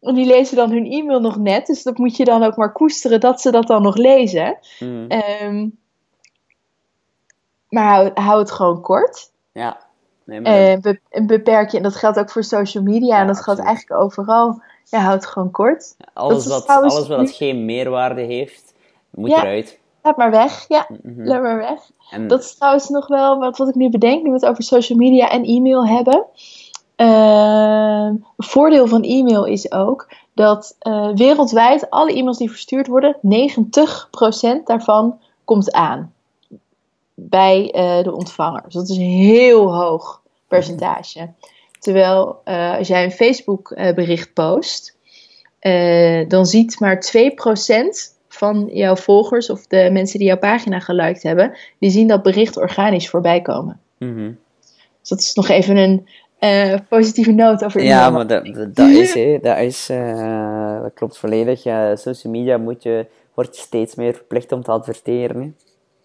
En 0.00 0.14
die 0.14 0.26
lezen 0.26 0.56
dan 0.56 0.70
hun 0.70 0.90
e-mail 0.90 1.20
nog 1.20 1.36
net. 1.38 1.66
Dus 1.66 1.82
dat 1.82 1.98
moet 1.98 2.16
je 2.16 2.24
dan 2.24 2.42
ook 2.42 2.56
maar 2.56 2.72
koesteren 2.72 3.20
dat 3.20 3.40
ze 3.40 3.50
dat 3.50 3.66
dan 3.66 3.82
nog 3.82 3.96
lezen. 3.96 4.58
Mhm. 4.80 5.06
Ehm, 5.08 5.68
maar 7.68 7.84
hou, 7.94 8.10
hou 8.14 8.38
het 8.38 8.50
gewoon 8.50 8.80
kort. 8.80 9.30
Ja. 9.52 9.78
Nee, 10.24 10.40
maar 10.40 10.52
Eh, 10.52 11.26
beperk 11.26 11.70
je, 11.70 11.76
en 11.76 11.82
dat 11.82 11.96
geldt 11.96 12.18
ook 12.18 12.30
voor 12.30 12.44
social 12.44 12.82
media. 12.82 13.14
Ja, 13.14 13.20
en 13.20 13.26
dat 13.26 13.40
geldt 13.42 13.60
eigenlijk 13.60 14.00
overal. 14.00 14.62
Ja, 14.84 14.98
hou 14.98 15.14
het 15.14 15.26
gewoon 15.26 15.50
kort. 15.50 15.96
alles, 16.12 16.46
wat, 16.46 16.66
alles 16.66 17.08
wat 17.08 17.30
geen 17.30 17.64
meerwaarde 17.64 18.20
heeft, 18.22 18.74
moet 19.10 19.30
Ja. 19.30 19.40
eruit. 19.42 19.78
Laat 20.04 20.16
maar 20.16 20.30
weg. 20.30 20.64
Ja, 20.68 20.86
Mhm. 21.02 21.26
laat 21.26 21.42
maar 21.42 21.56
weg. 21.56 21.80
En, 22.10 22.28
Dat 22.28 22.40
is 22.40 22.54
trouwens 22.54 22.88
nog 22.88 23.06
wel 23.06 23.38
wat, 23.38 23.56
wat 23.58 23.68
ik 23.68 23.74
nu 23.74 23.90
bedenk, 23.90 24.22
nu 24.22 24.28
we 24.28 24.34
het 24.34 24.46
over 24.46 24.62
social 24.62 24.98
media 24.98 25.30
en 25.30 25.44
e-mail 25.44 25.86
hebben. 25.86 26.24
Een 26.96 28.24
voordeel 28.36 28.86
van 28.86 29.02
e-mail 29.02 29.44
is 29.44 29.72
ook 29.72 30.12
dat 30.34 30.76
eh, 30.78 31.08
wereldwijd 31.14 31.90
alle 31.90 32.12
e-mails 32.12 32.38
die 32.38 32.50
verstuurd 32.50 32.86
worden, 32.86 33.16
90% 33.20 34.66
daarvan 34.66 35.18
komt 35.44 35.72
aan 35.72 36.12
bij 37.14 37.70
eh, 37.70 38.02
de 38.02 38.14
ontvanger. 38.14 38.62
Dus 38.64 38.74
dat 38.74 38.88
is 38.88 38.96
een 38.96 39.02
heel 39.02 39.74
hoog 39.74 40.20
percentage. 40.48 41.32
Terwijl 41.78 42.40
eh, 42.44 42.76
als 42.78 42.88
jij 42.88 43.04
een 43.04 43.10
Facebook 43.12 43.68
bericht 43.94 44.32
post, 44.32 44.96
dan 46.28 46.46
ziet 46.46 46.80
maar 46.80 47.00
2% 47.00 48.13
van 48.34 48.70
jouw 48.72 48.96
volgers 48.96 49.50
of 49.50 49.66
de 49.66 49.88
mensen 49.92 50.18
die 50.18 50.28
jouw 50.28 50.38
pagina 50.38 50.80
geliked 50.80 51.22
hebben, 51.22 51.56
die 51.78 51.90
zien 51.90 52.08
dat 52.08 52.22
bericht 52.22 52.56
organisch 52.56 53.08
voorbij 53.08 53.40
komen. 53.42 53.80
Mhm. 53.98 54.32
Dus 55.00 55.08
dat 55.08 55.18
is 55.20 55.34
nog 55.34 55.48
even 55.48 55.76
een 55.76 56.08
eh, 56.38 56.78
positieve 56.88 57.32
noot 57.32 57.64
over 57.64 57.82
Ja, 57.82 58.10
maar 58.10 58.26
dat, 58.26 58.44
dat, 58.74 58.88
is, 58.88 59.14
hè, 59.14 59.38
dat, 59.42 59.58
is 59.58 59.88
eh, 59.88 60.82
dat 60.82 60.94
klopt 60.94 61.18
volledig. 61.18 61.62
Ja, 61.62 61.96
social 61.96 62.32
media 62.32 62.56
moet 62.58 62.82
je, 62.82 63.06
wordt 63.34 63.56
je 63.56 63.62
steeds 63.62 63.94
meer 63.94 64.14
verplicht 64.14 64.52
om 64.52 64.62
te 64.62 64.70
adverteren. 64.70 65.56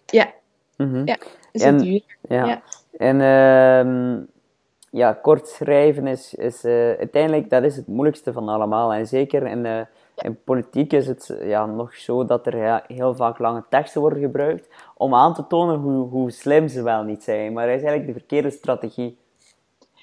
Ja, 0.06 0.30
Mhm. 0.76 1.02
Ja. 1.06 1.16
is 1.52 1.62
En- 1.62 1.74
het 1.74 1.82
duur? 1.84 2.02
Ja. 2.28 2.46
Ja. 2.46 2.62
En 2.98 3.20
ehm, 3.20 4.20
ja, 4.90 5.12
kort 5.12 5.48
schrijven 5.48 6.06
is, 6.06 6.34
is 6.34 6.64
eh, 6.64 6.72
uiteindelijk 6.98 7.50
dat 7.50 7.62
is 7.62 7.76
het 7.76 7.86
moeilijkste 7.86 8.32
van 8.32 8.48
allemaal. 8.48 8.92
En 8.92 9.06
zeker 9.06 9.46
in, 9.46 9.86
in 10.22 10.38
politiek 10.44 10.92
is 10.92 11.06
het 11.06 11.36
ja, 11.42 11.66
nog 11.66 11.94
zo 11.94 12.24
dat 12.24 12.46
er 12.46 12.56
ja, 12.56 12.84
heel 12.86 13.14
vaak 13.14 13.38
lange 13.38 13.64
teksten 13.68 14.00
worden 14.00 14.20
gebruikt 14.20 14.68
om 14.96 15.14
aan 15.14 15.34
te 15.34 15.46
tonen 15.46 15.78
hoe, 15.78 16.08
hoe 16.08 16.30
slim 16.30 16.68
ze 16.68 16.82
wel 16.82 17.02
niet 17.02 17.22
zijn. 17.22 17.52
Maar 17.52 17.66
dat 17.66 17.76
is 17.76 17.82
eigenlijk 17.82 18.12
de 18.12 18.18
verkeerde 18.18 18.50
strategie. 18.50 19.18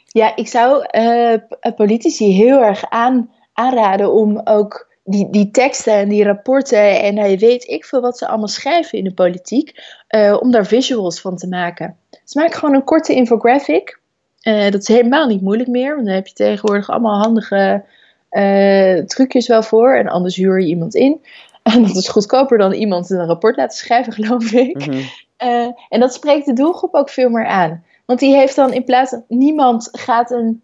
Ja, 0.08 0.36
ik 0.36 0.48
zou 0.48 0.84
eh, 0.86 1.34
p- 1.34 1.76
politici 1.76 2.32
heel 2.32 2.62
erg 2.62 2.90
aan, 2.90 3.32
aanraden 3.54 4.14
om 4.14 4.42
ook 4.44 4.88
die, 5.04 5.30
die 5.30 5.52
teksten 5.52 5.94
en 5.94 6.10
die 6.10 6.24
rapporten 6.24 7.02
en 7.02 7.30
je 7.30 7.38
weet 7.38 7.68
ik 7.68 7.86
veel 7.86 8.02
wat 8.02 8.18
ze 8.18 8.28
allemaal 8.28 8.48
schrijven 8.48 8.98
in 8.98 9.04
de 9.04 9.14
politiek, 9.14 9.84
eh, 10.08 10.38
om 10.40 10.52
daar 10.52 10.66
visuals 10.66 11.22
van 11.22 11.36
te 11.36 11.48
maken. 11.48 11.98
Dus 12.24 12.34
maak 12.34 12.54
gewoon 12.54 12.76
een 12.76 12.84
korte 12.84 13.14
infographic. 13.14 14.00
Eh, 14.42 14.72
dat 14.72 14.82
is 14.82 14.88
helemaal 14.88 15.28
niet 15.28 15.42
moeilijk 15.42 15.70
meer, 15.70 15.94
want 15.96 16.06
dan 16.06 16.16
heb 16.16 16.28
je 16.28 16.34
tegenwoordig 16.34 16.90
allemaal 16.90 17.22
handige 17.22 17.84
eh, 18.30 18.98
trucjes 18.98 19.48
wel 19.48 19.64
voor. 19.64 19.96
En 19.96 20.08
anders 20.08 20.36
huur 20.36 20.62
je 20.62 20.68
iemand 20.68 20.96
in. 20.96 21.22
En 21.64 21.82
dat 21.82 21.96
is 21.96 22.08
goedkoper 22.08 22.58
dan 22.58 22.74
iemand 22.74 23.10
een 23.10 23.26
rapport 23.26 23.58
laten 23.58 23.78
schrijven, 23.78 24.14
geloof 24.24 24.52
ik. 24.52 24.86
Mhm. 24.86 25.02
Eh, 25.38 25.68
en 25.90 26.00
dat 26.00 26.14
spreekt 26.14 26.46
de 26.46 26.54
doelgroep 26.54 26.94
ook 26.94 27.10
veel 27.10 27.30
meer 27.30 27.46
aan. 27.46 27.84
Want 28.06 28.20
die 28.20 28.36
heeft 28.36 28.56
dan 28.56 28.74
in 28.74 28.84
plaats 28.84 29.10
van 29.10 29.24
niemand 29.28 29.90
gaat 29.92 30.32
een, 30.32 30.62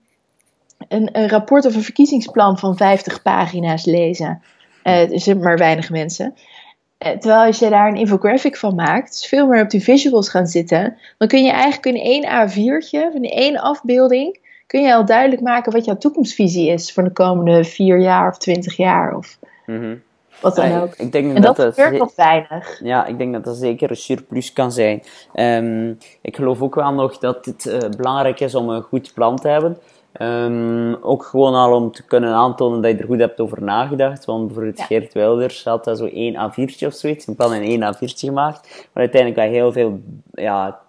een, 0.88 1.10
een 1.12 1.30
rapport 1.30 1.65
of 1.65 1.76
een 1.76 1.84
verkiezingsplan 1.84 2.58
van 2.58 2.78
50 2.78 3.21
pagina's 3.21 3.86
lezen. 3.86 4.41
Eh 4.84 5.12
er 5.12 5.19
zijn 5.19 5.39
maar 5.39 5.58
weinig 5.58 5.89
mensen. 5.89 6.36
Terwijl 6.97 7.45
als 7.45 7.60
je 7.60 7.69
daar 7.69 7.88
een 7.88 7.95
infographic 7.95 8.58
van 8.58 8.76
maakt, 8.76 9.12
dus 9.12 9.26
veel 9.26 9.47
meer 9.47 9.62
op 9.62 9.69
die 9.69 9.84
visuals 9.84 10.30
gaan 10.30 10.47
zitten, 10.47 10.97
dan 11.17 11.28
kun 11.28 11.43
je 11.43 11.52
eigenlijk 11.52 11.86
in 11.86 12.02
één 12.02 12.23
A4'tje, 12.23 13.12
van 13.12 13.23
één 13.23 13.58
afbeelding, 13.58 14.39
kun 14.73 14.81
je 14.81 14.93
al 14.93 15.05
duidelijk 15.05 15.41
maken 15.41 15.71
wat 15.71 15.86
jouw 15.86 15.97
toekomstvisie 15.97 16.69
is 16.69 16.93
voor 16.93 17.03
de 17.03 17.12
komende 17.12 17.63
vier 17.63 17.99
jaar 17.99 18.29
of 18.29 18.38
twintig 18.38 18.77
jaar 18.77 19.15
of 19.15 19.38
Mhm. 19.65 19.95
wat 20.41 20.55
dan 20.55 20.69
Ja, 20.69 20.81
ook. 20.81 20.93
ik, 20.95 21.12
denk 21.12 21.36
En 21.36 21.41
dat 21.41 21.55
dat 21.55 21.73
gebeurt 21.73 21.97
nog 21.99 22.15
weinig. 22.15 22.79
Ja, 22.83 23.05
ik 23.05 23.17
denk 23.17 23.33
dat 23.33 23.43
dat 23.43 23.55
zeker 23.57 23.89
een 23.89 23.95
surplus 23.95 24.53
kan 24.53 24.71
zijn. 24.71 25.03
Ehm, 25.33 25.89
ik 26.21 26.36
geloof 26.36 26.62
ook 26.62 26.75
wel 26.75 26.91
nog 26.93 27.17
dat 27.17 27.45
het 27.45 27.65
eh, 27.65 27.89
belangrijk 27.97 28.39
is 28.39 28.55
om 28.55 28.69
een 28.69 28.81
goed 28.81 29.12
plan 29.13 29.36
te 29.39 29.47
hebben. 29.47 29.77
Ehm, 30.12 30.93
ook 31.01 31.23
gewoon 31.23 31.53
al 31.53 31.75
om 31.75 31.91
te 31.91 32.03
kunnen 32.05 32.33
aantonen 32.33 32.81
dat 32.81 32.91
je 32.91 32.97
er 32.97 33.05
goed 33.05 33.19
hebt 33.19 33.39
over 33.39 33.63
nagedacht. 33.63 34.25
Want 34.25 34.45
bijvoorbeeld 34.45 34.77
Ja. 34.77 34.86
Geert 34.86 35.13
Wilders 35.13 35.63
had 35.63 35.83
dat 35.83 35.97
zo 35.97 36.05
één 36.05 36.36
A4'tje 36.36 36.88
of 36.88 36.93
zoiets, 36.93 37.27
een 37.27 37.36
plan 37.36 37.53
in 37.53 37.62
één 37.62 37.93
A4'tje 37.95 38.27
gemaakt. 38.27 38.88
Maar 38.93 39.03
uiteindelijk 39.03 39.41
wel 39.41 39.51
heel 39.51 39.71
veel 39.71 39.99
ja, 40.33 40.79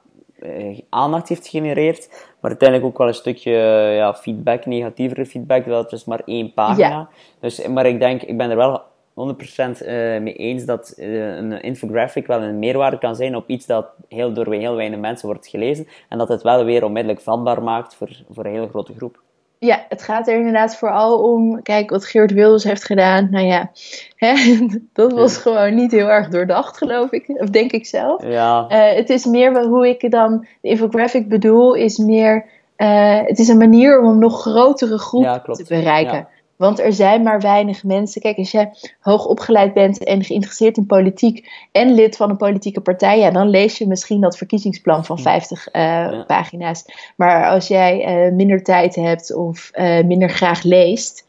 aandacht 0.89 1.29
heeft 1.29 1.49
gegenereerd. 1.49 2.09
Maar 2.41 2.51
uiteindelijk 2.51 2.89
ook 2.89 2.99
wel 2.99 3.09
een 3.09 3.15
stukje 3.15 3.51
eh, 3.51 3.97
ja, 3.97 4.15
feedback, 4.15 4.67
negatievere 4.67 5.27
feedback. 5.27 5.67
Dat 5.67 5.93
is 5.93 6.05
maar 6.05 6.23
één 6.25 6.53
pagina. 6.53 6.89
Ja. 6.89 7.09
Dus, 7.41 7.67
maar 7.67 7.87
ik 7.87 7.99
denk, 7.99 8.23
ik 8.23 8.37
ben 8.37 8.51
er 8.51 8.57
wel 8.57 8.83
100% 9.15 9.17
eh, 9.17 9.95
mee 10.21 10.35
eens 10.35 10.65
dat 10.65 10.95
eh, 10.97 11.37
een 11.37 11.63
infographic 11.63 12.27
wel 12.27 12.43
een 12.43 12.59
meerwaarde 12.59 12.99
kan 12.99 13.17
zijn 13.17 13.37
op 13.37 13.49
iets 13.49 13.67
dat 13.67 13.87
heel, 14.09 14.33
door 14.33 14.53
heel 14.55 14.75
weinig 14.75 14.99
mensen 14.99 15.29
wordt 15.29 15.47
gelezen. 15.47 15.89
En 16.09 16.19
dat 16.19 16.29
het 16.29 16.43
wel 16.43 16.65
weer 16.65 16.85
onmiddellijk 16.85 17.21
vatbaar 17.21 17.63
maakt 17.63 17.95
voor, 17.95 18.11
voor 18.31 18.45
een 18.45 18.53
hele 18.53 18.69
grote 18.69 18.95
groep. 18.97 19.23
Ja, 19.65 19.85
het 19.89 20.03
gaat 20.03 20.29
er 20.29 20.37
inderdaad 20.37 20.77
vooral 20.77 21.19
om. 21.19 21.63
Kijk, 21.63 21.91
wat 21.91 22.05
Geert 22.05 22.33
Wilders 22.33 22.65
heeft 22.65 22.85
gedaan. 22.85 23.29
Nou 23.31 23.45
ja, 23.47 23.71
hè, 24.17 24.35
dat 24.93 25.13
was 25.13 25.37
gewoon 25.37 25.75
niet 25.75 25.91
heel 25.91 26.09
erg 26.11 26.29
doordacht, 26.29 26.77
geloof 26.77 27.11
ik. 27.11 27.25
Of 27.29 27.49
denk 27.51 27.73
ik 27.73 27.87
zelf. 27.87 28.25
Ja, 28.27 28.67
Eh, 28.69 28.97
het 28.97 29.11
is 29.11 29.25
meer 29.25 29.63
hoe 29.65 29.89
ik 29.89 30.11
dan 30.11 30.47
de 30.61 30.69
infographic 30.69 31.29
bedoel, 31.29 31.75
is 31.75 31.99
meer. 31.99 32.45
eh, 32.77 33.21
het 33.25 33.39
is 33.39 33.49
een 33.49 33.57
manier 33.59 34.01
om 34.01 34.09
een 34.09 34.19
nog 34.19 34.41
grotere 34.41 34.99
groep 34.99 35.23
Ja, 35.23 35.39
te 35.39 35.65
bereiken. 35.69 36.29
Want 36.57 36.81
er 36.81 36.93
zijn 36.93 37.23
maar 37.23 37.41
weinig 37.41 37.85
mensen. 37.85 38.21
Kijk, 38.21 38.37
als 38.37 38.51
je 38.51 38.69
hoog 39.01 39.27
opgeleid 39.27 39.75
bent 39.75 40.05
en 40.05 40.25
geïnteresseerd 40.25 40.77
in 40.77 40.87
politiek 40.87 41.49
en 41.73 41.95
lid 41.95 42.17
van 42.17 42.31
een 42.31 42.37
politieke 42.37 42.81
partij, 42.81 43.19
ja, 43.19 43.31
dan 43.31 43.49
lees 43.49 43.79
je 43.79 43.87
misschien 43.87 44.21
dat 44.21 44.37
verkiezingsplan 44.37 45.05
van 45.05 45.19
50 45.19 45.69
eh, 45.69 45.83
Ja. 45.83 46.25
pagina's. 46.27 46.85
Maar 47.17 47.49
als 47.51 47.69
jij 47.69 48.05
eh, 48.05 48.33
minder 48.33 48.63
tijd 48.63 48.95
hebt 48.95 49.35
of 49.35 49.71
eh, 49.73 50.05
minder 50.05 50.29
graag 50.31 50.63
leest, 50.63 51.27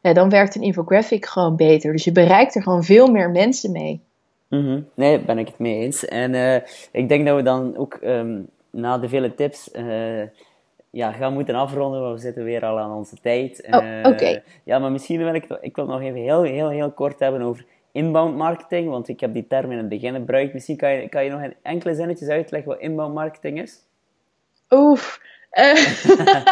dan 0.00 0.28
werkt 0.28 0.54
een 0.54 0.62
infographic 0.62 1.26
gewoon 1.26 1.56
beter. 1.56 1.92
Dus 1.92 2.04
je 2.04 2.12
bereikt 2.12 2.54
er 2.54 2.62
gewoon 2.62 2.84
veel 2.84 3.06
meer 3.06 3.30
mensen 3.30 3.72
mee. 3.72 4.00
Mhm. 4.48 4.80
Nee, 4.94 5.16
daar 5.16 5.26
ben 5.26 5.38
ik 5.38 5.46
het 5.46 5.58
mee 5.58 5.80
eens. 5.80 6.04
En 6.04 6.62
ik 6.92 7.08
denk 7.08 7.26
dat 7.26 7.36
we 7.36 7.42
dan 7.42 7.76
ook 7.76 7.94
ehm, 7.94 8.40
na 8.70 8.98
de 8.98 9.08
vele 9.08 9.34
tips 9.34 9.70
ja, 10.90 11.12
gaan 11.12 11.32
moeten 11.32 11.54
afronden, 11.54 12.00
want 12.00 12.14
we 12.14 12.20
zitten 12.20 12.44
weer 12.44 12.64
al 12.64 12.78
aan 12.78 12.96
onze 12.96 13.16
tijd. 13.20 13.66
Oh, 13.70 13.84
Eh, 13.84 14.10
oké. 14.10 14.42
Ja, 14.64 14.78
maar 14.78 14.92
misschien 14.92 15.18
wil 15.18 15.34
ik, 15.34 15.44
ik 15.60 15.76
wil 15.76 15.84
het 15.84 15.94
nog 15.94 16.02
even 16.02 16.20
heel, 16.20 16.42
heel, 16.42 16.68
heel 16.68 16.90
kort 16.92 17.18
hebben 17.18 17.42
over 17.42 17.64
inbound 17.92 18.36
marketing, 18.36 18.88
want 18.90 19.08
ik 19.08 19.20
heb 19.20 19.32
die 19.32 19.46
term 19.46 19.72
in 19.72 19.78
het 19.78 19.88
begin 19.88 20.14
gebruikt. 20.14 20.52
Misschien 20.54 20.76
kan 20.76 20.90
je, 20.92 21.08
kan 21.08 21.24
je 21.24 21.30
nog 21.30 21.42
in 21.42 21.54
enkele 21.62 21.94
zinnetjes 21.94 22.28
uitleggen 22.28 22.70
wat 22.70 22.80
inbound 22.80 23.14
marketing 23.14 23.62
is? 23.62 23.78
Oef. 24.70 25.20
Eh, 25.50 25.74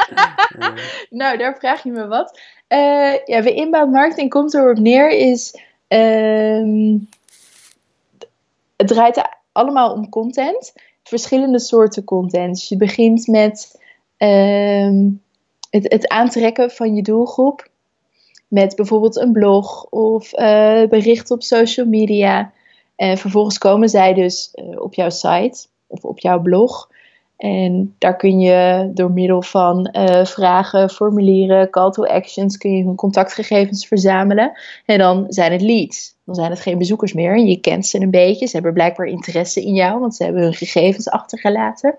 nou, 1.20 1.36
daar 1.38 1.56
vraag 1.58 1.82
je 1.82 1.90
me 1.90 2.06
wat. 2.06 2.40
Eh, 2.66 3.24
ja, 3.24 3.42
bij 3.42 3.54
inbound 3.54 3.92
marketing 3.92 4.30
komt 4.30 4.54
erop 4.54 4.78
neer 4.78 5.10
is... 5.10 5.60
ehm, 5.88 6.96
het 8.76 8.88
draait 8.88 9.28
allemaal 9.52 9.92
om 9.92 10.08
content. 10.08 10.72
Verschillende 11.02 11.58
soorten 11.58 12.04
content. 12.04 12.54
Dus 12.54 12.68
je 12.68 12.76
begint 12.76 13.26
met 13.26 13.84
ehm, 14.16 15.08
het, 15.70 15.92
het 15.92 16.08
aantrekken 16.08 16.70
van 16.70 16.94
je 16.94 17.02
doelgroep. 17.02 17.68
Met 18.48 18.76
bijvoorbeeld 18.76 19.16
een 19.16 19.32
blog 19.32 19.84
of 19.84 20.32
eh 20.32 20.82
berichten 20.88 21.34
op 21.34 21.42
social 21.42 21.86
media. 21.86 22.52
En 22.96 23.18
vervolgens 23.18 23.58
komen 23.58 23.88
zij 23.88 24.14
dus 24.14 24.50
eh, 24.54 24.80
op 24.80 24.94
jouw 24.94 25.10
site 25.10 25.66
of 25.86 26.04
op 26.04 26.18
jouw 26.18 26.40
blog. 26.40 26.88
En 27.36 27.94
daar 27.98 28.16
kun 28.16 28.40
je 28.40 28.90
door 28.94 29.10
middel 29.10 29.42
van 29.42 29.86
eh, 29.86 30.24
vragen, 30.24 30.90
formulieren, 30.90 31.70
call 31.70 31.90
to 31.90 32.04
actions, 32.04 32.56
kun 32.56 32.76
je 32.76 32.84
hun 32.84 32.94
contactgegevens 32.94 33.86
verzamelen. 33.86 34.58
En 34.86 34.98
dan 34.98 35.24
zijn 35.28 35.52
het 35.52 35.62
leads. 35.62 36.14
Dan 36.24 36.34
zijn 36.34 36.50
het 36.50 36.60
geen 36.60 36.78
bezoekers 36.78 37.12
meer. 37.12 37.38
Je 37.38 37.60
kent 37.60 37.86
ze 37.86 38.00
een 38.00 38.10
beetje. 38.10 38.46
Ze 38.46 38.54
hebben 38.54 38.72
blijkbaar 38.72 39.06
interesse 39.06 39.62
in 39.62 39.74
jou, 39.74 40.00
want 40.00 40.14
ze 40.14 40.24
hebben 40.24 40.42
hun 40.42 40.54
gegevens 40.54 41.08
achtergelaten. 41.08 41.96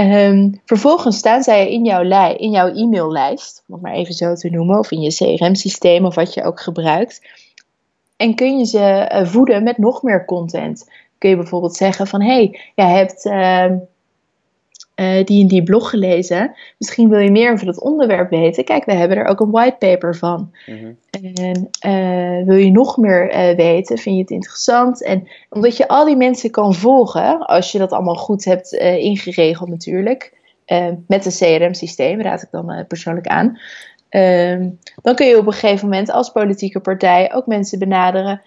Ehm, 0.00 0.50
vervolgens 0.64 1.16
staan 1.16 1.42
zij 1.42 1.70
in 1.70 1.84
jouw, 1.84 2.02
lij- 2.02 2.36
in 2.36 2.50
jouw 2.50 2.68
e-maillijst, 2.74 3.64
om 3.66 3.74
het 3.74 3.82
maar 3.82 3.92
even 3.92 4.14
zo 4.14 4.34
te 4.34 4.50
noemen, 4.50 4.78
of 4.78 4.90
in 4.90 5.00
je 5.00 5.14
CRM-systeem 5.14 6.04
of 6.04 6.14
wat 6.14 6.34
je 6.34 6.42
ook 6.42 6.60
gebruikt. 6.60 7.28
En 8.16 8.34
kun 8.34 8.58
je 8.58 8.64
ze 8.64 8.78
eh, 8.80 9.26
voeden 9.26 9.62
met 9.62 9.78
nog 9.78 10.02
meer 10.02 10.24
content. 10.24 10.90
Kun 11.18 11.30
je 11.30 11.36
bijvoorbeeld 11.36 11.76
zeggen 11.76 12.06
van, 12.06 12.22
hé, 12.22 12.32
hey, 12.34 12.60
jij 12.74 12.90
hebt... 12.90 13.26
ehm, 13.26 13.76
uh, 15.00 15.24
die 15.24 15.42
en 15.42 15.48
die 15.48 15.62
blog 15.62 15.90
gelezen. 15.90 16.54
Misschien 16.78 17.08
wil 17.08 17.18
je 17.18 17.30
meer 17.30 17.52
over 17.52 17.66
dat 17.66 17.80
onderwerp 17.80 18.30
weten. 18.30 18.64
Kijk, 18.64 18.84
we 18.84 18.92
hebben 18.92 19.16
er 19.16 19.26
ook 19.26 19.40
een 19.40 19.50
whitepaper 19.50 20.16
van. 20.16 20.50
Mhm. 20.66 20.92
En 21.10 21.70
uh, 21.86 22.46
wil 22.46 22.56
je 22.56 22.70
nog 22.70 22.96
meer 22.96 23.34
uh, 23.34 23.56
weten? 23.56 23.98
Vind 23.98 24.14
je 24.14 24.20
het 24.22 24.30
interessant? 24.30 25.04
En 25.04 25.28
omdat 25.48 25.76
je 25.76 25.88
al 25.88 26.04
die 26.04 26.16
mensen 26.16 26.50
kan 26.50 26.74
volgen, 26.74 27.46
als 27.46 27.72
je 27.72 27.78
dat 27.78 27.92
allemaal 27.92 28.14
goed 28.14 28.44
hebt 28.44 28.72
ingeregeld 28.72 29.68
natuurlijk, 29.68 30.38
met 31.06 31.26
een 31.26 31.58
CRM-systeem, 31.58 32.20
raad 32.20 32.42
ik 32.42 32.50
dan 32.50 32.84
persoonlijk 32.88 33.26
aan. 33.26 33.58
Ehm, 34.08 34.68
dan 35.02 35.14
kun 35.14 35.26
je 35.26 35.38
op 35.38 35.46
een 35.46 35.52
gegeven 35.52 35.88
moment 35.88 36.10
als 36.10 36.30
politieke 36.30 36.80
partij 36.80 37.32
ook 37.34 37.46
mensen 37.46 37.78
benaderen 37.78 38.42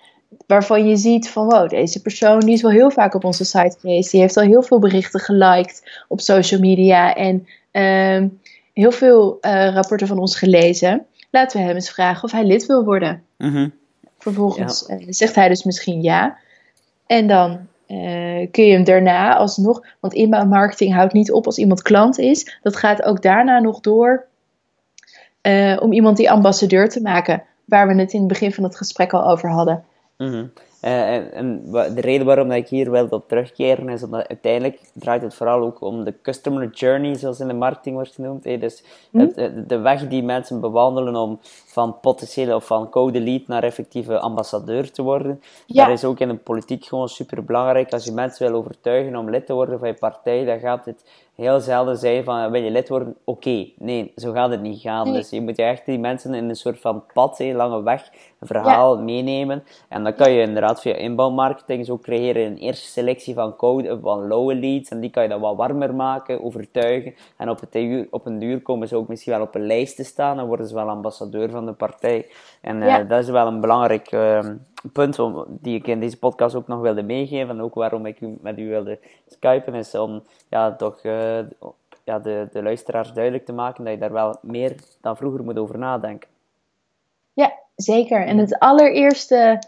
waarvan 0.48 0.88
je 0.88 0.96
ziet 0.96 1.30
van 1.30 1.46
wow, 1.46 1.70
deze 1.70 2.02
persoon 2.02 2.40
die 2.40 2.54
is 2.54 2.62
wel 2.62 2.72
heel 2.72 2.92
vaak 2.92 3.14
op 3.14 3.24
onze 3.24 3.46
site 3.46 3.78
geweest. 3.80 4.12
Die 4.12 4.22
heeft 4.22 4.38
al 4.38 4.44
heel 4.44 4.62
veel 4.64 4.80
berichten 4.80 5.20
geliked 5.20 6.04
op 6.08 6.22
social 6.22 6.60
media 6.60 7.16
en 7.16 7.48
uh, 7.72 8.30
heel 8.74 8.92
veel 8.92 9.38
uh, 9.42 9.74
rapporten 9.74 10.08
van 10.08 10.18
ons 10.18 10.38
gelezen. 10.38 11.06
Laten 11.30 11.60
we 11.60 11.66
hem 11.66 11.76
eens 11.76 11.92
vragen 11.92 12.24
of 12.24 12.32
hij 12.32 12.46
lid 12.46 12.66
wil 12.66 12.84
worden. 12.84 13.24
Mm 13.38 13.74
Vervolgens 14.18 14.90
uh, 14.90 15.06
zegt 15.10 15.36
hij 15.36 15.48
dus 15.48 15.64
misschien 15.64 16.02
ja. 16.02 16.38
En 17.06 17.28
dan 17.28 17.52
uh, 17.88 18.48
kun 18.52 18.66
je 18.66 18.74
hem 18.74 18.84
daarna 18.84 19.36
alsnog, 19.36 19.86
want 20.00 20.14
inbound 20.14 20.50
marketing 20.50 20.94
houdt 20.94 21.14
niet 21.14 21.32
op 21.32 21.46
als 21.46 21.58
iemand 21.58 21.82
klant 21.82 22.20
is. 22.20 22.58
Dat 22.62 22.76
gaat 22.76 23.04
ook 23.04 23.22
daarna 23.22 23.60
nog 23.60 23.80
door 23.80 24.26
om 25.80 25.92
iemand 25.92 26.18
die 26.18 26.32
ambassadeur 26.32 26.90
te 26.90 27.02
maken. 27.02 27.44
Waar 27.66 27.88
we 27.88 27.96
het 27.96 28.14
in 28.14 28.20
het 28.20 28.28
begin 28.28 28.54
van 28.54 28.64
het 28.64 28.78
gesprek 28.78 29.14
al 29.14 29.30
over 29.30 29.50
hadden. 29.50 29.84
Mm-hmm. 30.24 30.73
Eh, 30.84 31.36
en, 31.38 31.62
de 31.72 32.02
reden 32.02 32.26
waarom 32.26 32.52
ik 32.52 32.68
hier 32.68 32.92
wil 32.92 33.08
op 33.10 33.28
terugkeren 33.28 33.90
is 33.90 34.04
omdat 34.04 34.28
uiteindelijk 34.28 34.80
draait 34.94 35.22
het 35.22 35.34
vooral 35.34 35.62
ook 35.62 35.82
om 35.82 36.04
de 36.04 36.14
customer 36.22 36.70
journey, 36.70 37.16
zoals 37.16 37.40
in 37.40 37.48
de 37.48 37.54
marketing 37.54 37.96
wordt 37.96 38.14
genoemd. 38.14 38.44
Dus 38.44 38.84
mhm. 39.10 39.28
de 39.68 39.78
weg 39.78 40.08
die 40.08 40.24
mensen 40.24 40.60
bewandelen 40.62 41.16
om 41.16 41.40
van 41.66 42.00
potentiële 42.00 42.56
of 42.56 42.66
van 42.66 42.90
code 42.90 43.22
lead 43.22 43.48
naar 43.48 43.64
effectieve 43.64 44.20
ambassadeur 44.20 44.92
te 44.92 45.02
worden. 45.02 45.42
Ja. 45.66 45.86
Dat 45.86 45.98
is 45.98 46.04
ook 46.04 46.20
in 46.20 46.28
de 46.28 46.36
politiek 46.36 46.86
gewoon 46.86 47.10
super 47.10 47.44
belangrijk. 47.44 47.94
Als 47.94 48.06
je 48.06 48.12
mensen 48.12 48.48
wil 48.48 48.58
overtuigen 48.58 49.16
om 49.16 49.30
lid 49.30 49.46
te 49.46 49.54
worden 49.54 49.80
van 49.80 49.88
je 49.88 49.94
partij, 49.94 50.46
dan 50.46 50.60
gaat 50.60 50.86
het 50.86 51.04
heel 51.36 51.60
zelden 51.60 51.98
zijn 51.98 52.24
van 52.24 52.52
wil 52.52 52.62
je 52.62 52.72
lid 52.72 52.90
worden? 52.90 53.16
Oké, 53.24 53.68
nee, 53.78 54.12
zo 54.16 54.32
gaat 54.32 54.50
het 54.50 54.62
niet 54.62 54.82
gaan. 54.82 55.14
Dus 55.14 55.30
je 55.30 55.42
moet 55.42 55.58
echt 55.58 55.86
die 55.86 56.00
mensen 56.00 56.34
in 56.34 56.50
een 56.50 56.56
soort 56.56 56.80
van 56.80 57.04
pad, 57.14 57.40
een 57.40 57.56
lange 57.56 57.84
weg, 57.84 58.10
een 58.40 58.48
verhaal 58.48 58.98
meenemen. 58.98 59.64
En 59.90 60.04
dan 60.04 60.16
kan 60.16 60.32
je 60.32 60.42
inderdaad 60.42 60.73
via 60.82 60.96
inbound 60.96 61.36
marketing 61.36 61.86
zo 61.86 61.98
creëren 61.98 62.46
een 62.46 62.58
eerste 62.58 62.88
selectie 62.88 63.34
van 63.34 63.56
code, 63.56 64.00
van 64.02 64.28
lowe 64.28 64.56
leads. 64.56 64.90
En 64.90 65.00
die 65.00 65.10
kan 65.10 65.24
je 65.24 65.30
dan 65.30 65.42
wat 65.42 65.56
warmer 65.56 65.96
maken, 65.96 66.44
overtuigen. 66.44 67.16
En 67.38 67.50
op, 67.50 67.60
het 67.60 68.08
op 68.10 68.26
een 68.26 68.40
duur 68.40 68.62
komen 68.62 68.88
ze 68.88 68.96
ook 68.96 69.08
misschien 69.08 69.34
wel 69.34 69.42
op 69.42 69.56
een 69.56 69.66
lijst 69.66 69.96
te 69.96 70.04
staan. 70.04 70.38
Dan 70.38 70.48
worden 70.48 70.68
ze 70.68 70.74
wel 70.74 70.90
ambassadeur 70.90 71.50
van 71.50 71.66
de 71.66 71.74
partij. 71.74 72.28
En 72.62 72.82
uh, 72.82 72.98
dat 73.08 73.24
is 73.24 73.30
wel 73.30 73.48
een 73.48 73.62
belangrijk 73.62 74.12
uh, 74.12 74.40
punt 74.94 75.20
om, 75.20 75.46
die 75.48 75.76
ik 75.76 75.88
in 75.88 76.00
deze 76.00 76.20
podcast 76.20 76.56
ook 76.56 76.68
nog 76.68 76.80
wilde 76.80 77.04
meegeven. 77.04 77.50
En 77.50 77.62
ook 77.62 77.74
waarom 77.74 78.06
ik 78.06 78.22
u, 78.22 78.38
met 78.42 78.60
u 78.60 78.70
wilde 78.70 79.00
skypen, 79.28 79.74
is 79.74 79.96
om 79.96 80.24
ja, 80.50 80.72
toch 80.72 81.04
uh, 81.04 81.40
ja, 82.04 82.20
de, 82.20 82.48
de 82.52 82.64
luisteraars 82.64 83.14
duidelijk 83.14 83.46
te 83.46 83.54
maken 83.54 83.84
dat 83.84 83.94
je 83.94 84.00
daar 84.00 84.12
wel 84.12 84.38
meer 84.42 84.76
dan 85.02 85.18
vroeger 85.18 85.44
moet 85.44 85.58
over 85.58 85.78
nadenken. 85.78 86.30
Ja, 87.34 87.54
zeker. 87.76 88.26
En 88.26 88.38
het 88.38 88.60
allereerste 88.60 89.64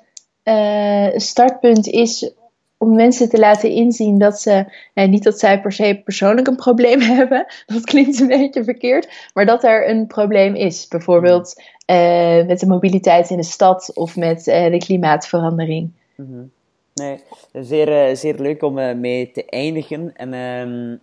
uh, 0.46 1.08
startpunt 1.16 1.88
is 1.88 2.34
om 2.78 2.96
mensen 2.96 3.30
te 3.30 3.40
laten 3.40 3.70
inzien 3.70 4.18
dat 4.18 4.40
ze, 4.40 4.66
nou, 4.94 5.10
niet 5.10 5.24
dat 5.24 5.40
zij 5.40 5.62
per 5.62 5.72
se 5.72 6.02
persoonlijk 6.04 6.48
een 6.48 6.56
probleem 6.56 7.00
hebben, 7.18 7.46
dat 7.66 7.84
klinkt 7.84 8.20
een 8.20 8.28
beetje 8.28 8.64
verkeerd, 8.64 9.30
maar 9.34 9.46
dat 9.46 9.64
er 9.64 9.90
een 9.90 10.08
probleem 10.08 10.56
is. 10.56 10.88
Bijvoorbeeld 10.88 11.62
uh, 11.92 12.46
met 12.46 12.60
de 12.60 12.68
mobiliteit 12.68 13.30
in 13.30 13.38
de 13.38 13.44
stad 13.44 13.92
of 13.94 14.16
met 14.16 14.48
uh, 14.48 14.72
de 14.72 14.78
klimaatverandering. 14.78 15.92
Mm 16.16 16.26
-hmm. 16.26 16.52
Nee, 16.94 17.20
zeer, 17.54 18.18
zeer 18.18 18.36
leuk 18.36 18.64
om 18.64 19.00
mee 19.00 19.32
te 19.32 19.46
eindigen. 19.46 20.16
En 20.16 20.34
ehm, 20.34 20.96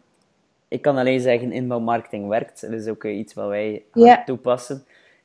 ik 0.68 0.82
kan 0.82 0.96
alleen 0.96 1.20
zeggen, 1.20 1.52
inbound 1.52 1.84
marketing 1.84 2.28
werkt. 2.28 2.60
Dat 2.60 2.72
is 2.80 2.88
ook 2.88 3.04
iets 3.04 3.34
wat 3.34 3.48
wij 3.48 3.82
ja. 3.92 4.24
toepassen. 4.24 4.84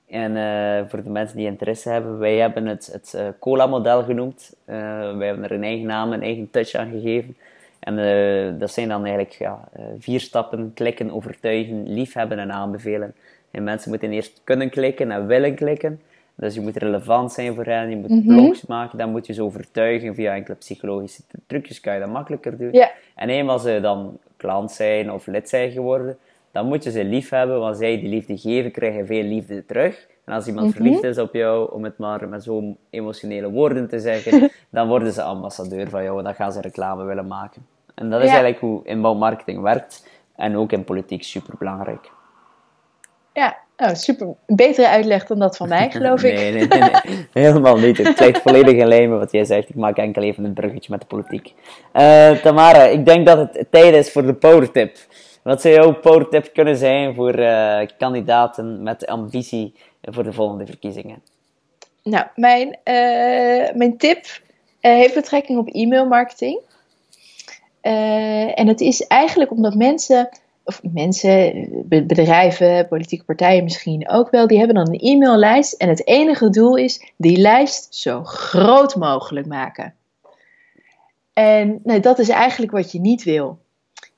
En 0.10 0.36
uh, 0.36 0.90
voor 0.90 1.04
de 1.04 1.10
mensen 1.10 1.38
die 1.38 1.46
interesse 1.46 1.90
hebben, 1.90 2.18
wij 2.18 2.36
hebben 2.36 2.66
het 2.66 2.90
het 2.92 3.14
uh, 3.16 3.28
cola-model 3.40 4.04
genoemd. 4.04 4.56
Uh, 4.66 4.76
wij 5.18 5.28
hebben 5.28 5.44
er 5.44 5.52
een 5.52 5.64
eigen 5.64 5.88
naam, 5.88 6.14
een 6.14 6.22
eigen 6.22 6.50
touch 6.52 6.74
aan 6.74 6.92
gegeven. 6.92 7.38
En 7.80 7.96
dat 8.60 8.72
zijn 8.72 8.88
dan 8.88 9.06
eigenlijk 9.06 9.36
ja, 9.36 9.70
vier 10.00 10.20
stappen: 10.20 10.72
klikken, 10.74 11.12
overtuigen, 11.12 11.94
liefhebben 11.94 12.40
en 12.40 12.52
aanbevelen. 12.52 13.14
En 13.52 13.64
mensen 13.64 13.90
moeten 13.90 14.12
eerst 14.12 14.42
kunnen 14.44 14.70
klikken 14.70 15.12
en 15.12 15.28
willen 15.28 15.56
klikken. 15.56 16.02
Dus 16.36 16.54
je 16.54 16.62
moet 16.62 16.78
relevant 16.78 17.32
zijn 17.32 17.56
voor 17.56 17.66
hen, 17.66 17.90
je 17.90 17.96
moet 17.96 18.10
mm 18.10 18.28
blogs 18.28 18.66
maken, 18.66 18.98
dan 18.98 19.10
moet 19.10 19.28
je 19.28 19.34
ze 19.34 19.44
overtuigen 19.44 20.16
via 20.16 20.34
enkele 20.34 20.56
psychologische 20.56 21.22
trucjes, 21.48 21.80
kan 21.80 21.94
je 21.94 22.00
dat 22.00 22.10
makkelijker 22.10 22.58
doen. 22.58 22.72
Yeah. 22.72 22.90
En 23.16 23.30
eenmaal 23.30 23.60
ze 23.60 23.80
dan 23.82 24.18
klant 24.38 24.72
zijn 24.72 25.12
of 25.12 25.28
lid 25.28 25.50
zijn 25.50 25.72
geworden, 25.72 26.18
dan 26.58 26.68
moet 26.68 26.84
je 26.84 26.92
ze 26.92 27.04
lief 27.04 27.30
hebben, 27.30 27.60
want 27.60 27.78
zij 27.78 28.00
die 28.00 28.10
liefde 28.10 28.38
geven, 28.38 28.72
krijgen 28.72 29.06
veel 29.06 29.24
liefde 29.24 29.66
terug. 29.66 30.08
En 30.26 30.34
als 30.34 30.48
iemand 30.48 30.68
mhm. 30.68 30.76
verliefd 30.76 31.04
is 31.04 31.18
op 31.18 31.34
jou, 31.34 31.72
om 31.74 31.84
het 31.84 31.98
maar 31.98 32.30
met 32.30 32.44
zo'n 32.44 32.78
emotionele 32.90 33.50
woorden 33.50 33.88
te 33.88 34.00
zeggen, 34.00 34.52
dan 34.70 34.88
worden 34.88 35.14
ze 35.14 35.22
ambassadeur 35.22 35.90
van 35.90 36.04
jou 36.04 36.18
en 36.18 36.24
dan 36.24 36.36
gaan 36.36 36.52
ze 36.52 36.62
reclame 36.62 37.04
willen 37.04 37.28
maken. 37.28 37.66
En 37.96 38.10
dat 38.10 38.20
is 38.22 38.28
eigenlijk 38.28 38.60
hoe 38.60 38.82
inbouwmarketing 38.86 39.62
werkt 39.62 40.08
en 40.36 40.58
ook 40.58 40.72
in 40.72 40.84
politiek 40.84 41.24
super 41.24 41.54
belangrijk. 41.60 42.12
Ja, 43.34 43.58
oh, 43.78 43.94
super. 43.94 44.28
Betere 44.46 44.88
uitleg 44.88 45.26
dan 45.26 45.40
dat 45.40 45.58
van 45.58 45.70
mij, 45.70 45.92
geloof 45.98 46.24
ik. 46.24 46.34
nee, 46.34 46.52
nee, 46.52 46.68
nee, 46.68 47.28
helemaal 47.44 47.78
niet. 47.78 47.98
Het 47.98 48.20
lijkt 48.20 48.42
volledig 48.42 48.74
in 48.74 48.88
lijn 48.88 49.10
met 49.10 49.20
wat 49.20 49.32
jij 49.32 49.46
zegt. 49.46 49.70
Ik 49.70 49.76
maak 49.76 49.98
enkel 49.98 50.24
even 50.24 50.44
een 50.44 50.54
bruggetje 50.54 50.92
met 50.92 51.02
de 51.02 51.08
politiek. 51.08 51.54
Uh, 51.94 52.32
Tamara, 52.32 52.84
ik 52.84 53.06
denk 53.06 53.26
dat 53.26 53.38
het 53.38 53.66
tijd 53.72 53.94
is 53.94 54.12
voor 54.12 54.26
de 54.26 54.34
power 54.34 54.72
tip. 54.72 54.98
Wat 55.48 55.62
zou 55.62 55.74
jouw 55.74 55.94
powertip 55.94 56.54
kunnen 56.54 56.78
zijn 56.78 57.16
voor 57.16 57.40
uh, 57.40 57.82
kandidaten 57.98 58.84
met 58.84 59.06
ambitie 59.06 59.74
voor 60.02 60.24
de 60.24 60.34
volgende 60.34 60.66
verkiezingen? 60.66 61.22
Nou, 62.04 62.26
mijn, 62.36 62.68
uh, 62.68 63.76
mijn 63.76 63.98
tip 63.98 64.18
uh, 64.26 64.42
heeft 64.80 65.14
betrekking 65.14 65.60
op 65.60 65.68
e-mailmarketing. 65.72 66.60
en 67.82 68.68
het 68.68 68.82
is 68.82 69.08
eigenlijk 69.08 69.52
omdat 69.52 69.76
mensen, 69.76 70.30
of 70.64 70.82
mensen, 70.94 71.68
bedrijven, 71.86 72.88
politieke 72.88 73.26
partijen 73.26 73.64
misschien 73.64 74.10
ook 74.10 74.30
wel, 74.30 74.48
die 74.48 74.58
hebben 74.58 74.76
dan 74.76 74.88
een 74.88 75.00
e-maillijst. 75.00 75.74
En 75.74 75.90
het 75.90 76.08
enige 76.08 76.50
doel 76.50 76.76
is 76.76 77.12
die 77.18 77.38
lijst 77.38 77.96
zo 77.96 78.24
groot 78.24 78.96
mogelijk 78.96 79.46
maken. 79.46 79.94
En 81.34 81.80
nou, 81.84 82.00
dat 82.00 82.20
is 82.20 82.30
eigenlijk 82.30 82.72
wat 82.72 82.92
je 82.92 83.00
niet 83.00 83.24
wil 83.24 83.60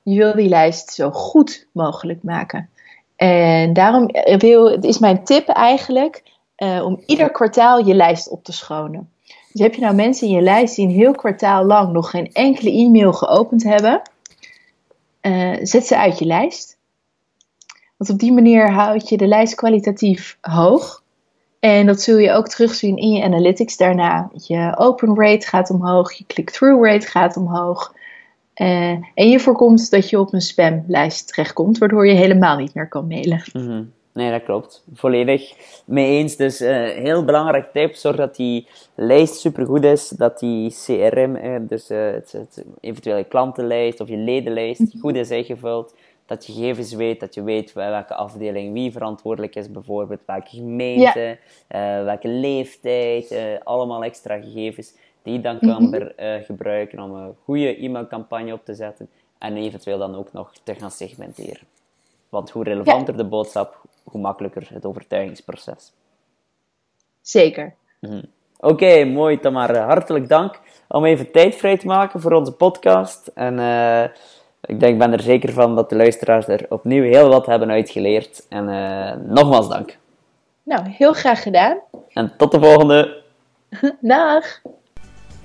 je 0.02 0.16
wil 0.16 0.34
die 0.34 0.48
lijst 0.48 0.90
zo 0.90 1.10
goed 1.10 1.66
mogelijk 1.72 2.22
maken. 2.22 2.68
En 3.16 3.72
daarom 3.72 4.10
wil, 4.38 4.66
is 4.66 4.98
mijn 4.98 5.24
tip 5.24 5.48
eigenlijk 5.48 6.22
uh, 6.56 6.84
om 6.84 7.02
ieder 7.06 7.30
kwartaal 7.30 7.86
je 7.86 7.94
lijst 7.94 8.28
op 8.28 8.44
te 8.44 8.52
schonen. 8.52 9.10
Dus 9.52 9.60
heb 9.60 9.74
je 9.74 9.80
nou 9.80 9.94
mensen 9.94 10.26
in 10.26 10.34
je 10.34 10.40
lijst 10.40 10.76
die 10.76 10.86
een 10.86 10.94
heel 10.94 11.12
kwartaal 11.12 11.64
lang 11.64 11.92
nog 11.92 12.10
geen 12.10 12.32
enkele 12.32 12.70
e-mail 12.70 13.12
geopend 13.12 13.62
hebben, 13.62 14.02
uh, 15.22 15.56
zet 15.62 15.86
ze 15.86 15.96
uit 15.96 16.18
je 16.18 16.24
lijst. 16.24 16.78
Want 17.96 18.10
op 18.10 18.18
die 18.18 18.32
manier 18.32 18.72
houd 18.72 19.08
je 19.08 19.16
de 19.16 19.26
lijst 19.26 19.54
kwalitatief 19.54 20.38
hoog. 20.40 21.02
En 21.58 21.86
dat 21.86 22.00
zul 22.00 22.18
je 22.18 22.32
ook 22.32 22.48
terugzien 22.48 22.96
in 22.96 23.12
je 23.12 23.24
analytics 23.24 23.76
daarna. 23.76 24.30
Je 24.32 24.74
open 24.76 25.16
rate 25.16 25.46
gaat 25.46 25.70
omhoog, 25.70 26.12
je 26.12 26.24
click-through 26.26 26.84
rate 26.84 27.06
gaat 27.06 27.36
omhoog. 27.36 27.94
Uh, 28.60 28.90
en 29.14 29.28
je 29.28 29.40
voorkomt 29.40 29.90
dat 29.90 30.10
je 30.10 30.20
op 30.20 30.32
een 30.32 30.40
spamlijst 30.40 31.28
terechtkomt, 31.28 31.78
waardoor 31.78 32.06
je 32.06 32.14
helemaal 32.14 32.56
niet 32.56 32.74
meer 32.74 32.88
kan 32.88 33.06
mailen. 33.06 33.42
Mm 33.52 33.92
Nee, 34.12 34.30
dat 34.30 34.42
klopt. 34.42 34.84
Volledig 34.94 35.54
mee 35.84 36.18
eens. 36.18 36.36
Dus 36.36 36.60
uh, 36.60 36.88
heel 36.88 37.24
belangrijk 37.24 37.72
tip: 37.72 37.94
zorg 37.94 38.16
dat 38.16 38.36
die 38.36 38.66
lijst 38.94 39.34
supergoed 39.34 39.84
is. 39.84 40.08
Dat 40.08 40.38
die 40.38 40.70
CRM, 40.70 41.36
uh, 41.36 41.56
dus 41.60 41.88
het, 41.88 42.32
het, 42.32 42.64
eventuele 42.80 43.24
klantenlijst 43.24 44.00
of 44.00 44.08
je 44.08 44.16
ledenlijst, 44.16 44.80
mhm. 44.80 44.98
goed 44.98 45.16
is 45.16 45.30
ingevuld. 45.30 45.94
Dat 46.26 46.46
je 46.46 46.52
gegevens 46.52 46.92
weet, 46.92 47.20
dat 47.20 47.34
je 47.34 47.42
weet 47.42 47.72
welke 47.72 48.14
afdeling 48.14 48.72
wie 48.72 48.92
verantwoordelijk 48.92 49.56
is, 49.56 49.70
bijvoorbeeld 49.70 50.20
welke 50.26 50.48
gemeente, 50.48 51.38
welke 52.04 52.28
leeftijd, 52.28 53.34
allemaal 53.64 54.04
extra 54.04 54.40
gegevens 54.40 54.94
die 55.22 55.40
dan 55.40 55.58
kan 55.58 55.82
mm 55.82 56.08
gebruiken 56.44 57.00
om 57.00 57.14
een 57.14 57.34
goede 57.44 57.76
e-mailcampagne 57.76 58.52
op 58.52 58.64
te 58.64 58.74
zetten 58.74 59.08
en 59.38 59.56
eventueel 59.56 59.98
dan 59.98 60.14
ook 60.14 60.32
nog 60.32 60.52
te 60.62 60.74
gaan 60.74 60.90
segmenteren. 60.90 61.66
Want 62.28 62.50
hoe 62.50 62.64
relevanter 62.64 63.16
de 63.16 63.24
boodschap, 63.24 63.82
hoe 64.04 64.20
makkelijker 64.20 64.68
het 64.72 64.84
overtuigingsproces. 64.84 65.92
Zeker. 67.20 67.74
Mhm. 68.00 68.22
Oké, 68.60 69.04
mooi 69.04 69.38
Tamara. 69.38 69.84
Hartelijk 69.84 70.28
dank 70.28 70.60
om 70.88 71.04
even 71.04 71.32
tijd 71.32 71.54
vrij 71.54 71.78
te 71.78 71.86
maken 71.86 72.20
voor 72.20 72.32
onze 72.32 72.52
podcast. 72.52 73.26
En 73.34 73.58
uh, 73.58 74.04
ik 74.60 74.80
denk, 74.80 74.98
ben 74.98 75.12
er 75.12 75.22
zeker 75.22 75.52
van 75.52 75.74
dat 75.74 75.88
de 75.88 75.96
luisteraars 75.96 76.46
er 76.46 76.66
opnieuw 76.68 77.02
heel 77.02 77.28
wat 77.28 77.46
hebben 77.46 77.70
uitgeleerd. 77.70 78.46
En 78.48 78.68
uh, 78.68 79.12
nogmaals 79.26 79.68
dank. 79.68 79.98
Nou, 80.62 80.88
heel 80.88 81.12
graag 81.12 81.42
gedaan. 81.42 81.78
En 82.08 82.32
tot 82.36 82.52
de 82.52 82.60
volgende. 82.60 83.22
Dag. 84.00 84.60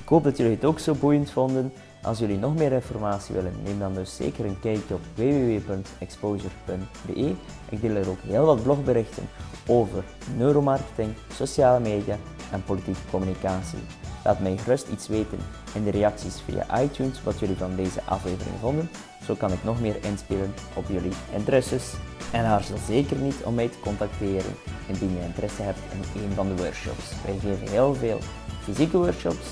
Ik 0.06 0.12
hoop 0.12 0.24
dat 0.24 0.38
jullie 0.38 0.54
het 0.54 0.66
ook 0.66 0.80
zo 0.80 0.94
boeiend 0.94 1.32
vonden. 1.32 1.74
Als 2.02 2.20
jullie 2.20 2.38
nog 2.38 2.56
meer 2.56 2.72
informatie 2.72 3.36
willen, 3.36 3.54
neem 3.64 3.80
dan 3.80 3.94
dus 3.94 4.16
zeker 4.16 4.46
een 4.46 4.60
kijkje 4.60 4.94
op 4.94 5.02
www.exposure.be. 5.16 7.34
Ik 7.70 7.82
deel 7.82 7.96
er 7.96 8.10
ook 8.10 8.22
heel 8.22 8.46
wat 8.46 8.64
blogberichten 8.64 9.30
over 9.68 10.04
neuromarketing, 10.38 11.14
sociale 11.34 11.80
media 11.80 12.18
en 12.52 12.64
politieke 12.64 13.00
communicatie. 13.10 13.80
Laat 14.24 14.40
mij 14.40 14.58
gerust 14.58 14.88
iets 14.88 15.08
weten 15.08 15.38
in 15.74 15.84
de 15.84 15.92
reacties 15.92 16.42
via 16.42 16.82
iTunes 16.82 17.24
wat 17.24 17.40
jullie 17.40 17.58
van 17.58 17.76
deze 17.76 18.04
aflevering 18.04 18.56
vonden. 18.60 18.90
Zo 19.26 19.36
kan 19.36 19.52
ik 19.52 19.64
nog 19.64 19.82
meer 19.82 20.04
inspelen 20.04 20.54
op 20.76 20.86
jullie 20.88 21.14
interesses. 21.34 21.94
En 22.32 22.46
aarzel 22.46 22.78
zeker 22.88 23.18
niet 23.18 23.44
om 23.44 23.54
mij 23.54 23.68
te 23.68 23.80
contacteren 23.80 24.56
indien 24.88 25.12
je 25.12 25.26
interesse 25.26 25.62
hebt 25.62 25.80
in 25.92 26.22
een 26.22 26.32
van 26.32 26.48
de 26.48 26.56
workshops. 26.56 27.12
Wij 27.26 27.38
geven 27.40 27.70
heel 27.70 27.96
veel 27.96 28.20
fysieke 28.64 28.98
workshops, 28.98 29.48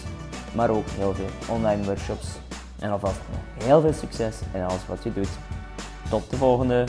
maar 0.56 0.70
ook 0.70 0.88
heel 0.90 1.14
veel 1.14 1.56
online 1.56 1.84
workshops. 1.84 2.28
En 2.80 2.92
alvast 2.92 3.20
heel 3.64 3.82
veel 3.82 3.94
succes 3.94 4.40
in 4.54 4.62
alles 4.62 4.86
wat 4.88 5.04
je 5.04 5.14
doet. 5.14 5.30
Tot 6.10 6.30
de 6.30 6.38
volgende! 6.38 6.86